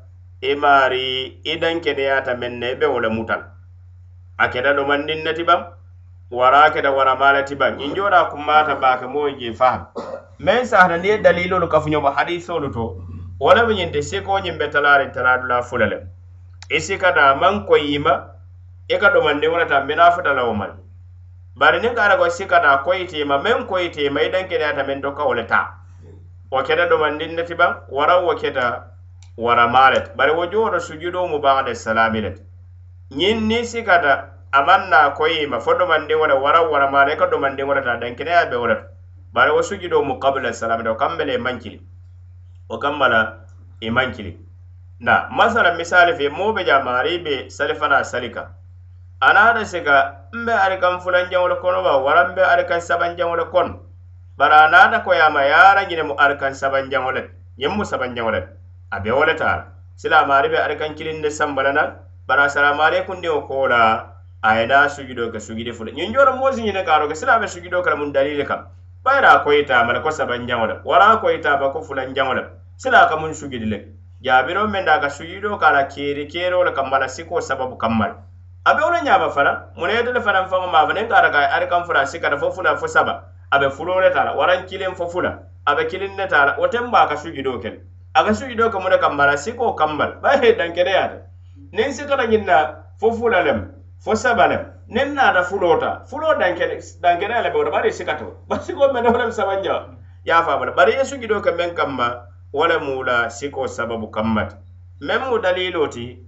e 0.43 0.55
mari 0.55 1.39
e 1.47 1.55
dan 1.63 1.79
kene 1.81 2.03
ya 2.03 2.23
ta 2.27 2.35
menne 2.35 2.75
be 2.79 2.87
wala 2.87 3.07
mutal 3.09 3.43
akeda 4.39 4.75
do 4.77 4.83
mandin 4.85 5.23
natibam 5.25 5.63
ba 5.63 5.82
warake 6.33 6.83
da 6.83 6.91
wara 6.91 7.15
mala 7.17 7.43
tiba 7.43 7.69
in 7.79 7.95
jora 7.95 8.25
kumata 8.25 8.77
ba 8.81 8.97
ka 9.01 9.07
moyi 9.09 9.35
ge 9.39 9.53
fa 9.53 9.93
men 10.39 10.65
sa 10.67 10.79
hada 10.81 10.97
ne 10.99 11.19
dalilolu 11.19 11.69
ka 11.69 11.81
funyo 11.81 12.01
ba 12.01 12.11
hadiso 12.17 12.57
lu 12.59 12.71
to 12.73 12.97
wala 13.41 13.67
min 13.67 13.77
yinde 13.79 14.03
se 14.03 14.21
ko 14.23 14.41
nyimbe 14.41 14.69
talare 14.71 15.11
taladu 15.13 15.47
la 15.47 15.61
fulale 15.63 16.07
isi 16.71 16.99
kada 16.99 17.35
man 17.37 17.67
ko 17.67 17.77
yima 17.77 18.33
e 18.89 18.97
ka 18.99 19.11
do 19.13 19.21
man 19.23 19.41
ne 19.41 19.49
wala 19.49 19.67
ta 19.69 19.81
minafa 19.85 20.23
dala 20.23 20.45
o 20.49 20.55
man 20.55 20.81
bari 21.57 21.81
ne 21.81 21.95
ka 21.95 22.17
ko 22.17 22.29
sika 22.31 22.61
da 22.63 22.79
ko 22.83 22.91
yiti 22.95 23.25
ma 23.25 23.37
men 23.39 23.67
ko 23.67 23.75
yiti 23.77 24.09
mai 24.11 24.31
dan 24.31 24.49
ke 24.49 24.59
da 24.59 24.83
men 24.87 25.01
do 25.03 25.13
ka 25.13 25.25
wala 25.25 25.45
ta 25.45 25.69
o 26.51 26.63
keda 26.65 26.89
do 26.89 26.99
man 26.99 27.19
din 27.19 27.35
ne 27.37 27.45
tiba 27.45 27.85
wara 27.93 28.17
o 28.25 28.35
keda 28.37 28.85
wara 29.37 29.69
malet 29.69 30.17
bari 30.17 30.33
wo 30.33 30.47
jora 30.49 30.81
sujudo 30.81 31.29
mu 31.29 31.39
ba'da 31.41 31.75
salamilat 31.75 32.41
nyin 33.11 33.49
ni 33.49 33.65
sikata 33.65 34.32
amanna 34.53 35.11
koyima 35.17 35.61
fo 35.61 35.75
domandin 35.75 36.19
wona 36.21 36.35
waran 36.35 36.69
waramana 36.69 37.13
e 37.13 37.17
ka 37.17 37.27
domandin 37.27 37.65
wonata 37.67 37.97
dankineya 37.97 38.47
be 38.51 38.57
wonata 38.57 38.85
bari 39.33 39.51
wo 39.51 39.63
sujudo 39.63 40.05
mu 40.05 40.19
kabula 40.21 40.53
salam 40.53 40.85
da 40.85 40.95
kambele 40.95 41.35
e 41.35 41.39
mankili 41.39 41.81
o 42.69 42.79
kambala 42.79 43.49
i 43.81 43.87
e 43.89 43.91
mankili 43.91 44.37
na 45.01 45.29
masala 45.33 45.73
misali 45.75 46.13
fe 46.15 46.29
mo 46.29 46.53
be 46.53 46.65
jama 46.65 47.01
ari 47.01 47.19
be 47.19 47.49
salifana 47.51 48.05
salika 48.05 48.51
anada 49.21 49.65
siga 49.65 50.21
mbe 50.33 50.53
ari 50.53 50.77
kan 50.77 51.01
fulan 51.01 51.31
jawol 51.31 51.57
kono 51.57 51.83
ba 51.83 51.97
waran 52.05 52.35
be 52.35 52.45
ari 52.45 52.69
kan 52.69 52.81
saban 52.81 53.17
jawol 53.17 53.49
kon 53.49 53.81
bara 54.37 54.69
anada 54.69 55.01
ko 55.01 55.15
yama 55.15 55.49
yara 55.49 55.89
gine 55.89 56.03
mu 56.03 56.15
ari 56.15 56.37
kan 56.37 56.53
saban 56.55 56.91
jawol 56.93 57.25
yem 57.57 57.73
mu 57.73 57.85
saban 57.85 58.13
jawol 58.15 58.37
a 58.91 59.01
be 59.01 59.11
wolata 59.11 59.73
silama 59.97 60.37
ari 60.45 60.49
be 60.53 60.61
ari 60.61 60.77
kan 60.77 60.93
kilinde 60.95 61.33
sambalana 61.33 62.05
bara 62.29 62.53
salamu 62.53 62.85
alaikum 62.85 63.23
de 63.25 63.29
ko 63.49 63.69
la 63.69 64.12
ayeda 64.43 64.89
sugido 64.91 65.31
ke 65.31 65.39
sugide 65.39 65.73
fula 65.73 65.93
ñin 65.93 66.13
jono 66.13 66.33
moosi 66.37 66.63
ñine 66.63 66.83
kaaro 66.85 67.07
ke 67.09 67.15
silaɓe 67.15 67.47
sugido 67.49 67.81
kala 67.83 67.95
mun 67.97 68.13
dalile 68.13 68.45
kam 68.45 68.67
bayra 69.05 69.39
koyitamala 69.45 70.03
ko 70.03 70.11
saba 70.11 70.37
njaŋo 70.37 70.67
le 70.67 70.75
wala 70.85 71.17
koyitaba 71.23 71.71
ko 71.73 71.81
fula 71.81 72.03
njaŋo 72.07 72.35
le 72.35 72.43
sila 72.77 73.07
ka 73.09 73.17
mun 73.17 73.35
sugidi 73.35 73.67
le 73.71 73.87
jaabiro 74.21 74.67
men 74.67 74.85
da 74.85 74.99
ka 75.01 75.09
sugido 75.11 75.57
kala 75.59 75.85
keri 75.87 76.27
kero 76.27 76.65
le 76.65 76.73
kam 76.75 76.91
bala 76.91 77.07
siko 77.09 77.41
sababu 77.41 77.79
kammal 77.79 78.11
abe 78.67 78.83
wola 78.83 78.99
ñaba 79.05 79.31
fana 79.31 79.71
munayeta 79.77 80.11
le 80.13 80.21
fanan 80.21 80.49
faŋo 80.49 80.67
ma 80.73 80.87
fanen 80.89 81.09
kaata 81.09 81.31
kay 81.31 81.45
ari 81.47 81.67
kam 81.69 81.85
fula 81.85 82.05
sikata 82.07 82.37
fo 82.39 82.51
fula 82.51 82.77
fo 82.77 82.87
saba 82.89 83.23
abe 83.51 83.71
fulo 83.71 84.01
le 84.01 84.11
tala 84.11 84.35
waran 84.37 84.67
kilin 84.67 84.95
fo 84.97 85.07
fula 85.07 85.39
abe 85.67 85.87
kilin 85.87 86.17
ne 86.17 86.27
tala 86.27 86.59
woten 86.59 86.91
ba 86.91 87.07
ka 87.07 87.15
sugido 87.17 87.61
kel 87.63 87.79
aka 88.15 88.35
sugido 88.35 88.71
ka 88.71 88.79
mu 88.81 88.89
ne 88.91 88.99
kam 88.99 89.17
bala 89.17 89.37
siko 89.39 89.75
kammal 89.75 90.19
baye 90.21 90.57
dankeneyata 90.59 91.31
nin 91.73 91.93
sikata 91.93 92.27
ñinna 92.27 92.75
fo 93.01 93.13
fula 93.13 93.43
lem 93.45 93.71
fo 94.05 94.15
saba 94.23 94.47
lem 94.51 94.63
niŋ 94.95 95.09
naata 95.17 95.43
fuloo 95.49 95.77
ta 95.81 95.91
fuloo 96.11 96.35
dankene 96.41 96.77
dankene 97.03 97.43
le 97.45 97.51
be 97.53 97.59
wota 97.59 97.71
bari 97.77 97.91
sikato 97.99 98.27
basi 98.49 98.73
mene 98.95 99.09
wo 99.13 99.19
lem 99.19 99.31
sabanja 99.31 99.77
ya 100.25 100.43
fa 100.43 100.43
a 100.43 100.45
faamata 100.59 100.73
bari 100.77 100.93
yesu 100.93 101.17
gido 101.23 101.41
ke 101.41 101.51
meŋ 101.59 101.71
kamma 101.75 102.09
wo 102.53 102.67
le 102.67 102.79
mu 102.79 103.03
la 103.05 103.29
sababu 103.69 104.11
kamma 104.11 104.47
ti 104.49 104.57
meŋ 105.01 105.21
mu 105.31 105.39
daliloti 105.39 106.19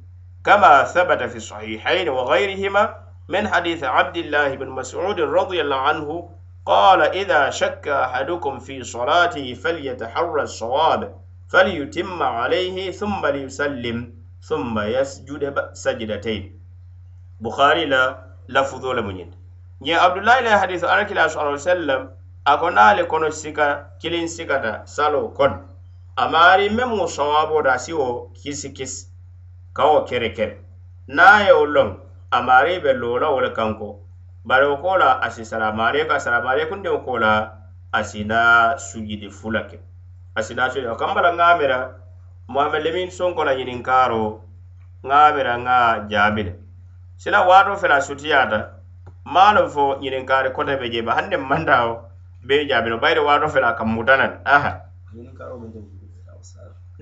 kama 0.43 0.85
thabata 0.85 1.27
fi 1.29 1.39
sahihayn 1.41 2.09
wa 2.14 2.25
gayrihima 2.31 2.95
min 3.29 3.47
haditha 3.47 3.89
abdillahi 3.93 4.57
bn 4.57 4.70
masudin 4.70 5.31
radiallahu 5.31 5.87
anhu 5.87 6.31
قال 6.66 7.01
إذا 7.12 7.51
شك 7.51 7.89
أحدكم 7.89 8.59
في 8.59 8.83
صلاته 8.83 9.55
فليتحرى 9.55 10.43
الصواب 10.43 11.12
فليتم 11.53 12.22
عليه 12.22 12.91
ثم 12.91 13.27
ليسلم 13.27 14.14
ثم 14.41 14.79
يسجد 14.81 15.55
سجدتين 15.72 16.63
bukhari 17.41 17.87
la 17.87 18.18
lafudo 18.49 18.95
le 18.95 19.03
muñin 19.03 19.30
ñe 19.82 19.95
abdullahi 19.97 20.45
la 20.45 20.59
hadithu 20.59 20.87
alakila 20.87 21.28
sala 21.28 21.51
wa 21.51 21.59
sallam 21.59 22.09
ako 22.45 22.70
naale 22.70 23.05
kono 23.07 23.30
sika 23.30 23.91
kilin 23.99 24.28
sikata 24.28 24.87
salo 24.87 25.28
kon 25.35 25.51
amaari 26.16 26.68
men 26.70 26.89
mu 26.89 27.09
sawabo 27.09 27.62
da 27.62 27.78
si 27.78 27.93
wo 27.93 28.30
kisi 28.35 28.72
kisi 28.72 29.07
kawo 29.74 30.03
kere 30.05 30.32
kere 30.32 30.61
naye 31.09 31.53
wo 31.53 31.64
lon 31.66 31.97
amaari 32.30 32.78
be 32.82 32.93
lola 32.93 33.30
wole 33.30 33.51
kanko 33.53 33.99
bari 34.45 34.66
wo 34.68 34.76
kola 34.76 35.20
asi 35.22 35.45
salamaleka 35.45 36.20
salamaleku 36.20 36.76
nde 36.76 36.89
wo 36.89 36.99
kola 36.99 37.51
asina 37.93 38.78
sujidi 38.78 39.30
fula 39.30 39.62
ke 39.66 39.80
asina 40.35 40.70
sujidi 40.70 40.87
o 40.87 40.97
kambala 40.97 41.35
ŋamira 41.37 41.99
mohamed 42.49 42.82
lemin 42.82 43.11
sonkola 43.11 43.55
ñinin 43.57 43.82
kaaro 43.82 44.43
ŋamira 45.05 45.55
ŋa 45.64 46.07
jaabi 46.11 46.43
le 46.43 46.53
sila 47.16 47.40
waato 47.48 47.74
fela 47.80 47.98
sutiyaata 48.06 48.58
maalum 49.34 49.66
fo 49.74 49.84
ñininkaari 50.02 50.50
kota 50.56 50.74
be 50.80 50.86
jee 50.92 51.02
ba 51.08 51.14
mandawo 51.50 51.92
bee 52.46 52.66
jaabino 52.68 52.96
bayde 53.02 53.20
waato 53.28 53.46
fela 53.54 53.68
kam 53.78 53.88
mutanan 53.94 54.32
aha 54.54 54.72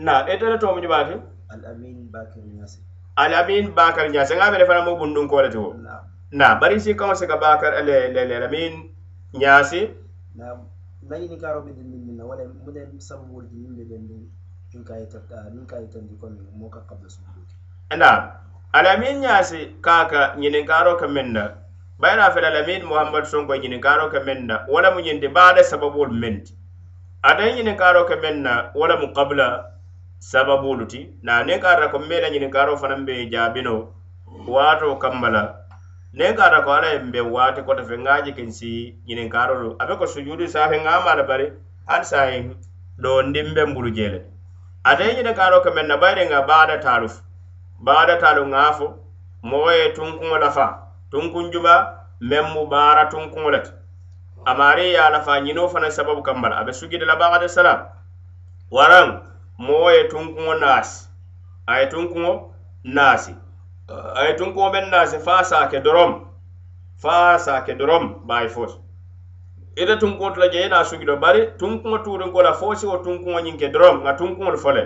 na 0.06 0.12
etele 0.32 0.56
tomu 0.62 0.80
jubaati 0.84 1.14
amin 3.24 3.72
bakar 3.78 4.06
ñaase 4.14 4.34
ŋa 4.38 4.46
mene 4.52 4.64
fana 4.68 4.80
mu 4.86 4.92
bundun 5.00 5.26
le 5.44 5.50
ti 5.52 5.58
wo 5.62 5.68
na 6.38 6.46
bari 6.60 6.76
si 6.84 6.90
kaŋo 6.98 7.14
si 7.20 7.26
ka 7.30 7.36
bakar 7.36 7.72
amin 7.76 8.94
ñaasi 9.32 9.88
na 17.98 18.06
alamin 18.78 19.16
ñaasi 19.24 19.60
kaaka 19.86 20.20
ñininkaaro 20.40 20.92
ka 21.00 21.06
meŋ 21.14 21.28
na 21.36 21.44
bayira 22.00 22.26
fela 22.34 22.48
alamin 22.52 22.82
muhamadu 22.88 23.26
sonko 23.32 23.54
ñininkaaro 23.62 24.06
ka 24.12 24.20
meŋ 24.26 24.38
na 24.48 24.56
wo 24.70 24.78
lemu 24.84 25.00
ñinti 25.06 25.28
baada 25.36 25.62
sababolu 25.70 26.12
meŋ 26.22 26.34
ti 26.44 26.52
ata 27.28 27.44
ñininkaaro 27.56 28.02
ka 28.10 28.16
meŋ 28.22 28.36
na 28.46 28.54
wo 28.78 28.84
lemu 28.90 29.06
kabula 29.16 29.48
sababolu 30.30 30.84
ti 30.92 31.00
na 31.26 31.34
niŋ 31.46 31.58
ka 31.62 31.68
ata 31.76 31.86
ko 31.92 31.98
mbe 32.04 32.16
la 32.22 32.28
ñininkaaro 32.32 32.72
fanaŋ 32.82 33.00
be 33.06 33.14
jaabino 33.32 33.74
waato 34.52 34.88
kamma 35.02 35.28
la 35.36 35.42
niŋ 36.18 36.32
ka 36.38 36.42
ata 36.48 36.58
ko 36.64 36.70
alla 36.76 36.90
ye 36.94 36.98
mbe 37.08 37.20
waati 37.34 37.60
kota 37.66 37.84
fe 37.88 37.96
ŋa 38.04 38.14
jikin 38.24 38.50
si 38.58 38.70
ñininkaarolu 39.06 39.68
a 39.80 39.84
be 39.88 39.94
ko 40.00 40.06
sujuudi 40.12 40.46
saafe 40.54 40.76
ŋa 40.84 40.94
ma 41.04 41.12
la 41.18 41.22
bari 41.30 41.46
hani 41.88 42.04
saayiŋ 42.10 42.44
do 43.02 43.10
ndiŋ 43.28 43.46
mbe 43.52 43.62
mbulu 43.70 43.90
jee 43.96 44.08
le 44.14 44.18
ata 44.88 45.02
ñininkaaro 45.04 45.58
ka 45.64 45.70
meŋ 45.76 45.86
na 45.90 45.96
bayiri 46.02 46.24
ŋa 46.30 46.38
baada 46.48 46.76
taalu 46.84 47.08
fu 47.14 47.20
baadatalu 47.86 48.42
ŋa 48.54 48.64
fo 48.78 48.86
moo 49.48 49.68
ye 49.76 49.86
tunkuŋo 49.96 50.36
lafa 50.44 50.66
tunkuŋ 51.10 51.44
juba 51.52 51.74
meŋ 52.28 52.46
mu 52.54 52.62
baara 52.72 53.04
tunkuŋo 53.12 53.48
le 53.54 53.60
ti 53.64 53.70
amaari 54.50 54.84
ye 54.92 54.96
a 54.98 55.08
lafa 55.14 55.32
ñinoo 55.46 55.68
fana 55.72 55.88
sababu 55.96 56.22
kamba 56.26 56.48
la 56.50 56.56
a 56.56 56.62
be 56.66 56.72
sujudi 56.78 57.04
la 57.10 57.14
baxade 57.20 57.48
salam 57.56 57.80
waraŋ 58.74 59.08
moo 59.66 59.88
ye 59.94 60.00
tunkuŋo 60.12 60.52
naasi 60.62 61.06
a 61.66 61.78
ye 61.80 61.86
tunkuŋo 61.92 62.32
naasi 62.96 63.32
a 64.14 64.24
ye 64.26 64.32
tunkuŋo 64.38 64.68
meŋ 64.74 64.86
naasi 64.92 65.18
fo 65.24 65.30
a 65.30 65.44
saake 65.44 65.78
dorom 65.84 66.12
fo 67.02 67.08
a 67.10 67.38
saake 67.38 67.72
dorom 67.80 68.04
baayi 68.28 68.48
foti 68.54 68.74
ite 69.76 69.94
tunkuŋo 70.00 70.28
tula 70.34 70.48
je 70.52 70.58
yena 70.62 70.84
sujudo 70.84 71.16
bari 71.22 71.50
tunkuŋo 71.58 71.96
tuuriŋko 72.04 72.40
la 72.42 72.52
fo 72.52 72.74
si 72.78 72.86
wo 72.86 72.96
tunkuŋo 73.04 73.38
ñiŋ 73.42 73.56
ke 73.58 73.68
dorom 73.74 73.96
ŋa 74.04 74.12
tunkuŋolu 74.14 74.58
fo 74.64 74.70
le 74.72 74.84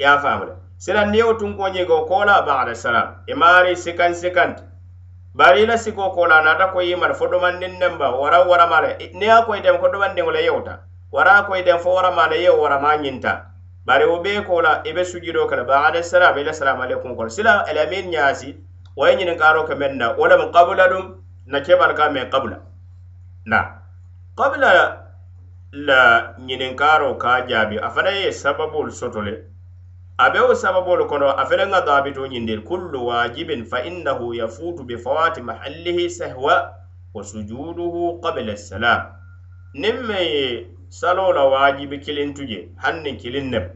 ye 0.00 0.06
a 0.08 0.18
faamu 0.22 0.44
le 0.48 0.54
sila 0.78 1.06
niyo 1.06 1.34
tunko 1.38 1.68
ñigo 1.70 2.06
kola 2.06 2.42
bada 2.42 2.74
salam 2.74 3.22
imari 3.30 3.76
sikan 3.76 4.14
sikan 4.14 4.56
bari 5.34 5.66
la 5.66 5.78
siko 5.78 6.10
kola 6.10 6.42
nata 6.42 6.72
ko 6.72 6.82
yimar 6.82 7.14
fo 7.14 7.26
domandin 7.28 7.78
nem 7.78 7.98
ba 7.98 8.10
wara 8.10 8.42
wara 8.44 8.66
mare 8.66 8.98
ne 9.14 9.28
ko 9.46 9.54
idem 9.54 9.78
ko 9.78 9.88
domandin 9.88 10.24
wala 10.26 10.40
yewta 10.40 10.78
wara 11.12 11.42
ko 11.46 11.54
idem 11.56 11.78
fo 11.78 11.94
wara 11.94 12.10
mare 12.10 12.42
yew 12.42 12.56
wara 12.58 12.80
ma 12.80 12.96
nyinta 12.98 13.50
bari 13.86 14.04
obe 14.04 14.42
kola 14.44 14.82
ibe 14.84 15.04
sujido 15.04 15.46
kala 15.46 15.64
bada 15.64 16.02
salam 16.02 16.38
ila 16.38 16.52
salam 16.54 16.80
alaikum 16.80 17.14
kola 17.16 17.30
sila 17.30 17.64
elamin 17.70 18.10
nyasi 18.10 18.56
wa 18.96 19.10
yin 19.10 19.30
ngaro 19.32 19.64
kamenda 19.64 20.16
wala 20.18 20.38
mun 20.38 20.52
qabula 20.52 20.88
dum 20.88 21.22
na 21.46 21.60
kebar 21.60 21.94
ka 21.94 22.10
me 22.10 22.26
qabula 22.30 22.58
na 23.46 23.78
qabula 24.36 25.00
la 25.72 26.34
nyinin 26.38 26.74
karo 26.76 27.14
ka 27.18 27.46
jabi 27.46 27.78
afana 27.78 28.10
ye 28.10 28.32
sababul 28.32 28.90
sotole 28.90 29.53
abewo 30.18 30.54
sababolu 30.54 31.06
kono 31.10 31.26
a 31.28 31.42
felenga 31.46 31.80
dabito 31.82 32.26
ñindir 32.26 32.60
kullu 32.62 33.06
wajibin 33.06 33.64
fa 33.66 33.82
innahu 33.82 34.34
yafutu 34.34 34.84
be 34.86 34.98
fawati 34.98 35.40
mahallihi 35.42 36.10
sahwa 36.10 36.74
wa 37.14 37.24
sujuduhu 37.24 38.20
qabla 38.22 38.56
salam 38.56 39.00
nin 39.74 40.02
maye 40.02 40.66
salola 40.88 41.44
wajibi 41.44 41.98
kilintuje 41.98 42.68
hannin 42.76 43.16
kilin 43.18 43.50
nem 43.50 43.70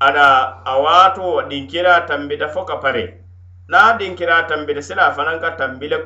ana 0.00 0.62
a 0.64 0.76
wato 0.78 1.42
dinkira 1.42 2.00
tambida 2.06 2.48
foka 2.48 2.76
pare 2.80 3.22
na 3.68 3.92
dinkira 3.98 4.42
tambida 4.48 4.82
sila 4.82 5.12
fananka 5.12 5.50
tambile 5.56 6.04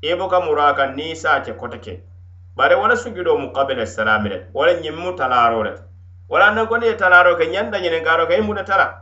ibuka 0.00 0.40
muraka 0.40 0.86
nisa 0.86 1.40
ce 1.42 1.52
kotake 1.52 2.00
bare 2.56 2.74
wala 2.74 2.96
sujudo 2.96 3.36
mu 3.38 3.52
qabla 3.52 3.86
salam 3.86 4.24
wala 4.54 4.80
nyimmu 4.80 5.16
talaro 5.16 5.62
rata 5.62 5.82
walanna 6.30 6.64
gonde 6.66 6.86
ye 6.86 6.94
talaro 6.94 7.36
ke 7.36 7.46
ñanda 7.46 7.78
ñene 7.80 8.00
garo 8.04 8.26
ke 8.26 8.36
imude 8.38 8.60
e 8.60 8.64
tala 8.64 8.94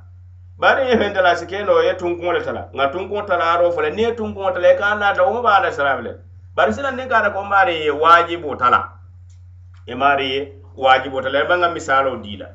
bari 0.58 0.88
ye 0.88 0.96
fen 0.96 1.10
e 1.10 1.14
tala 1.14 1.36
sike 1.36 1.62
no 1.64 1.78
ye 1.82 1.94
tunkuŋo 1.94 2.32
le 2.32 2.44
tala 2.44 2.68
ŋa 2.74 2.86
tunkuŋo 2.92 3.26
talaro 3.26 3.70
fole 3.70 3.90
niŋ 3.90 4.00
ye 4.08 4.12
tunkuŋo 4.16 4.50
tala 4.52 4.66
ye 4.68 4.74
e 4.74 4.78
ka 4.78 4.94
nata 4.94 5.22
wo 5.24 5.42
ba 5.42 5.58
ala 5.60 5.68
sarabi 5.72 6.02
le 6.02 6.12
bari 6.56 6.72
sila 6.72 6.90
niŋ 6.90 7.08
kata 7.08 7.30
ko 7.30 7.44
mari 7.44 7.74
ye 7.84 7.90
wajibo 7.92 8.56
tala 8.56 8.80
ye 9.86 9.94
mari 9.94 10.26
ye 10.32 10.40
wajibo 10.76 11.20
tala 11.22 11.44
ba 11.44 11.56
ŋa 11.56 11.68
misalo 11.72 12.16
di 12.24 12.36
la 12.40 12.46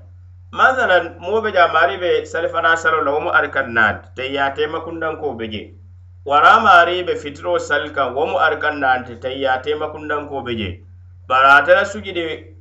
masala 0.52 1.16
moo 1.22 1.42
be 1.42 1.52
ja 1.54 1.68
mari 1.70 1.98
be 1.98 2.26
salifana 2.26 2.76
salo 2.78 3.04
la 3.04 3.12
womu 3.12 3.30
arikan 3.30 3.70
nanti 3.74 4.10
te 4.16 4.34
ya 4.34 4.50
tema 4.58 4.82
kundanko 4.82 5.34
be 5.38 5.48
je 5.50 5.70
wara 6.26 6.60
mari 6.60 7.04
be 7.04 7.14
fitiro 7.16 7.60
sali 7.60 7.92
kan 7.94 8.14
womu 8.18 8.40
arikan 8.42 8.82
nanti 8.82 9.16
te 9.22 9.38
ya 9.40 9.58
tema 9.62 9.90
kundanko 9.94 10.42
be 10.44 10.56
je 10.58 10.80
bari 11.30 11.62
atela 11.62 11.86
sujidi 11.86 12.53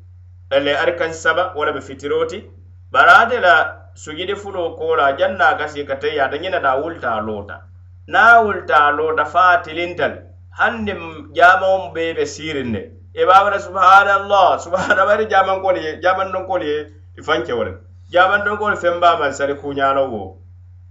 le 0.60 0.74
arkan 0.76 1.14
saba 1.14 1.52
wala 1.56 1.72
be 1.72 1.80
fitiroti 1.80 2.44
barade 2.92 3.40
la 3.40 3.90
sujidi 3.94 4.34
fulo 4.34 4.76
kola 4.76 5.16
janna 5.16 5.56
gasi 5.58 5.84
ka 5.86 5.94
te 5.96 6.14
ya 6.16 6.28
dangina 6.28 6.60
da 6.60 6.76
wulta 6.80 7.20
lota 7.26 7.62
na 8.06 8.42
wulta 8.42 8.90
lota 8.96 9.24
fatilintal 9.24 10.18
hande 10.58 10.92
jamon 11.34 11.94
be 11.94 12.12
be 12.14 12.22
sirinde 12.24 12.82
e 13.14 13.24
babara 13.28 13.58
subhanallah 13.66 14.58
subhanallah 14.64 15.06
bari 15.10 15.26
jaman 15.26 15.62
ko 15.62 15.70
ne 15.70 16.00
jaman 16.02 16.32
non 16.32 16.46
ko 16.46 16.56
ne 16.58 16.84
ifanke 17.18 17.52
wala 17.56 17.72
jaman 18.12 18.44
non 18.44 18.58
ko 18.58 18.66
femba 18.82 19.18
man 19.18 19.32
sare 19.32 19.54
kunyalo 19.54 20.10
wo 20.10 20.36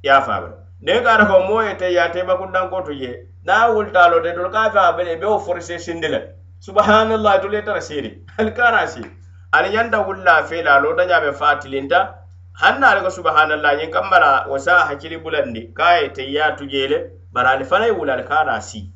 ya 0.02 0.22
faba 0.22 0.54
ne 0.82 1.02
kara 1.04 1.26
ko 1.28 1.40
moye 1.48 1.76
te 1.78 1.94
ya 1.94 2.08
te 2.12 2.22
bakudan 2.24 2.70
ko 2.72 2.82
to 2.82 2.92
ye 2.94 3.14
na 3.46 3.68
wulta 3.70 4.10
lota 4.10 4.34
dol 4.34 4.50
ka 4.50 4.70
faba 4.72 4.98
be 4.98 5.16
be 5.16 5.26
o 5.26 5.38
forse 5.40 5.76
sindele 5.88 6.22
subhanallah 6.68 7.42
to 7.42 7.48
le 7.48 7.62
tara 7.62 7.82
siri 7.82 8.10
al 8.46 8.52
karasi 8.58 9.04
ali 9.52 9.70
ñanda 9.70 10.00
wulla 10.00 10.44
fela 10.44 10.80
lo 10.80 10.94
dañame 10.96 11.34
fatilinta 11.34 12.16
hanna 12.54 12.88
ali 12.90 13.02
ko 13.02 13.10
subhanallah 13.10 13.76
ñin 13.78 13.92
kammara 13.92 14.46
wo 14.48 14.58
sa 14.58 14.88
hakkili 14.88 15.18
bulandi 15.20 15.74
kaye 15.74 16.10
teyya 16.14 16.52
tujele 16.52 17.12
bara 17.34 17.50
ali 17.50 17.66
fanay 17.66 17.92
wula 17.92 18.14
ali 18.14 18.24
kana 18.24 18.62
si 18.62 18.90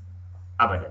abada 0.57 0.87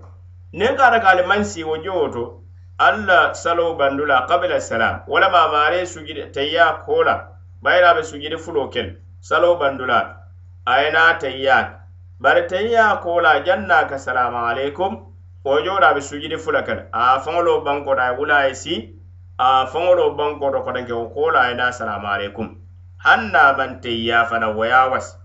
nen 0.52 0.76
kana 0.76 1.00
ka 1.00 1.08
ali 1.08 1.26
man 1.26 1.44
si 1.44 1.64
wo 1.64 1.76
jowoto 1.78 2.42
allah 2.78 3.34
salo 3.34 3.74
bandula 3.78 4.26
qabila 4.28 4.60
salam 4.60 5.00
wala 5.08 5.30
ma 5.30 5.48
mare 5.48 5.86
sujide 5.86 6.30
teyya 6.32 6.84
kola 6.84 7.26
bayra 7.62 7.94
be 7.94 8.02
sujide 8.04 8.36
fulo 8.38 8.68
ken 8.70 9.00
salo 9.20 9.56
bandula 9.56 10.28
ayna 10.66 11.14
teyya 11.18 11.86
bare 12.20 12.46
teyya 12.48 13.00
kola 13.02 13.40
janna 13.42 13.86
ka 13.88 13.96
salam 13.98 14.34
alaikum 14.34 15.06
o 15.44 15.56
jowoɗa 15.56 15.94
be 15.94 16.00
sujide 16.00 16.38
fula 16.38 16.62
kan 16.62 16.88
a 16.92 17.18
fanolo 17.20 17.60
bankoɗa 17.64 18.16
wula 18.18 18.54
si 18.54 18.93
a 19.39 19.66
fangolo 19.66 20.14
banko 20.16 20.51
do 20.53 20.62
kodan 20.62 20.85
ke 20.85 20.89
ko 21.14 21.30
la 21.32 21.51
ina 21.51 21.62
e 21.62 21.66
assalamu 21.68 22.07
alaikum 22.07 22.57
hanna 23.05 23.55
ban 23.57 23.80
te 23.80 23.91
ya 23.91 24.24
fana 24.26 24.49
waya 24.55 24.89
was 24.89 25.18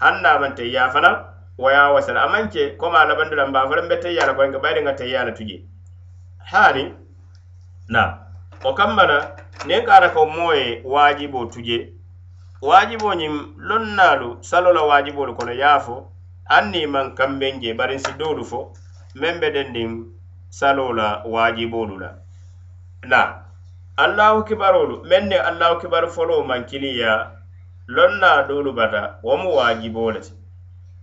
hanna 0.00 0.38
ban 0.40 0.54
te 0.54 0.64
ya 0.72 0.88
fana 0.88 1.36
waya 1.58 1.92
was 1.92 2.08
al 2.08 2.16
amanke 2.16 2.78
ko 2.78 2.90
ma 2.90 3.04
laban 3.04 3.28
dulan 3.28 3.52
ba 3.52 3.68
faran 3.68 3.88
bete 3.88 4.08
ya 4.14 4.34
ko 4.34 4.50
ga 4.50 4.58
bayin 4.58 4.84
ga 4.84 4.96
te 4.96 5.10
ya 5.10 5.24
la 5.24 5.32
tuje 5.34 5.62
hari 6.50 6.94
na 7.90 8.24
o 8.64 8.72
kammala 8.74 9.36
ne 9.66 9.84
kara 9.84 10.10
ko 10.14 10.24
moye 10.26 10.80
wajibo 10.84 11.44
tuje 11.50 11.92
wajibo 12.62 13.14
nyim 13.14 13.54
lonnalu 13.58 14.38
salola 14.40 14.80
wajibo 14.82 15.34
ko 15.36 15.44
no 15.44 15.52
yafo 15.52 16.08
anni 16.48 16.86
man 16.86 17.14
kambenje 17.14 17.74
barin 17.76 17.98
si 17.98 18.12
dodu 18.16 18.44
fo 18.44 18.72
membe 19.14 19.52
dendim 19.52 20.16
salola 20.48 21.20
wajibo 21.26 21.84
lula 21.84 22.06
la 22.06 22.25
na 23.02 23.44
allahu 23.96 24.44
kibarolu 24.44 25.02
men 25.08 25.28
ne 25.28 25.36
allahu 25.38 25.80
kibaru 25.80 26.08
folo 26.08 26.44
mankiliya 26.44 27.30
lonna 27.88 28.42
dolu 28.48 28.72
bata 28.72 29.18
womu 29.22 29.56
wajibolete 29.56 30.32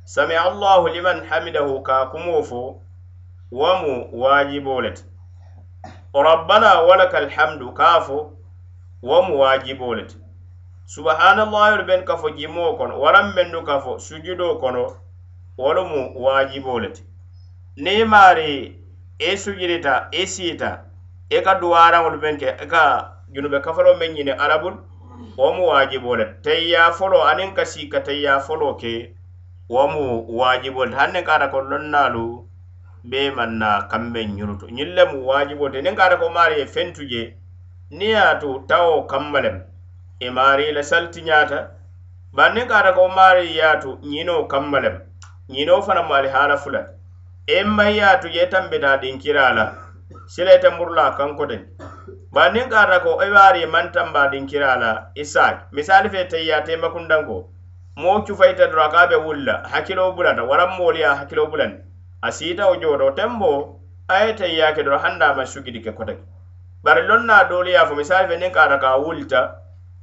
sami 0.04 0.36
allahu 0.36 0.88
liman 0.88 1.26
hamidahu 1.28 1.82
ka 1.84 2.06
kumo 2.12 2.44
fo 2.44 2.82
womu 3.52 4.10
wajibolete 4.22 5.04
rabbana 6.14 6.82
walaka 6.82 7.18
alhamdu 7.18 7.72
kafo 7.74 8.32
womu 9.04 9.40
wajibolete 9.40 10.16
subhanallahi 10.86 11.84
ben 11.86 12.04
kafo 12.06 12.30
jimo 12.30 12.74
kono 12.74 13.00
waran 13.02 13.34
mendu 13.36 13.62
kafo 13.64 14.00
sujudo 14.00 14.56
kono 14.56 14.96
wolumu 15.58 16.24
wajibolete 16.26 17.02
nimari 17.76 18.82
e 19.20 19.38
sujudita 19.38 20.08
e 20.12 20.26
siita 20.28 20.86
i 21.32 21.36
e 21.38 21.42
ka 21.46 21.56
duwaaraŋolu 21.60 22.18
meŋ 22.24 22.36
ke 22.42 22.46
i 22.46 22.56
e 22.64 22.66
ka 22.74 22.84
junube 23.34 23.60
kafaloo 23.66 24.00
meŋ 24.00 24.12
ñini 24.16 24.34
arabulu 24.46 24.78
wo 25.40 25.48
mu 25.56 25.64
waajiboo 25.72 26.16
le 26.20 26.26
tayyaa 26.44 26.90
foloo 26.98 27.24
aniŋ 27.32 27.50
ka 27.58 27.64
sii 27.72 27.88
ka 27.94 28.00
tayyaa 28.08 28.40
foloo 28.48 28.74
ke 28.82 28.92
wo 29.74 29.84
mu 29.94 30.04
waajiboo 30.40 30.84
e 30.84 30.88
le 30.88 30.92
ti 30.94 30.98
hanniŋ 31.00 31.24
ka 31.28 31.34
ata 31.38 31.48
ko 31.54 31.60
lonnaalu 31.70 32.24
bee 33.10 33.30
maŋ 33.38 33.52
na 33.62 33.70
kaŋ 33.92 34.04
meŋ 34.14 34.28
ñunu 34.38 34.54
to 34.60 34.66
ñiŋ 34.78 34.88
le 34.96 35.04
mu 35.12 35.18
waajiboo 35.30 35.68
le 35.68 35.72
ti 35.76 35.80
niŋ 35.86 35.96
ka 36.00 36.04
ata 36.08 36.16
ko 36.22 36.26
maari 36.36 36.56
ye 36.60 36.66
fentu 36.76 37.02
je 37.12 37.22
niŋ 37.98 38.12
ye 38.16 38.20
a 38.30 38.34
tu 38.42 38.50
tawo 38.70 38.94
kamma 39.12 39.40
lem 39.46 39.58
i 40.26 40.28
maari 40.36 40.64
i 40.70 40.76
la 40.76 40.84
salti 40.92 41.20
ñaata 41.28 41.60
bari 42.36 42.52
niŋ 42.56 42.66
ka 42.72 42.76
ata 42.82 42.92
ko 42.98 43.02
maari 43.18 43.46
ye 43.56 43.62
a 43.72 43.80
tu 43.84 43.90
ñinoo 44.12 44.44
kamma 44.52 44.78
lem 44.86 44.96
ñinoo 45.54 45.82
fanaŋ 45.86 46.06
mu 46.08 46.14
alihaala 46.20 46.56
fula 46.64 46.82
i 47.56 47.56
maŋ 47.76 47.90
ye 47.98 48.04
a 48.12 48.20
tu 48.22 48.28
je 48.34 48.42
i 48.46 48.50
tambita 48.54 48.90
dinkiraa 49.02 49.52
la 49.58 49.66
silaita 50.28 50.72
murla 50.78 51.12
kan 51.18 51.36
koden 51.38 51.66
ba 52.32 52.50
nin 52.52 52.70
kara 52.70 53.00
ko 53.00 53.22
e 53.22 53.30
wari 53.32 53.66
man 53.66 53.92
tamba 53.92 54.30
din 54.32 54.48
kirala 54.48 55.12
isaac 55.18 55.68
misali 55.72 56.10
fe 56.12 56.28
tayya 56.28 56.64
te 56.66 56.76
makundan 56.78 57.26
ko 57.28 57.50
mo 57.98 58.22
cu 58.24 58.36
fayta 58.36 58.70
dura 58.72 58.90
ka 58.90 59.08
be 59.08 59.16
wulla 59.16 59.64
hakilo 59.72 60.12
bulata 60.16 60.44
waram 60.48 60.70
moliya 60.80 61.16
hakilo 61.16 61.48
bulan 61.50 61.84
asita 62.24 62.68
o 62.68 62.76
jodo 62.76 63.12
tembo 63.16 63.80
ay 64.10 64.34
tayya 64.36 64.74
ke 64.74 64.84
dura 64.84 65.00
handa 65.00 65.36
ma 65.36 65.44
sugidi 65.44 65.84
ke 65.84 65.92
kotak 65.96 66.18
bar 66.84 67.02
lonna 67.04 67.44
doliya 67.50 67.86
fo 67.88 67.96
misali 67.96 68.28
fe 68.28 68.38
nin 68.40 68.52
kara 68.52 68.80
ka 68.80 68.98
wulta 68.98 69.42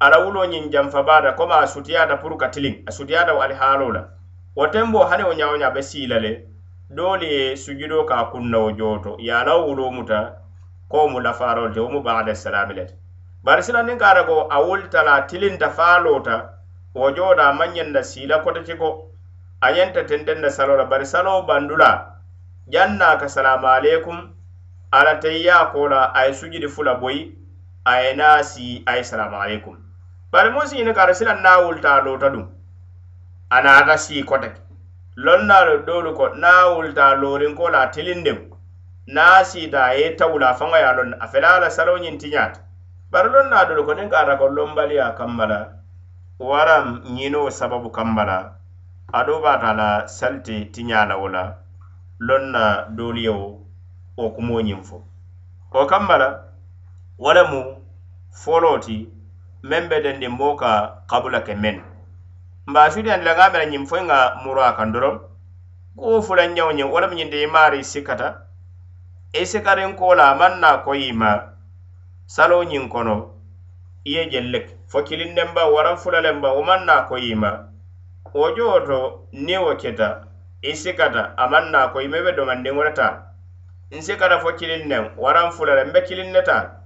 ara 0.00 0.20
wulo 0.24 0.44
nyin 0.46 0.70
jam 0.70 0.90
fa 0.90 1.02
bada 1.02 1.32
ko 1.36 1.46
ma 1.46 1.64
sutiya 1.66 2.06
da 2.08 2.16
puru 2.16 2.36
katiling 2.38 2.84
asutiya 2.86 3.26
da 3.26 3.32
alhalola 3.40 4.08
wa 4.56 4.68
tembo 4.70 5.04
hane 5.04 5.24
o 5.24 5.32
nyaonya 5.32 5.70
be 5.74 5.82
silale 5.82 6.32
si 6.44 6.49
doolu 6.91 7.22
ye 7.24 7.57
sujudoo 7.57 8.05
ka 8.05 8.24
kunnawo 8.30 8.72
joo 8.72 8.99
to 8.99 9.16
ye 9.18 9.30
a 9.32 9.45
la 9.45 9.55
wuloo 9.55 9.91
muta 9.91 10.34
ko 10.91 11.09
mu 11.09 11.20
la 11.22 11.32
faarolu 11.32 11.74
te 11.74 11.80
wo 11.80 11.88
mu 11.88 12.03
baxada 12.03 12.34
salaami 12.34 12.74
le 12.74 12.84
te 12.86 12.95
bari 13.45 13.62
sila 13.62 13.82
niŋ 13.82 13.99
ka 13.99 14.14
ta 14.14 14.24
ko 14.26 14.47
a 14.51 14.59
wolita 14.59 15.03
la 15.03 15.22
tilinta 15.26 15.70
faaloo 15.70 16.20
ta 16.22 16.51
wo 16.95 17.11
jooto 17.14 17.43
a 17.43 17.53
maŋ 17.53 17.72
ñeŋ 17.74 17.93
na 17.93 18.03
siila 18.03 18.38
kota 18.43 18.64
ciko 18.64 19.07
a 19.61 19.70
ñenta 19.72 20.03
tenteŋ 20.05 20.41
na 20.41 20.51
saloo 20.51 20.76
la 20.76 20.84
bari 20.84 21.07
saloo 21.07 21.43
bandula 21.47 22.11
jaŋ 22.68 22.99
naa 22.99 23.16
ka 23.18 23.28
salaamu 23.28 23.66
aleykum 23.66 24.34
ala 24.91 25.14
teyyaa 25.20 25.70
koo 25.72 25.88
la 25.88 26.11
a 26.14 26.24
ye 26.26 26.32
sujudi 26.34 26.66
fu 26.68 26.82
la 26.82 26.95
boyi 26.95 27.38
a 27.84 28.01
ye 28.03 28.14
naa 28.16 28.43
sii 28.43 28.82
a 28.86 28.97
ye 28.97 29.05
salaamu 29.05 29.36
aleykum 29.38 29.78
bari 30.32 30.51
muŋ 30.51 30.66
si 30.66 30.82
ñiŋ 30.82 30.95
ka 30.95 31.07
ta 31.07 31.14
sila 31.14 31.34
naa 31.34 31.59
wolita 31.62 31.95
a 31.95 32.01
loota 32.03 32.30
duŋ 32.30 32.49
a 33.51 33.61
naata 33.62 33.97
sii 33.99 34.24
kota 34.24 34.49
ki 34.49 34.61
lonnaalu 35.20 35.84
doolu 35.84 36.10
ko 36.16 36.28
na 36.32 36.66
wulita 36.72 37.14
loorinko 37.14 37.68
la 37.70 37.86
tilindiŋ 37.92 38.38
na 39.06 39.22
a 39.36 39.44
siita 39.44 39.84
a 39.90 39.94
ye 39.98 40.16
tawula 40.16 40.48
a 40.50 40.54
faŋo 40.58 40.76
ye 40.80 40.84
a 40.84 40.92
loŋ 40.96 41.10
a 41.20 41.26
fele 41.32 41.46
a 41.56 41.60
la 41.62 41.68
saloo 41.70 42.00
ñiŋ 42.00 42.16
tiñaata 42.20 42.60
bari 43.12 43.28
lonna 43.34 43.64
doolu 43.68 43.82
ko 43.86 43.92
niŋ 43.94 44.08
ka 44.12 44.16
ata 44.22 44.36
ko 44.40 44.46
lonbaliya 44.48 45.12
kamma 45.18 45.46
la 45.46 45.58
waram 46.38 46.88
ñinoo 47.16 47.50
sababu 47.50 47.90
kamma 47.90 48.24
la 48.24 48.36
ba 49.12 49.40
baata 49.44 49.70
la 49.74 49.88
salite 50.08 50.72
tiñaa 50.72 51.04
la 51.08 51.16
wo 51.16 51.28
la 51.28 51.44
lonna 52.18 52.88
doolu 52.88 53.20
ye 53.20 53.28
wo 53.28 53.68
wo 54.16 54.60
ñiŋ 54.62 54.82
fo 54.88 55.04
wo 55.72 55.86
kamma 55.86 56.16
la 56.18 56.28
wo 57.18 57.32
lemu 57.34 57.60
foloo 58.42 58.78
ti 58.78 59.08
meŋ 59.62 59.88
be 59.88 60.00
dendi 60.02 60.28
moo 60.28 60.56
mba 62.66 62.90
sudiyan 62.90 63.24
la 63.24 63.32
ngamela 63.36 63.64
ñim 63.70 63.84
foy 63.90 64.02
nga 64.04 64.18
muro 64.44 64.61
a 64.64 64.76
kan 64.76 64.92
dorom 64.92 65.18
ko 65.96 66.22
fula 66.22 66.46
ñaw 66.46 66.70
ñim 66.72 66.90
wala 66.92 67.06
ñinde 67.16 67.38
i 67.42 67.46
mari 67.46 67.84
sikkata 67.84 68.28
e 69.32 69.44
sikarin 69.46 69.96
kola 69.96 70.34
man 70.34 70.61
na 70.61 70.82
ko 70.84 70.92
yima 70.94 71.32
salo 72.26 72.64
ñin 72.64 72.88
kono 72.88 73.16
i 74.04 74.11
ye 74.14 74.30
jelle 74.32 74.61
fo 74.90 75.02
kilin 75.04 75.34
den 75.34 75.54
ba 75.54 75.64
waran 75.72 75.96
fula 75.96 76.20
len 76.20 76.40
ba 76.40 76.52
wo 76.52 76.62
man 76.62 76.84
na 76.86 77.06
ko 77.08 77.16
yima 77.16 77.68
wo 78.34 78.52
jooto 78.56 79.26
ni 79.32 79.56
wo 79.56 79.76
keta 79.76 80.28
i 80.62 80.70
e 80.70 80.74
sikkata 80.76 81.32
a 81.36 81.48
man 81.48 81.70
na 81.72 81.88
ko 81.88 81.98
yime 82.00 82.22
be 82.24 82.32
domandin 82.32 82.76
wo 82.76 82.84
ta 82.94 83.22
nsikata 83.90 84.38
fo 84.40 84.52
kilin 84.56 84.88
nen 84.88 85.11
waran 85.16 85.50
fula 85.52 85.74
len 85.74 85.92
be 85.92 86.02
kilin 86.04 86.32
ne 86.32 86.42
ta 86.42 86.84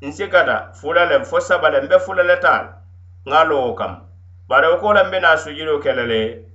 nsikata 0.00 0.72
fula 0.80 1.04
len 1.04 1.24
fo 1.24 1.40
sabalen 1.40 1.88
be 1.88 1.98
fula 1.98 2.22
le 2.22 2.38
ta 2.40 2.72
ngaa 3.28 3.44
lowo 3.44 3.74
kam 3.74 4.07
bare 4.48 4.80
ko 4.80 4.92
lan 4.96 5.10
bena 5.12 5.36
sujudo 5.36 5.78
kelale 5.82 6.46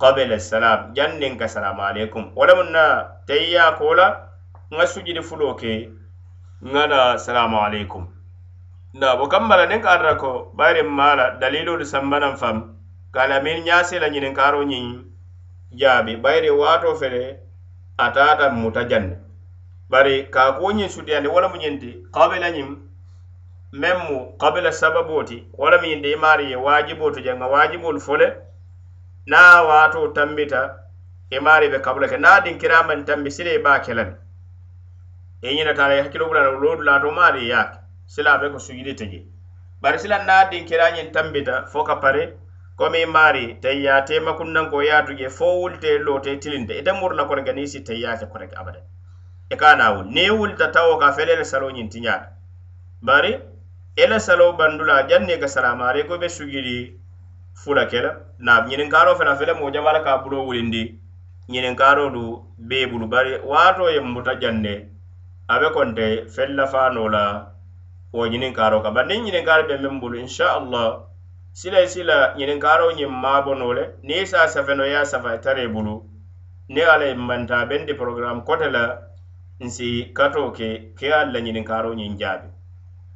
qabl 0.00 0.40
salam 0.40 0.94
jannin 0.96 1.36
ka 1.38 1.46
salam 1.48 1.78
alaikum 1.80 2.32
wala 2.34 2.54
munna 2.54 3.06
tayya 3.28 3.76
kola 3.76 4.32
nga 4.74 4.86
sujudi 4.86 5.20
fulo 5.22 5.54
ke 5.56 5.90
nga 6.64 6.88
da 6.88 7.18
salam 7.18 7.54
alaikum 7.54 8.08
na 8.94 9.16
bo 9.16 9.28
kambala 9.28 9.66
den 9.66 9.82
kadra 9.82 10.16
ko 10.16 10.52
bare 10.56 10.82
mala 10.82 11.36
dalilul 11.40 11.84
sambanan 11.84 12.36
fam 12.36 12.80
kala 13.12 13.42
min 13.42 13.62
nyase 13.64 14.00
la 14.00 14.08
nyin 14.08 14.34
karo 14.34 14.64
nyin 14.64 15.04
jabi 15.76 16.16
bare 16.16 16.50
wato 16.50 16.94
fere 16.96 17.36
atata 17.98 18.48
mutajan 18.50 19.18
bare 19.90 20.30
ka 20.30 20.52
ko 20.56 20.72
nyin 20.72 20.88
sudiyande 20.88 21.28
wala 21.28 21.48
munyenti 21.48 22.08
qabla 22.10 22.50
nyin 22.50 22.78
meŋ 23.80 23.96
mu 24.08 24.18
kabila 24.40 24.72
sababoo 24.72 25.22
ti 25.28 25.36
wo 25.58 25.66
lemu 25.72 25.86
ñiŋ 25.90 26.00
dimaari 26.04 26.44
ye 26.50 26.56
waajiboo 26.64 27.10
to 27.14 27.20
jeŋ 27.24 27.36
ŋa 27.40 27.48
waajibolu 27.54 28.00
fo 28.06 28.14
le 28.20 28.26
naŋ 29.30 29.50
a 29.58 29.62
waato 29.68 30.00
tambita 30.16 30.60
imaari 31.36 31.66
be 31.72 31.78
kabula 31.84 32.08
ke 32.12 32.16
naŋ 32.22 32.32
a 32.32 32.40
diŋ 32.44 32.56
kiraa 32.60 32.82
maŋ 32.88 33.00
tambi 33.08 33.30
sila 33.36 33.50
i 33.50 33.58
be 33.64 33.70
a 33.72 33.78
ke 33.84 33.92
le 33.98 34.04
mi 35.42 35.48
i 35.50 35.54
ñinata 35.56 35.84
la 35.88 35.94
i 35.98 36.02
hakkilo 36.04 36.24
bula 36.28 36.40
la 36.46 36.50
loodu 36.62 36.82
laato 36.88 37.10
maari 37.18 37.38
i 37.40 37.44
e 37.44 37.48
ye 37.50 37.54
a 37.54 37.62
ke 37.70 37.76
sila 38.14 38.30
a 38.32 38.38
be 38.40 38.46
ko 38.54 38.58
sujudi 38.58 38.94
ti 38.98 39.06
je 39.12 39.18
bari 39.82 39.98
sila 39.98 40.16
naŋ 40.18 40.36
a 40.42 40.48
diŋ 40.50 40.62
kiraa 40.68 40.90
ñiŋ 40.96 41.08
tambita 41.14 41.54
fo 41.72 41.80
ka 41.88 41.94
pare 42.04 42.22
komi 42.78 43.02
imaari 43.06 43.58
taŋ 43.62 43.76
ye 43.84 43.90
a 43.90 44.04
teema 44.06 44.32
kunnanko 44.38 44.78
ye 44.84 44.90
a 44.92 45.02
tu 45.06 45.12
je 45.18 45.28
fo 45.28 45.46
wulita 45.60 45.88
i 45.88 45.98
loota 45.98 46.30
i 46.30 46.36
tilinta 46.38 46.74
ite 46.78 46.92
muru 46.92 47.14
la 47.18 47.24
koreke 47.26 47.52
niŋ 47.52 47.62
i 47.62 47.66
si 47.72 47.80
taŋ 47.82 47.96
ye 47.96 48.06
a 48.12 48.18
ke 48.18 48.26
koreke 48.32 48.54
abada 48.60 48.78
i 48.78 48.84
e 49.48 49.56
ka 49.60 49.74
naŋ 49.74 49.84
a 49.88 49.92
wuli 49.94 50.10
niŋ 50.14 50.24
i 50.24 50.30
wulita 50.38 50.66
tawo 50.74 50.98
ka 51.00 51.06
a 51.06 51.12
fele 51.16 51.34
le 51.40 51.44
saloo 51.44 51.70
ñiŋ 51.76 51.88
tiñaa 51.92 52.20
bari 53.02 53.32
ela 53.96 54.18
salo 54.20 54.46
bandula 54.58 54.96
janne 55.08 55.38
ga 55.42 55.46
salamare 55.48 56.02
ko 56.08 56.18
be 56.18 56.26
sugiri 56.26 56.96
fula 57.62 57.86
kela 57.86 58.10
na 58.40 58.60
nyinin 58.68 58.88
karo 58.90 59.14
fela 59.18 59.36
fela 59.38 59.54
mo 59.54 59.70
jamala 59.70 60.02
ka 60.02 60.18
bulo 60.22 60.42
wulindi 60.48 60.82
nyinin 61.48 61.76
karo 61.76 62.10
du 62.10 62.24
be 62.58 62.86
bulu 62.86 63.06
bari 63.06 63.38
wato 63.50 63.86
ye 63.94 64.00
muta 64.00 64.34
janne 64.42 64.74
abe 65.48 65.68
konte 65.76 66.26
fella 66.34 66.66
fa 66.72 66.88
nola 66.90 67.54
o 68.12 68.26
nyinin 68.26 68.52
karo 68.52 68.82
ka 68.82 68.90
banin 68.90 69.22
nyinin 69.22 69.44
karo 69.46 69.68
be 69.68 69.78
men 69.78 70.00
bulu 70.00 70.18
insha 70.18 70.48
Allah 70.58 71.06
sila 71.52 71.78
e 71.84 71.86
sila 71.86 72.34
nyinin 72.36 72.58
karo 72.60 72.90
nyim 72.92 73.12
ma 73.24 73.42
bonole 73.42 73.82
ni 74.02 74.26
sa 74.26 74.48
sa 74.48 74.64
feno 74.64 74.82
ya 74.84 75.04
sa 75.06 75.22
fa 75.22 75.36
e 75.36 75.38
tare 75.38 75.68
bulu 75.68 75.94
ne 76.68 76.82
ala 76.82 77.14
manta 77.14 77.62
bendi 77.66 77.94
program 77.94 78.42
kotela 78.42 78.84
nsi 79.62 80.10
katoke 80.12 80.90
ke 80.98 81.14
alla 81.22 81.38
nyinin 81.46 81.64
karo 81.72 81.94
nyin 81.94 82.18
jabi 82.18 82.50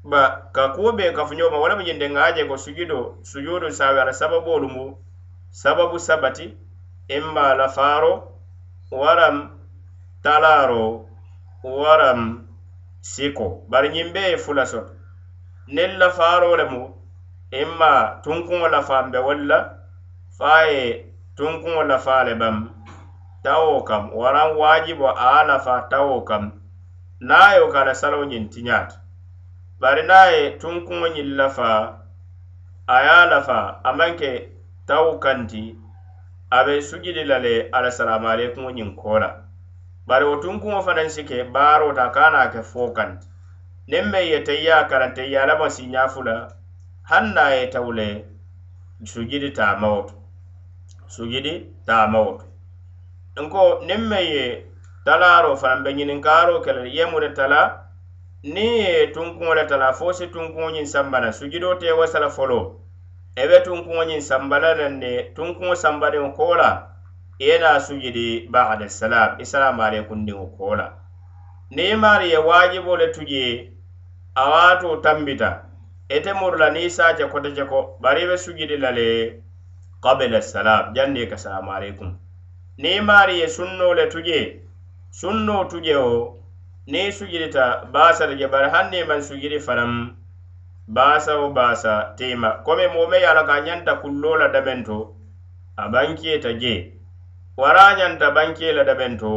ba 0.09 0.51
ka 0.55 0.69
kuo 0.73 0.93
be 0.97 1.13
kafuñoma 1.13 1.59
wala 1.61 1.77
mu 1.77 1.83
ñinde 1.87 2.07
ŋa 2.15 2.23
a 2.29 2.33
je 2.35 2.43
ko 2.49 2.57
sujudo 2.65 2.99
sujudu 3.31 3.69
sawe 3.79 3.99
ala 4.03 4.13
sababolu 4.21 4.67
mu 4.75 4.85
sababu 5.61 5.99
sabati 6.07 6.47
imma 7.17 7.55
la 7.59 7.69
faro 7.77 8.13
waram 9.01 9.39
talaro 10.25 10.85
waram 11.81 12.21
siko 13.11 13.47
bari 13.71 13.89
ñiŋ 13.95 14.09
be 14.15 14.21
ye 14.31 14.37
fula 14.45 14.65
soto 14.71 14.93
niŋ 15.75 15.93
la 16.01 16.09
faro 16.19 16.51
le 16.59 16.65
mu 16.73 16.83
imma 17.63 17.93
tunkuŋo 18.25 18.67
lafambe 18.75 19.19
walla 19.27 19.59
fa 20.39 20.55
ye 20.73 20.85
tunkuŋo 21.37 21.83
lafa 21.91 22.17
le 22.27 22.35
bam 22.41 22.59
tawo 23.45 23.83
kam 23.89 24.05
waran 24.19 24.51
wajibo 24.61 25.07
a 25.11 25.45
lafa 25.49 25.75
tawo 25.91 26.17
kam 26.29 26.45
naa 27.29 27.51
yo 27.57 27.65
ka 27.73 27.81
la 27.87 27.95
salo 28.01 28.19
ñiŋ 28.31 28.45
tiñaata 28.53 28.97
bari 29.83 30.03
na 30.11 30.21
ye 30.33 30.45
tunkuŋo 30.61 31.07
ñiŋ 31.15 31.29
lafa 31.39 31.71
a 32.87 32.97
ye 33.05 33.11
a 33.11 33.25
lafa 33.33 33.59
a 33.85 33.91
maŋ 33.99 34.13
ke 34.21 34.31
tawu 34.89 35.13
kanti 35.25 35.65
a 36.57 36.65
be 36.67 36.75
sujidi 36.89 37.23
la 37.31 37.37
le 37.45 37.55
ala 37.77 37.91
salamale 37.97 38.45
kuŋo 38.55 38.71
ñiŋ 38.79 38.91
koo 38.99 39.17
la 39.23 39.31
bari 40.09 40.25
wo 40.31 40.37
tunkuŋo 40.43 40.79
fanaŋ 40.87 41.09
si 41.15 41.23
ke 41.29 41.39
baaroo 41.55 41.93
ta 41.99 42.05
ka 42.15 42.25
na 42.35 42.51
ke 42.53 42.61
fo 42.71 42.83
kanti 42.97 43.27
niŋ 43.91 44.05
meŋ 44.13 44.25
ye 44.31 44.39
teyya 44.47 44.77
karante 44.91 45.23
ye 45.31 45.37
alama 45.45 45.69
si 45.75 45.85
ñaafu 45.93 46.21
la 46.29 46.37
haŋ 47.11 47.25
na 47.37 47.45
ye 47.57 47.65
tawu 47.75 47.91
le 47.99 48.09
sujidi 49.11 49.51
taamawo 49.59 50.01
to 50.09 50.15
sujidi 51.15 51.55
taamawo 51.87 52.33
to 53.35 53.41
nko 53.45 53.63
niŋ 53.89 54.03
meŋ 54.11 54.25
ye 54.37 54.45
talaaroo 55.05 55.55
fanaŋ 55.63 55.81
be 55.85 55.91
ñininkaaroo 55.99 56.61
ke 56.65 56.71
la 56.77 56.83
yemu 56.97 57.19
de 57.23 57.31
tala 57.39 57.63
ni 58.53 58.81
tunkuŋo 59.15 59.53
le 59.59 59.65
tala 59.69 59.89
fo 59.99 60.09
si 60.17 60.27
tunkuŋo 60.33 60.69
ñiŋ 60.75 60.87
samba 60.93 61.19
na 61.25 61.31
sujudo 61.37 61.71
te 61.81 61.89
wasala 61.99 62.29
folo 62.37 62.61
e 63.41 63.45
be 63.51 63.59
tunkuŋo 63.67 64.03
ñiŋ 64.11 64.21
samba 64.29 64.57
la 64.65 64.71
naŋ 64.81 64.93
ne 65.03 65.11
tunkuŋo 65.37 65.75
sambadiŋo 65.83 66.31
koo 66.39 66.55
la 66.61 66.71
i 67.39 67.45
ye 67.49 67.57
naa 67.63 67.79
sujudi 67.87 68.29
bada 68.53 68.87
salam 68.99 69.31
isalamu 69.45 69.81
aleykum 69.87 70.21
diŋo 70.27 70.47
koo 70.57 70.73
la 70.81 70.87
niŋ 71.77 71.93
maari 72.03 72.27
ye 72.33 72.39
waajibo 72.49 72.93
le 73.01 73.07
tuje 73.15 73.45
a 74.41 74.43
waatoo 74.53 74.97
tambita 75.05 75.51
ite 76.17 76.31
e 76.33 76.39
muru 76.41 76.57
la 76.63 76.69
niŋ 76.75 76.87
saace 76.97 77.25
kote 77.33 77.51
ceko 77.57 77.79
bari 78.03 78.21
i 78.25 78.29
be 78.29 78.37
sujudi 78.45 78.77
la 78.85 78.91
le 78.99 79.09
kabila 80.03 80.41
salam 80.43 80.95
jannde 80.95 81.23
ka 81.31 81.37
salamu 81.43 81.71
aleykum 81.77 82.11
niŋ 82.83 82.99
maari 83.09 83.35
ye 83.41 83.47
sunnoo 83.57 83.93
le 83.99 84.05
tuje 84.13 84.39
sunnoo 85.19 85.65
tuje 85.71 85.95
o 85.97 86.38
niŋ 86.89 87.09
sujudita 87.17 87.85
baasata 87.93 88.33
je 88.41 88.47
bari 88.53 88.69
hani 88.75 88.89
niŋ 88.93 89.05
maŋ 89.09 89.21
sujudi 89.29 89.59
su 89.61 89.73
baasa 90.97 91.33
wo 91.41 91.49
baasa 91.53 91.95
tema 92.17 92.51
komi 92.65 92.87
moo 92.95 93.07
me 93.11 93.19
ye 93.21 93.27
a 93.31 93.35
la 93.37 93.45
ka 93.45 93.55
a 93.61 93.61
ñanta 93.67 93.93
kulloo 94.01 94.37
la 94.41 94.49
dameŋ 94.49 94.81
to 94.89 94.99
a 95.77 95.83
ta 96.41 96.53
je 96.61 96.73
wara 97.57 97.83
a 97.89 97.95
ñanta 98.01 98.27
la 98.77 98.85
dameŋ 98.89 99.13
to 99.21 99.33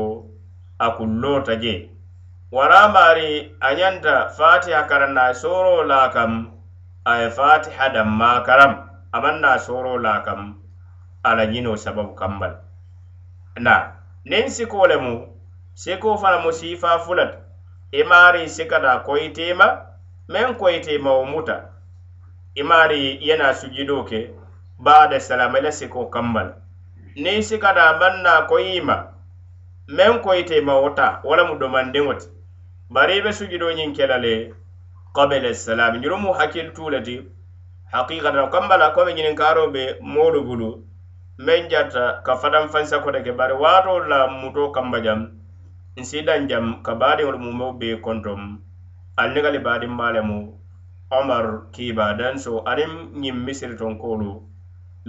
a 0.80 0.92
kullo 0.96 1.42
ta 1.44 1.54
je 1.62 1.90
wara 2.52 2.88
mari 2.88 3.52
a 3.60 3.74
nyanta 3.76 4.30
fatiha 4.32 4.88
karan 4.88 5.14
na 5.14 5.34
la 5.86 6.10
kam 6.10 6.56
a 7.06 7.20
yi 7.20 7.28
e 7.28 7.30
fatiha 7.30 7.90
dammaa 7.94 8.44
karam 8.48 8.74
a 9.12 9.20
maŋ 9.20 9.44
a 9.44 9.58
la 10.00 10.22
kam 10.24 10.56
sababu 11.76 12.16
kambal 12.16 12.54
na 13.60 13.92
nin 14.24 14.48
sikoo 14.50 14.88
mu 15.02 15.28
seko 15.76 16.18
fana 16.18 16.40
mu 16.44 16.52
fulat 17.06 17.41
imari 17.92 18.50
sikata 18.50 18.94
koyitima 19.06 19.68
men 20.34 20.50
koyitimawo 20.56 21.26
muta 21.32 21.58
imari 22.56 23.20
yena 23.28 23.54
sujudo 23.54 24.04
ke 24.04 24.30
bada 24.80 25.20
salama 25.20 25.60
ila 25.60 25.72
siko 25.72 26.06
kambal 26.10 26.50
ni 27.16 27.44
sikata 27.44 27.94
banna 28.00 28.42
koyima 28.48 29.08
men 29.88 30.20
koyitimawo 30.22 30.90
ta 30.96 31.20
wala 31.24 31.44
mu 31.48 31.56
domandiŋo 31.60 32.14
ti 32.20 32.28
bari 32.94 33.14
ibe 33.18 33.32
sujudo 33.34 33.68
ñiŋ 33.78 33.92
kela 33.96 34.18
le 34.18 34.34
kabele 35.16 35.54
salam 35.54 35.94
ñunumu 36.02 36.32
hakkil 36.38 36.72
tuleti 36.76 37.16
hakikatan 37.92 38.50
kambala 38.52 38.90
kome 38.96 39.12
ñinin 39.14 39.36
karo 39.36 39.64
be 39.74 39.84
moolu 40.02 40.40
bulu 40.48 40.70
men 41.46 41.68
jatta 41.70 42.22
ka 42.26 42.34
fadan 42.38 42.70
fansa 42.72 43.00
kote 43.04 43.20
ke 43.24 43.32
bari 43.34 43.54
waatoolu 43.54 44.06
la 44.10 44.20
muto 44.28 44.72
kamba 44.72 45.00
jaŋ 45.06 45.20
nsidan 46.00 46.42
jam 46.52 46.66
ka 46.86 46.92
baadiŋolu 47.02 47.40
mumeo 47.46 47.74
be 47.80 47.90
kontom 48.06 48.42
ali 49.20 49.32
niŋ 49.36 49.46
ali 49.50 49.60
baadinmaale 49.68 50.22
mu 50.30 50.38
omar 51.20 51.46
kiiba 51.74 52.06
danso 52.20 52.54
aniŋ 52.72 52.92
ñiŋ 53.22 53.36
misiri 53.46 53.76
tonkoolu 53.82 54.30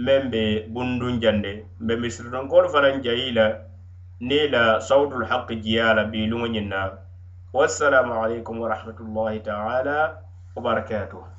meŋ 0.05 0.21
be 0.31 0.43
bundun 0.73 1.13
jande 1.23 1.51
be 1.85 1.93
misiri 2.01 2.29
tonkoolu 2.33 2.67
fanaŋ 2.73 2.95
jayi 3.05 3.27
la 3.37 3.47
ni 4.27 4.39
la 4.53 4.63
sautul 4.87 5.23
haqi 5.29 5.55
jiya 5.63 5.87
la 5.97 6.03
bii 6.11 6.29
luŋo 6.31 6.47
ñiŋ 6.55 6.67
na 6.73 6.79
wassalamu 7.55 8.13
alaikum 8.23 8.55
warahmatullahi 8.63 9.39
taala 9.47 9.97
wabarakatuh 10.55 11.32